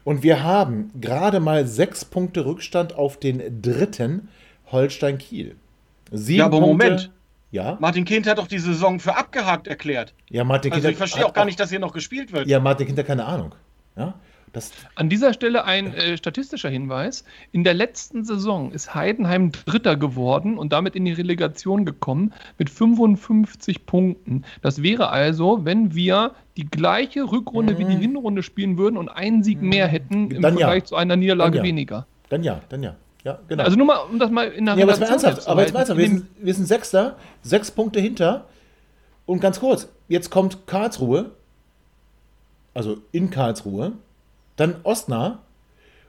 und 0.04 0.24
wir 0.24 0.44
haben 0.44 0.92
gerade 1.00 1.40
mal 1.40 1.66
sechs 1.68 2.06
Punkte 2.06 2.46
Rückstand 2.46 2.96
auf 2.96 3.18
den 3.18 3.62
dritten 3.62 4.30
Holstein 4.72 5.18
Kiel. 5.18 5.56
Sieben 6.12 6.40
Ja, 6.40 6.46
aber 6.46 6.60
Moment. 6.60 7.12
Ja, 7.52 7.78
Martin 7.82 8.06
Kind 8.06 8.28
hat 8.28 8.38
doch 8.38 8.48
die 8.48 8.60
Saison 8.60 9.00
für 9.02 9.18
abgehakt 9.18 9.68
erklärt. 9.68 10.14
ja, 10.30 10.46
Martin 10.46 10.72
Also 10.72 10.80
Kinder 10.82 10.92
ich 10.92 10.98
verstehe 10.98 11.26
auch 11.26 11.34
gar 11.34 11.44
nicht, 11.44 11.60
dass 11.60 11.70
hier 11.70 11.80
noch 11.80 11.92
gespielt 11.92 12.32
wird. 12.32 12.48
Ja, 12.48 12.62
Martin 12.62 12.88
Kinder, 12.88 13.04
keine 13.04 13.26
Ahnung. 13.26 13.54
Ja, 13.98 14.14
das, 14.54 14.72
An 14.96 15.08
dieser 15.08 15.34
Stelle 15.34 15.64
ein 15.64 15.94
äh, 15.94 16.18
statistischer 16.18 16.70
Hinweis. 16.70 17.24
In 17.54 17.64
der 17.64 17.74
letzten 17.74 18.26
Saison 18.26 18.72
ist 18.72 18.94
Heidenheim 18.94 19.52
Dritter 19.52 19.96
geworden 19.96 20.58
und 20.58 20.74
damit 20.74 20.96
in 20.96 21.06
die 21.06 21.14
Relegation 21.14 21.86
gekommen 21.86 22.34
mit 22.58 22.70
55 22.70 23.86
Punkten. 23.86 24.44
Das 24.62 24.84
wäre 24.84 25.10
also, 25.10 25.64
wenn 25.64 25.96
wir 25.96 26.32
die 26.58 26.66
gleiche 26.66 27.24
Rückrunde 27.24 27.78
wie 27.78 27.86
die 27.86 27.96
Hinrunde 27.96 28.44
spielen 28.44 28.78
würden 28.78 28.98
und 28.98 29.08
einen 29.08 29.44
Sieg 29.44 29.62
mehr 29.62 29.88
hätten 29.88 30.32
im 30.32 30.38
Mhm. 30.38 30.42
Dann 30.42 30.58
ja. 30.58 30.68
Vergleich 30.68 30.86
zu 30.86 30.96
einer 30.96 31.16
Niederlage 31.16 31.58
Dann 31.58 31.66
ja. 31.66 31.70
weniger. 31.70 32.08
dann 32.30 32.44
ja, 32.44 32.62
dann 32.70 32.84
ja. 32.84 32.96
Ja, 33.24 33.40
genau. 33.48 33.64
Also 33.64 33.78
nur 33.78 33.86
mal, 33.86 33.98
um 34.10 34.18
das 34.18 34.32
mal 34.32 34.48
in 34.48 34.66
der 34.66 34.76
Ja, 34.76 34.84
aber 34.84 34.92
jetzt 34.94 35.00
mal 35.00 35.10
ernsthaft, 35.10 35.48
aber 35.48 35.62
jetzt 35.62 35.74
mal 35.74 35.80
ernsthaft, 35.82 36.00
wir 36.00 36.08
sind, 36.08 36.26
wir 36.40 36.54
sind 36.54 36.66
Sechster, 36.66 37.18
sechs 37.44 37.70
Punkte 37.70 38.00
hinter. 38.00 38.46
Und 39.28 39.42
ganz 39.42 39.60
kurz, 39.60 39.88
jetzt 40.08 40.32
kommt 40.32 40.66
Karlsruhe, 40.66 41.32
also 42.74 42.98
in 43.12 43.30
Karlsruhe, 43.30 43.94
dann 44.56 44.76
Osnabrück 44.84 45.40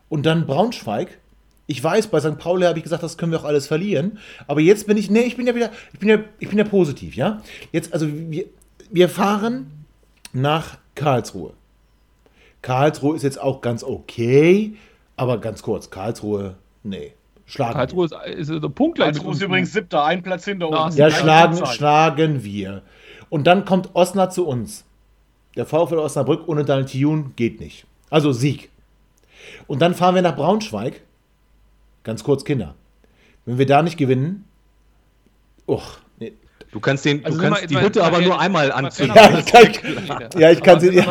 und 0.08 0.26
dann 0.26 0.46
Braunschweig. 0.46 1.18
Ich 1.66 1.82
weiß, 1.82 2.08
bei 2.08 2.20
St. 2.20 2.36
Pauli 2.36 2.66
habe 2.66 2.78
ich 2.78 2.82
gesagt, 2.82 3.02
das 3.02 3.16
können 3.16 3.32
wir 3.32 3.40
auch 3.40 3.44
alles 3.44 3.66
verlieren. 3.66 4.18
Aber 4.46 4.60
jetzt 4.60 4.86
bin 4.86 4.98
ich, 4.98 5.10
nee, 5.10 5.22
ich 5.22 5.36
bin 5.36 5.46
ja 5.46 5.54
wieder, 5.54 5.70
ich 5.94 5.98
bin 5.98 6.08
ja, 6.10 6.18
ich 6.38 6.50
bin 6.50 6.58
ja 6.58 6.64
positiv, 6.64 7.16
ja. 7.16 7.40
Jetzt, 7.72 7.94
also 7.94 8.06
wir, 8.08 8.44
wir 8.90 9.08
fahren 9.08 9.86
nach 10.34 10.76
Karlsruhe. 10.94 11.54
Karlsruhe 12.60 13.16
ist 13.16 13.22
jetzt 13.22 13.40
auch 13.40 13.62
ganz 13.62 13.82
okay, 13.84 14.74
aber 15.16 15.38
ganz 15.38 15.62
kurz, 15.62 15.88
Karlsruhe, 15.88 16.56
nee, 16.82 17.14
schlagen. 17.46 17.72
wir. 17.72 17.78
Karlsruhe 17.78 18.04
ist, 18.04 18.12
ist 18.38 18.50
also 18.50 18.68
punktgleich 18.68 19.14
mit 19.14 19.16
Karlsruhe 19.16 19.32
ist 19.32 19.42
übrigens 19.42 19.72
siebter, 19.72 20.04
ein 20.04 20.22
Platz 20.22 20.44
hinter 20.44 20.68
uns. 20.68 20.96
Ja, 20.96 21.10
schlagen, 21.10 21.56
Zeit. 21.56 21.68
schlagen 21.68 22.44
wir. 22.44 22.82
Und 23.30 23.46
dann 23.46 23.64
kommt 23.64 23.94
Osnabrück 23.94 24.34
zu 24.34 24.46
uns. 24.46 24.84
Der 25.56 25.64
VfL 25.64 25.98
Osnabrück 25.98 26.48
ohne 26.48 26.66
Daniel 26.66 26.86
Thioun 26.86 27.32
geht 27.34 27.60
nicht. 27.60 27.86
Also 28.12 28.30
Sieg. 28.30 28.68
Und 29.66 29.80
dann 29.80 29.94
fahren 29.94 30.14
wir 30.14 30.20
nach 30.20 30.36
Braunschweig. 30.36 31.00
Ganz 32.02 32.22
kurz, 32.22 32.44
Kinder. 32.44 32.74
Wenn 33.46 33.56
wir 33.56 33.64
da 33.64 33.82
nicht 33.82 33.96
gewinnen, 33.96 34.44
uch. 35.66 35.96
Du 36.72 36.80
kannst, 36.80 37.04
den, 37.04 37.22
Also 37.22 37.36
du 37.38 37.44
kannst 37.44 37.68
die 37.68 37.78
Hütte 37.78 38.02
aber 38.02 38.22
nur 38.22 38.40
einmal 38.40 38.68
mal 38.68 38.72
anzünden. 38.72 39.14
Ja, 39.14 39.38
ich 39.38 39.44
kann, 39.44 40.28
ja, 40.38 40.50
ich 40.52 40.62
kann 40.62 40.80
sie, 40.80 40.88
ja, 40.88 41.04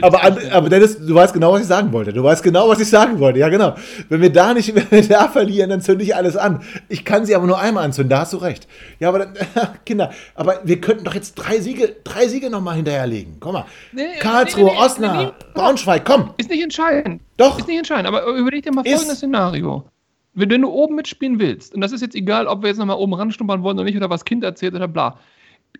aber, 0.00 0.22
aber 0.52 0.68
Dennis, 0.68 0.96
du 0.96 1.12
weißt 1.12 1.34
genau, 1.34 1.52
was 1.52 1.62
ich 1.62 1.66
sagen 1.66 1.92
wollte. 1.92 2.12
Du 2.12 2.22
weißt 2.22 2.40
genau, 2.40 2.68
was 2.68 2.78
ich 2.78 2.88
sagen 2.88 3.18
wollte. 3.18 3.40
Ja, 3.40 3.48
genau. 3.48 3.74
Wenn 4.08 4.20
wir 4.20 4.32
da 4.32 4.54
nicht, 4.54 4.72
wenn 4.76 4.88
wir 4.92 5.08
da 5.08 5.26
verlieren, 5.26 5.70
dann 5.70 5.80
zünde 5.80 6.04
ich 6.04 6.14
alles 6.14 6.36
an. 6.36 6.62
Ich 6.88 7.04
kann 7.04 7.26
sie 7.26 7.34
aber 7.34 7.48
nur 7.48 7.58
einmal 7.58 7.84
anzünden, 7.84 8.10
da 8.10 8.20
hast 8.20 8.32
du 8.32 8.36
recht. 8.36 8.68
Ja, 9.00 9.08
aber 9.08 9.18
dann, 9.18 9.34
Kinder, 9.84 10.12
aber 10.36 10.60
wir 10.62 10.80
könnten 10.80 11.02
doch 11.02 11.14
jetzt 11.14 11.34
drei 11.34 11.58
Siege, 11.58 11.96
drei 12.04 12.28
Siege 12.28 12.48
nochmal 12.48 12.76
hinterherlegen. 12.76 13.38
Komm 13.40 13.54
mal. 13.54 13.64
Nee, 13.90 14.04
Karlsruhe, 14.20 14.66
nee, 14.66 14.70
nee, 14.70 14.76
nee, 14.76 14.84
Osnabrück, 14.84 15.34
nee. 15.40 15.46
Braunschweig, 15.54 16.04
komm. 16.04 16.30
Ist 16.36 16.48
nicht 16.48 16.62
entscheidend. 16.62 17.22
Doch. 17.38 17.58
Ist 17.58 17.66
nicht 17.66 17.78
entscheidend, 17.78 18.06
aber 18.06 18.24
überleg 18.24 18.62
dir 18.62 18.72
mal 18.72 18.82
Ist- 18.86 18.92
folgendes 18.94 19.18
Szenario. 19.18 19.84
Wenn 20.38 20.62
du 20.62 20.68
oben 20.68 20.94
mitspielen 20.94 21.40
willst, 21.40 21.74
und 21.74 21.80
das 21.80 21.92
ist 21.92 22.00
jetzt 22.00 22.14
egal, 22.14 22.46
ob 22.46 22.62
wir 22.62 22.68
jetzt 22.68 22.78
nochmal 22.78 22.96
oben 22.96 23.14
ranstumpern 23.14 23.62
wollen 23.62 23.76
oder 23.76 23.84
nicht, 23.84 23.96
oder 23.96 24.10
was 24.10 24.24
Kind 24.24 24.44
erzählt 24.44 24.74
oder 24.74 24.86
bla. 24.86 25.18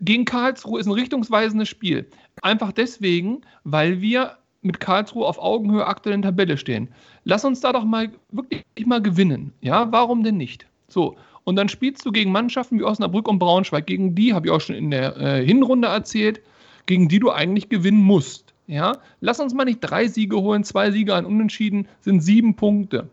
Gegen 0.01 0.25
Karlsruhe 0.25 0.79
ist 0.79 0.85
ein 0.85 0.93
richtungsweisendes 0.93 1.69
Spiel. 1.69 2.05
Einfach 2.41 2.71
deswegen, 2.71 3.41
weil 3.63 4.01
wir 4.01 4.37
mit 4.61 4.79
Karlsruhe 4.79 5.25
auf 5.25 5.39
Augenhöhe 5.39 5.85
aktuell 5.85 6.15
in 6.15 6.21
der 6.21 6.31
Tabelle 6.31 6.57
stehen. 6.57 6.89
Lass 7.23 7.45
uns 7.45 7.61
da 7.61 7.71
doch 7.71 7.85
mal 7.85 8.11
wirklich 8.31 8.63
mal 8.85 9.01
gewinnen. 9.01 9.53
Ja, 9.61 9.89
warum 9.91 10.23
denn 10.23 10.37
nicht? 10.37 10.65
So. 10.87 11.15
Und 11.45 11.55
dann 11.55 11.69
spielst 11.69 12.05
du 12.05 12.11
gegen 12.11 12.31
Mannschaften 12.31 12.77
wie 12.79 12.83
Osnabrück 12.83 13.27
und 13.27 13.39
Braunschweig. 13.39 13.87
Gegen 13.87 14.13
die 14.13 14.33
habe 14.33 14.47
ich 14.47 14.51
auch 14.51 14.61
schon 14.61 14.75
in 14.75 14.91
der 14.91 15.17
äh, 15.17 15.45
Hinrunde 15.45 15.87
erzählt, 15.87 16.41
gegen 16.85 17.07
die 17.07 17.19
du 17.19 17.31
eigentlich 17.31 17.69
gewinnen 17.69 18.01
musst. 18.01 18.53
Ja, 18.67 18.97
lass 19.21 19.39
uns 19.39 19.53
mal 19.55 19.65
nicht 19.65 19.79
drei 19.79 20.07
Siege 20.07 20.37
holen, 20.37 20.63
zwei 20.63 20.91
Siege 20.91 21.15
an 21.15 21.25
Unentschieden 21.25 21.87
sind 22.01 22.21
sieben 22.21 22.55
Punkte. 22.55 23.09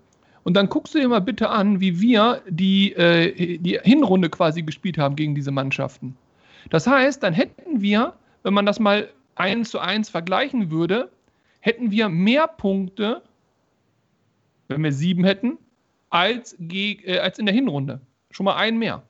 Und 0.47 0.55
dann 0.55 0.69
guckst 0.69 0.95
du 0.95 1.01
dir 1.01 1.09
mal 1.09 1.21
bitte 1.21 1.51
an, 1.51 1.81
wie 1.81 2.01
wir 2.01 2.41
die, 2.49 2.93
äh, 2.93 3.59
die 3.59 3.81
Hinrunde 3.83 4.31
quasi 4.31 4.63
gespielt 4.63 4.97
haben 4.97 5.17
gegen 5.17 5.35
diese 5.35 5.51
Mannschaften. 5.51 6.17
Das 6.71 6.87
heißt, 6.87 7.21
dann 7.21 7.35
hätten 7.35 7.81
wir, 7.81 8.13
wenn 8.45 8.55
man 8.55 8.65
das 8.65 8.79
mal 8.79 9.09
eins 9.35 9.71
zu 9.71 9.81
eins 9.81 10.09
vergleichen 10.09 10.71
würde, 10.71 11.11
hätten 11.59 11.91
wir 11.91 12.09
mehr 12.09 12.47
Punkte, 12.47 13.23
wenn 14.69 14.85
wir 14.85 14.93
sieben 14.93 15.25
hätten, 15.25 15.59
als, 16.11 16.57
äh, 16.61 17.19
als 17.19 17.41
in 17.41 17.47
der 17.47 17.55
Hinrunde. 17.55 18.01
Schon 18.31 18.45
mal 18.45 18.55
ein 18.55 18.79
mehr. 18.79 19.03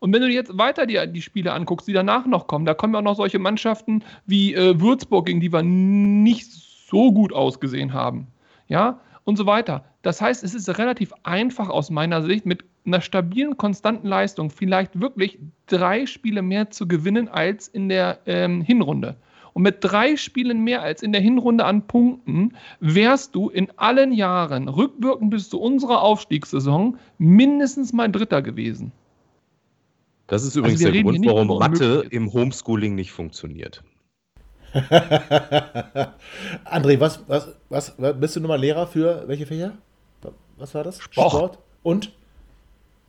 Und 0.00 0.12
wenn 0.12 0.20
du 0.20 0.28
jetzt 0.28 0.58
weiter 0.58 0.84
die, 0.84 1.00
die 1.10 1.22
Spiele 1.22 1.54
anguckst, 1.54 1.88
die 1.88 1.94
danach 1.94 2.26
noch 2.26 2.46
kommen, 2.46 2.66
da 2.66 2.74
kommen 2.74 2.92
ja 2.92 3.00
auch 3.00 3.04
noch 3.04 3.16
solche 3.16 3.38
Mannschaften 3.38 4.04
wie 4.26 4.52
äh, 4.52 4.78
Würzburg, 4.78 5.24
gegen 5.24 5.40
die 5.40 5.50
wir 5.50 5.62
nicht 5.62 6.52
so 6.52 7.10
gut 7.10 7.32
ausgesehen 7.32 7.94
haben. 7.94 8.26
Ja, 8.68 9.00
und 9.28 9.36
so 9.36 9.44
weiter. 9.44 9.84
Das 10.00 10.22
heißt, 10.22 10.42
es 10.42 10.54
ist 10.54 10.78
relativ 10.78 11.12
einfach 11.22 11.68
aus 11.68 11.90
meiner 11.90 12.22
Sicht 12.22 12.46
mit 12.46 12.64
einer 12.86 13.02
stabilen, 13.02 13.58
konstanten 13.58 14.08
Leistung 14.08 14.48
vielleicht 14.48 15.02
wirklich 15.02 15.38
drei 15.66 16.06
Spiele 16.06 16.40
mehr 16.40 16.70
zu 16.70 16.88
gewinnen 16.88 17.28
als 17.28 17.68
in 17.68 17.90
der 17.90 18.20
ähm, 18.24 18.62
Hinrunde. 18.62 19.16
Und 19.52 19.64
mit 19.64 19.76
drei 19.80 20.16
Spielen 20.16 20.64
mehr 20.64 20.80
als 20.80 21.02
in 21.02 21.12
der 21.12 21.20
Hinrunde 21.20 21.66
an 21.66 21.86
Punkten 21.86 22.54
wärst 22.80 23.34
du 23.34 23.50
in 23.50 23.68
allen 23.76 24.12
Jahren, 24.12 24.66
rückwirkend 24.66 25.28
bis 25.28 25.50
zu 25.50 25.60
unserer 25.60 26.00
Aufstiegssaison, 26.00 26.96
mindestens 27.18 27.92
mal 27.92 28.10
Dritter 28.10 28.40
gewesen. 28.40 28.92
Das 30.26 30.42
ist 30.42 30.56
übrigens 30.56 30.80
also 30.80 30.92
der 30.92 31.02
Grund, 31.02 31.26
warum 31.26 31.58
Mathe 31.58 32.06
im 32.08 32.32
Homeschooling 32.32 32.94
nicht 32.94 33.12
funktioniert. 33.12 33.82
André, 36.64 37.00
was, 37.00 37.20
was, 37.26 37.54
was, 37.68 37.94
bist 38.18 38.36
du 38.36 38.40
nun 38.40 38.48
mal 38.48 38.60
Lehrer 38.60 38.86
für 38.86 39.24
welche 39.26 39.46
Fächer? 39.46 39.72
Was 40.56 40.74
war 40.74 40.84
das? 40.84 41.00
Sport. 41.00 41.30
Sport. 41.30 41.58
Und? 41.82 42.12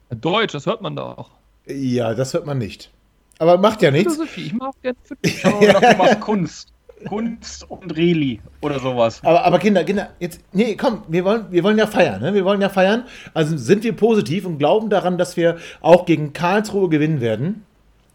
Deutsch, 0.10 0.54
das 0.54 0.66
hört 0.66 0.82
man 0.82 0.96
da 0.96 1.04
auch. 1.04 1.32
Ja, 1.66 2.14
das 2.14 2.34
hört 2.34 2.46
man 2.46 2.58
nicht. 2.58 2.92
Aber 3.40 3.58
macht 3.58 3.82
ja 3.82 3.92
nichts. 3.92 4.14
Philosophie, 4.14 4.46
ich 4.48 4.54
mag 4.54 4.74
gerne 4.82 4.98
Philosophie. 5.04 6.20
Kunst. 6.20 6.74
Kunst 7.08 7.70
und 7.70 7.96
Reli 7.96 8.42
oder 8.62 8.80
sowas. 8.80 9.22
Aber, 9.24 9.46
aber 9.46 9.60
Kinder, 9.60 9.86
Kinder, 9.86 10.10
jetzt, 10.20 10.42
nee, 10.52 10.76
komm, 10.76 11.04
wir 11.08 11.24
wollen, 11.24 11.46
wir 11.50 11.64
wollen 11.64 11.78
ja 11.78 11.88
feiern, 11.88 12.22
ne? 12.22 12.34
Wir 12.34 12.44
wollen 12.44 12.60
ja 12.60 12.68
feiern. 12.68 13.06
Also 13.34 13.56
sind 13.56 13.84
wir 13.84 13.94
positiv 13.94 14.46
und 14.46 14.58
glauben 14.58 14.90
daran, 14.90 15.18
dass 15.18 15.38
wir 15.38 15.58
auch 15.82 16.06
gegen 16.06 16.34
Karlsruhe 16.34 16.90
gewinnen 16.90 17.22
werden. 17.22 17.66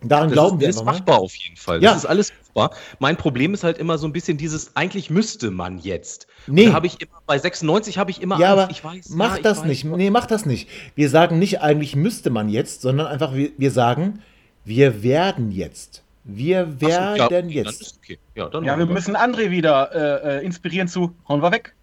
Daran 0.09 0.29
das 0.29 0.33
glauben 0.35 0.57
ist, 0.57 0.61
wir 0.61 0.69
Das 0.69 0.77
ist 0.77 0.85
machbar 0.85 1.19
auf 1.21 1.35
jeden 1.35 1.57
Fall. 1.57 1.83
Ja. 1.83 1.91
Das 1.91 2.05
ist 2.05 2.07
alles 2.07 2.33
machbar. 2.55 2.77
Mein 2.99 3.17
Problem 3.17 3.55
ist 3.55 3.65
halt 3.65 3.79
immer 3.79 3.99
so 3.99 4.07
ein 4.07 4.13
bisschen 4.13 4.37
dieses, 4.37 4.77
eigentlich 4.77 5.11
müsste 5.11 5.51
man 5.51 5.79
jetzt. 5.79 6.27
Nee. 6.47 6.73
habe 6.73 6.87
ich 6.87 7.01
immer, 7.01 7.21
bei 7.27 7.39
96 7.39 7.99
habe 7.99 8.11
ich 8.11 8.21
immer 8.21 8.39
ja, 8.39 8.53
Angst, 8.53 8.63
aber 8.63 8.71
ich 8.71 8.85
weiß. 8.85 9.09
Mach 9.11 9.37
ja, 9.37 9.43
das 9.43 9.61
weiß. 9.61 9.67
nicht. 9.67 9.85
Nee, 9.85 10.11
mach 10.11 10.27
das 10.27 10.47
nicht. 10.47 10.69
Wir 10.95 11.09
sagen 11.09 11.39
nicht, 11.39 11.61
eigentlich 11.61 11.97
müsste 11.97 12.31
man 12.31 12.49
jetzt, 12.49 12.83
sondern 12.83 13.07
einfach, 13.07 13.35
wir, 13.35 13.51
wir 13.57 13.71
sagen, 13.71 14.21
wir 14.65 15.03
werden 15.03 15.51
jetzt. 15.51 16.03
Wir 16.25 16.81
werden 16.81 16.81
so, 16.81 16.89
ja, 16.89 17.27
okay, 17.27 17.45
jetzt. 17.49 17.99
Okay. 18.03 18.19
Ja, 18.35 18.49
dann 18.49 18.65
ja 18.65 18.79
wir 18.79 18.87
müssen 18.87 19.15
André 19.15 19.51
wieder 19.51 19.91
äh, 19.93 20.39
äh, 20.39 20.45
inspirieren 20.45 20.89
zu 20.89 21.15
hauen 21.29 21.43
wir 21.43 21.53
weg. 21.53 21.75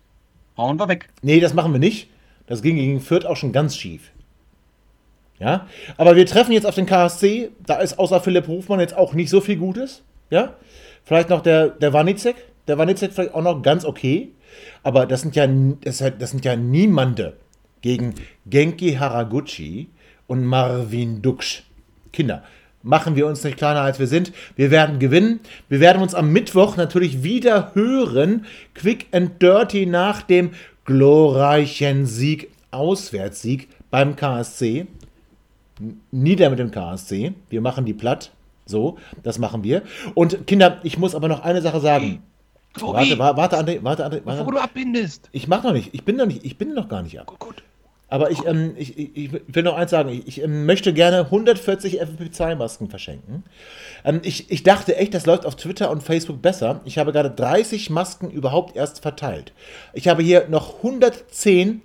Hauen 0.57 0.79
wir 0.79 0.87
weg. 0.87 1.09
Nee, 1.21 1.39
das 1.39 1.53
machen 1.53 1.71
wir 1.71 1.79
nicht. 1.79 2.09
Das 2.47 2.61
ging 2.61 2.75
gegen 2.75 2.99
Fürth 3.01 3.25
auch 3.25 3.37
schon 3.37 3.51
ganz 3.51 3.77
schief. 3.77 4.11
Ja, 5.41 5.65
aber 5.97 6.15
wir 6.15 6.27
treffen 6.27 6.51
jetzt 6.51 6.67
auf 6.67 6.75
den 6.75 6.85
KSC. 6.85 7.49
Da 7.65 7.77
ist 7.77 7.97
außer 7.97 8.21
Philipp 8.21 8.47
Hofmann 8.47 8.79
jetzt 8.79 8.95
auch 8.95 9.13
nicht 9.13 9.31
so 9.31 9.41
viel 9.41 9.55
Gutes. 9.55 10.03
Ja, 10.29 10.53
vielleicht 11.03 11.29
noch 11.29 11.41
der, 11.41 11.69
der 11.69 11.93
Wanizek. 11.93 12.35
Der 12.67 12.77
Wanizek 12.77 13.11
vielleicht 13.11 13.33
auch 13.33 13.41
noch 13.41 13.63
ganz 13.63 13.83
okay. 13.83 14.29
Aber 14.83 15.07
das 15.07 15.21
sind 15.21 15.35
ja, 15.35 15.47
das, 15.47 16.03
das 16.19 16.29
sind 16.29 16.45
ja 16.45 16.55
niemande 16.55 17.37
gegen 17.81 18.13
Genki 18.45 18.93
Haraguchi 18.93 19.89
und 20.27 20.45
Marvin 20.45 21.23
Duksch. 21.23 21.63
Kinder, 22.13 22.43
machen 22.83 23.15
wir 23.15 23.25
uns 23.25 23.43
nicht 23.43 23.57
kleiner 23.57 23.81
als 23.81 23.97
wir 23.97 24.05
sind. 24.05 24.31
Wir 24.55 24.69
werden 24.69 24.99
gewinnen. 24.99 25.39
Wir 25.69 25.79
werden 25.79 26.03
uns 26.03 26.13
am 26.13 26.31
Mittwoch 26.31 26.77
natürlich 26.77 27.23
wieder 27.23 27.73
hören. 27.73 28.45
Quick 28.75 29.07
and 29.11 29.41
Dirty 29.41 29.87
nach 29.87 30.21
dem 30.21 30.51
glorreichen 30.85 32.05
Sieg, 32.05 32.51
Auswärtssieg 32.69 33.69
beim 33.89 34.15
KSC. 34.15 34.85
Nieder 36.11 36.49
mit 36.49 36.59
dem 36.59 36.71
KSC. 36.71 37.33
Wir 37.49 37.61
machen 37.61 37.85
die 37.85 37.93
platt. 37.93 38.31
So, 38.65 38.97
das 39.23 39.39
machen 39.39 39.63
wir. 39.63 39.81
Und 40.13 40.47
Kinder, 40.47 40.79
ich 40.83 40.97
muss 40.97 41.15
aber 41.15 41.27
noch 41.27 41.41
eine 41.41 41.61
Sache 41.61 41.79
sagen. 41.79 42.23
Tobi, 42.77 43.17
warte, 43.17 43.37
warte, 43.37 43.57
André, 43.59 43.79
warte, 43.83 44.05
André. 44.05 44.21
Warte. 44.23 44.45
Wo 44.45 44.51
du 44.51 44.59
abbindest. 44.59 45.29
Ich 45.33 45.47
mach 45.47 45.63
noch 45.63 45.73
nicht. 45.73 45.93
Ich 45.93 46.05
bin 46.05 46.15
noch 46.15 46.25
nicht. 46.25 46.45
Ich 46.45 46.57
bin 46.57 46.73
noch 46.73 46.87
gar 46.87 47.03
nicht 47.03 47.19
ab. 47.19 47.27
Gut, 47.27 47.39
gut. 47.39 47.63
Aber 48.11 48.29
ich, 48.29 48.45
ähm, 48.45 48.73
ich, 48.77 48.97
ich, 48.97 49.31
will 49.47 49.63
noch 49.63 49.75
eins 49.75 49.89
sagen. 49.89 50.09
Ich, 50.09 50.27
ich 50.27 50.43
ähm, 50.43 50.65
möchte 50.65 50.93
gerne 50.93 51.19
140 51.19 52.01
FFP2-Masken 52.01 52.89
verschenken. 52.89 53.43
Ähm, 54.03 54.19
ich, 54.23 54.51
ich 54.51 54.63
dachte 54.63 54.97
echt, 54.97 55.13
das 55.13 55.25
läuft 55.25 55.45
auf 55.45 55.55
Twitter 55.55 55.89
und 55.89 56.03
Facebook 56.03 56.41
besser. 56.41 56.81
Ich 56.83 56.97
habe 56.97 57.13
gerade 57.13 57.31
30 57.31 57.89
Masken 57.89 58.29
überhaupt 58.29 58.75
erst 58.75 59.01
verteilt. 59.01 59.53
Ich 59.93 60.09
habe 60.09 60.23
hier 60.23 60.47
noch 60.49 60.77
110 60.77 61.81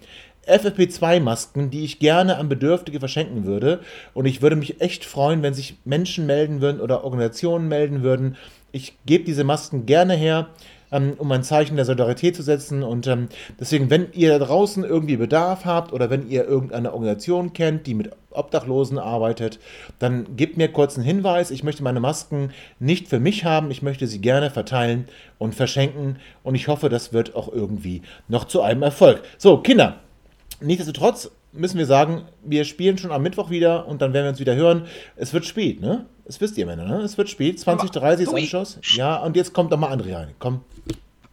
FFP2-Masken, 0.46 1.70
die 1.70 1.84
ich 1.84 1.98
gerne 1.98 2.36
an 2.36 2.48
Bedürftige 2.48 2.98
verschenken 2.98 3.44
würde. 3.44 3.80
Und 4.14 4.26
ich 4.26 4.42
würde 4.42 4.56
mich 4.56 4.80
echt 4.80 5.04
freuen, 5.04 5.42
wenn 5.42 5.54
sich 5.54 5.76
Menschen 5.84 6.26
melden 6.26 6.60
würden 6.60 6.80
oder 6.80 7.04
Organisationen 7.04 7.68
melden 7.68 8.02
würden. 8.02 8.36
Ich 8.72 8.96
gebe 9.06 9.24
diese 9.24 9.44
Masken 9.44 9.86
gerne 9.86 10.14
her 10.14 10.48
ähm, 10.92 11.14
um 11.18 11.30
ein 11.32 11.42
Zeichen 11.42 11.76
der 11.76 11.84
Solidarität 11.84 12.36
zu 12.36 12.42
setzen. 12.42 12.82
Und 12.82 13.06
ähm, 13.06 13.28
deswegen, 13.58 13.90
wenn 13.90 14.08
ihr 14.12 14.30
da 14.30 14.44
draußen 14.44 14.84
irgendwie 14.84 15.16
Bedarf 15.16 15.64
habt 15.64 15.92
oder 15.92 16.10
wenn 16.10 16.28
ihr 16.28 16.46
irgendeine 16.46 16.92
Organisation 16.92 17.52
kennt, 17.52 17.86
die 17.86 17.94
mit 17.94 18.10
Obdachlosen 18.30 18.98
arbeitet, 18.98 19.58
dann 19.98 20.36
gebt 20.36 20.56
mir 20.56 20.68
kurz 20.68 20.96
einen 20.96 21.06
Hinweis. 21.06 21.50
Ich 21.50 21.64
möchte 21.64 21.82
meine 21.82 22.00
Masken 22.00 22.50
nicht 22.78 23.08
für 23.08 23.20
mich 23.20 23.44
haben. 23.44 23.70
Ich 23.70 23.82
möchte 23.82 24.06
sie 24.06 24.20
gerne 24.20 24.50
verteilen 24.50 25.06
und 25.38 25.54
verschenken. 25.54 26.16
Und 26.42 26.54
ich 26.54 26.68
hoffe, 26.68 26.88
das 26.88 27.12
wird 27.12 27.34
auch 27.34 27.52
irgendwie 27.52 28.02
noch 28.28 28.44
zu 28.44 28.62
einem 28.62 28.82
Erfolg. 28.82 29.22
So, 29.38 29.58
Kinder, 29.58 30.00
nichtsdestotrotz 30.60 31.30
müssen 31.52 31.78
wir 31.78 31.86
sagen, 31.86 32.22
wir 32.42 32.64
spielen 32.64 32.98
schon 32.98 33.12
am 33.12 33.22
Mittwoch 33.22 33.50
wieder 33.50 33.86
und 33.86 34.02
dann 34.02 34.12
werden 34.12 34.24
wir 34.26 34.30
uns 34.30 34.40
wieder 34.40 34.54
hören. 34.54 34.86
Es 35.16 35.32
wird 35.32 35.44
spät, 35.44 35.80
ne? 35.80 36.06
Das 36.24 36.40
wisst 36.40 36.58
ihr, 36.58 36.66
Männer, 36.66 36.84
ne? 36.86 36.98
Es 36.98 37.16
wird 37.16 37.28
spät. 37.28 37.58
2030 37.60 38.26
ist 38.26 38.34
Anschluss. 38.34 38.78
Ja, 38.94 39.16
und 39.16 39.36
jetzt 39.36 39.52
kommt 39.52 39.72
doch 39.72 39.78
mal 39.78 39.92
André 39.92 40.14
rein. 40.14 40.28
Komm. 40.38 40.60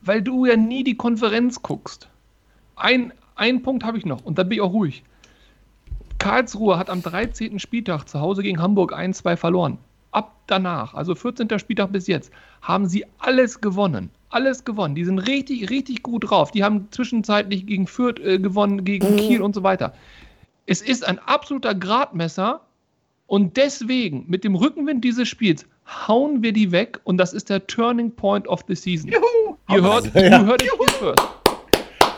Weil 0.01 0.21
du 0.21 0.45
ja 0.45 0.55
nie 0.55 0.83
die 0.83 0.95
Konferenz 0.95 1.61
guckst. 1.61 2.07
Ein, 2.75 3.13
einen 3.35 3.61
Punkt 3.63 3.83
habe 3.83 3.97
ich 3.97 4.05
noch 4.05 4.23
und 4.23 4.37
dann 4.37 4.49
bin 4.49 4.57
ich 4.57 4.61
auch 4.61 4.73
ruhig. 4.73 5.03
Karlsruhe 6.19 6.77
hat 6.77 6.89
am 6.89 7.01
13. 7.01 7.59
Spieltag 7.59 8.07
zu 8.07 8.21
Hause 8.21 8.43
gegen 8.43 8.61
Hamburg 8.61 8.93
1-2 8.93 9.35
verloren. 9.35 9.77
Ab 10.11 10.35
danach, 10.47 10.93
also 10.93 11.15
14. 11.15 11.59
Spieltag 11.59 11.91
bis 11.91 12.07
jetzt, 12.07 12.31
haben 12.61 12.87
sie 12.87 13.05
alles 13.17 13.61
gewonnen. 13.61 14.09
Alles 14.33 14.65
gewonnen. 14.65 14.95
Die 14.95 15.05
sind 15.05 15.19
richtig, 15.19 15.69
richtig 15.69 16.01
gut 16.01 16.29
drauf. 16.29 16.51
Die 16.51 16.63
haben 16.63 16.87
zwischenzeitlich 16.91 17.65
gegen 17.65 17.87
Fürth 17.87 18.19
äh, 18.19 18.39
gewonnen, 18.39 18.83
gegen 18.83 19.15
Kiel 19.17 19.41
und 19.41 19.53
so 19.53 19.63
weiter. 19.63 19.93
Es 20.65 20.81
ist 20.81 21.05
ein 21.05 21.19
absoluter 21.19 21.75
Gradmesser 21.75 22.61
und 23.27 23.57
deswegen, 23.57 24.25
mit 24.27 24.43
dem 24.43 24.55
Rückenwind 24.55 25.03
dieses 25.03 25.27
Spiels, 25.27 25.65
hauen 26.07 26.41
wir 26.41 26.53
die 26.53 26.71
weg 26.71 26.99
und 27.03 27.17
das 27.17 27.33
ist 27.33 27.49
der 27.49 27.67
Turning 27.67 28.11
Point 28.11 28.47
of 28.47 28.63
the 28.67 28.75
Season. 28.75 29.11
Juhu! 29.11 29.57
Ihr 29.69 29.81
hört, 29.81 30.13
ja. 30.15 30.21
ihr 30.21 30.45
hört 30.45 30.63
es 30.63 30.69
hier 30.69 30.89
first. 30.97 31.21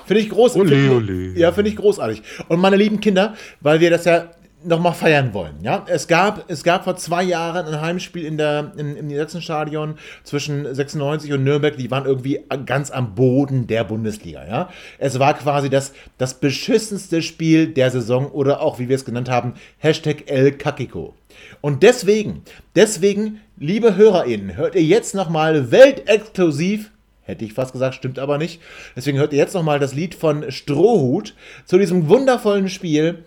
Finde 0.06 0.22
ich 0.22 0.30
großartig. 0.30 0.72
Ole, 0.72 0.96
ole. 0.96 1.38
Ja, 1.38 1.52
finde 1.52 1.70
ich 1.72 1.76
großartig. 1.76 2.22
Und 2.48 2.60
meine 2.60 2.76
lieben 2.76 3.00
Kinder, 3.00 3.36
weil 3.62 3.80
wir 3.80 3.90
das 3.90 4.06
ja 4.06 4.30
nochmal 4.66 4.94
feiern 4.94 5.34
wollen. 5.34 5.56
Ja? 5.62 5.86
Es, 5.88 6.08
gab, 6.08 6.50
es 6.50 6.64
gab 6.64 6.84
vor 6.84 6.96
zwei 6.98 7.24
Jahren 7.24 7.66
ein 7.66 7.82
Heimspiel 7.82 8.26
in 8.26 8.38
der, 8.38 8.74
in, 8.78 8.96
im 8.96 9.08
Niedersachsen-Stadion 9.08 9.98
zwischen 10.24 10.74
96 10.74 11.32
und 11.34 11.44
Nürnberg. 11.44 11.78
Die 11.78 11.92
waren 11.92 12.06
irgendwie 12.06 12.42
ganz 12.66 12.92
am 12.92 13.16
Boden 13.16 13.68
der 13.68 13.84
Bundesliga. 13.84 14.46
Ja? 14.48 14.70
Es 14.98 15.20
war 15.20 15.34
quasi 15.36 15.70
das, 15.70 15.94
das 16.18 16.36
beschissenste 16.36 17.22
Spiel 17.22 17.68
der 17.68 17.92
Saison 17.92 18.32
oder 18.32 18.62
auch, 18.62 18.80
wie 18.80 18.90
wir 18.90 18.96
es 18.96 19.06
genannt 19.06 19.30
haben, 19.30 19.54
Hashtag 19.78 20.24
El 20.28 20.52
Kakiko. 20.52 21.14
Und 21.62 21.84
deswegen, 21.84 22.44
deswegen, 22.76 23.42
liebe 23.58 23.96
HörerInnen, 23.96 24.56
hört 24.56 24.76
ihr 24.76 24.84
jetzt 24.84 25.16
nochmal 25.16 25.72
weltexklusiv 25.72 26.92
Hätte 27.26 27.44
ich 27.44 27.54
fast 27.54 27.74
gesagt, 27.74 27.96
stimmt 27.96 28.20
aber 28.20 28.38
nicht. 28.38 28.62
Deswegen 28.96 29.18
hört 29.18 29.34
ihr 29.34 29.40
jetzt 29.40 29.56
nochmal 29.56 29.80
das 29.80 29.96
Lied 29.96 30.14
von 30.14 30.52
Strohhut 30.52 31.34
zu 31.66 31.80
diesem 31.80 32.08
wundervollen 32.08 32.70
Spiel 32.70 33.24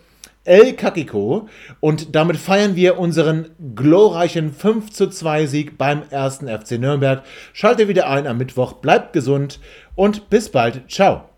El 0.48 0.72
Kakiko. 0.72 1.48
Und 1.80 2.14
damit 2.16 2.38
feiern 2.38 2.74
wir 2.74 2.98
unseren 2.98 3.50
glorreichen 3.74 4.52
5 4.52 4.90
zu 4.90 5.08
2 5.08 5.46
Sieg 5.46 5.78
beim 5.78 6.02
ersten 6.10 6.48
FC 6.48 6.72
Nürnberg. 6.72 7.22
Schaltet 7.52 7.88
wieder 7.88 8.08
ein 8.08 8.26
am 8.26 8.38
Mittwoch, 8.38 8.74
bleibt 8.74 9.12
gesund 9.12 9.60
und 9.94 10.30
bis 10.30 10.48
bald. 10.50 10.90
Ciao. 10.90 11.28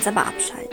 Jetzt 0.00 0.08
aber 0.08 0.26
abschalten. 0.26 0.69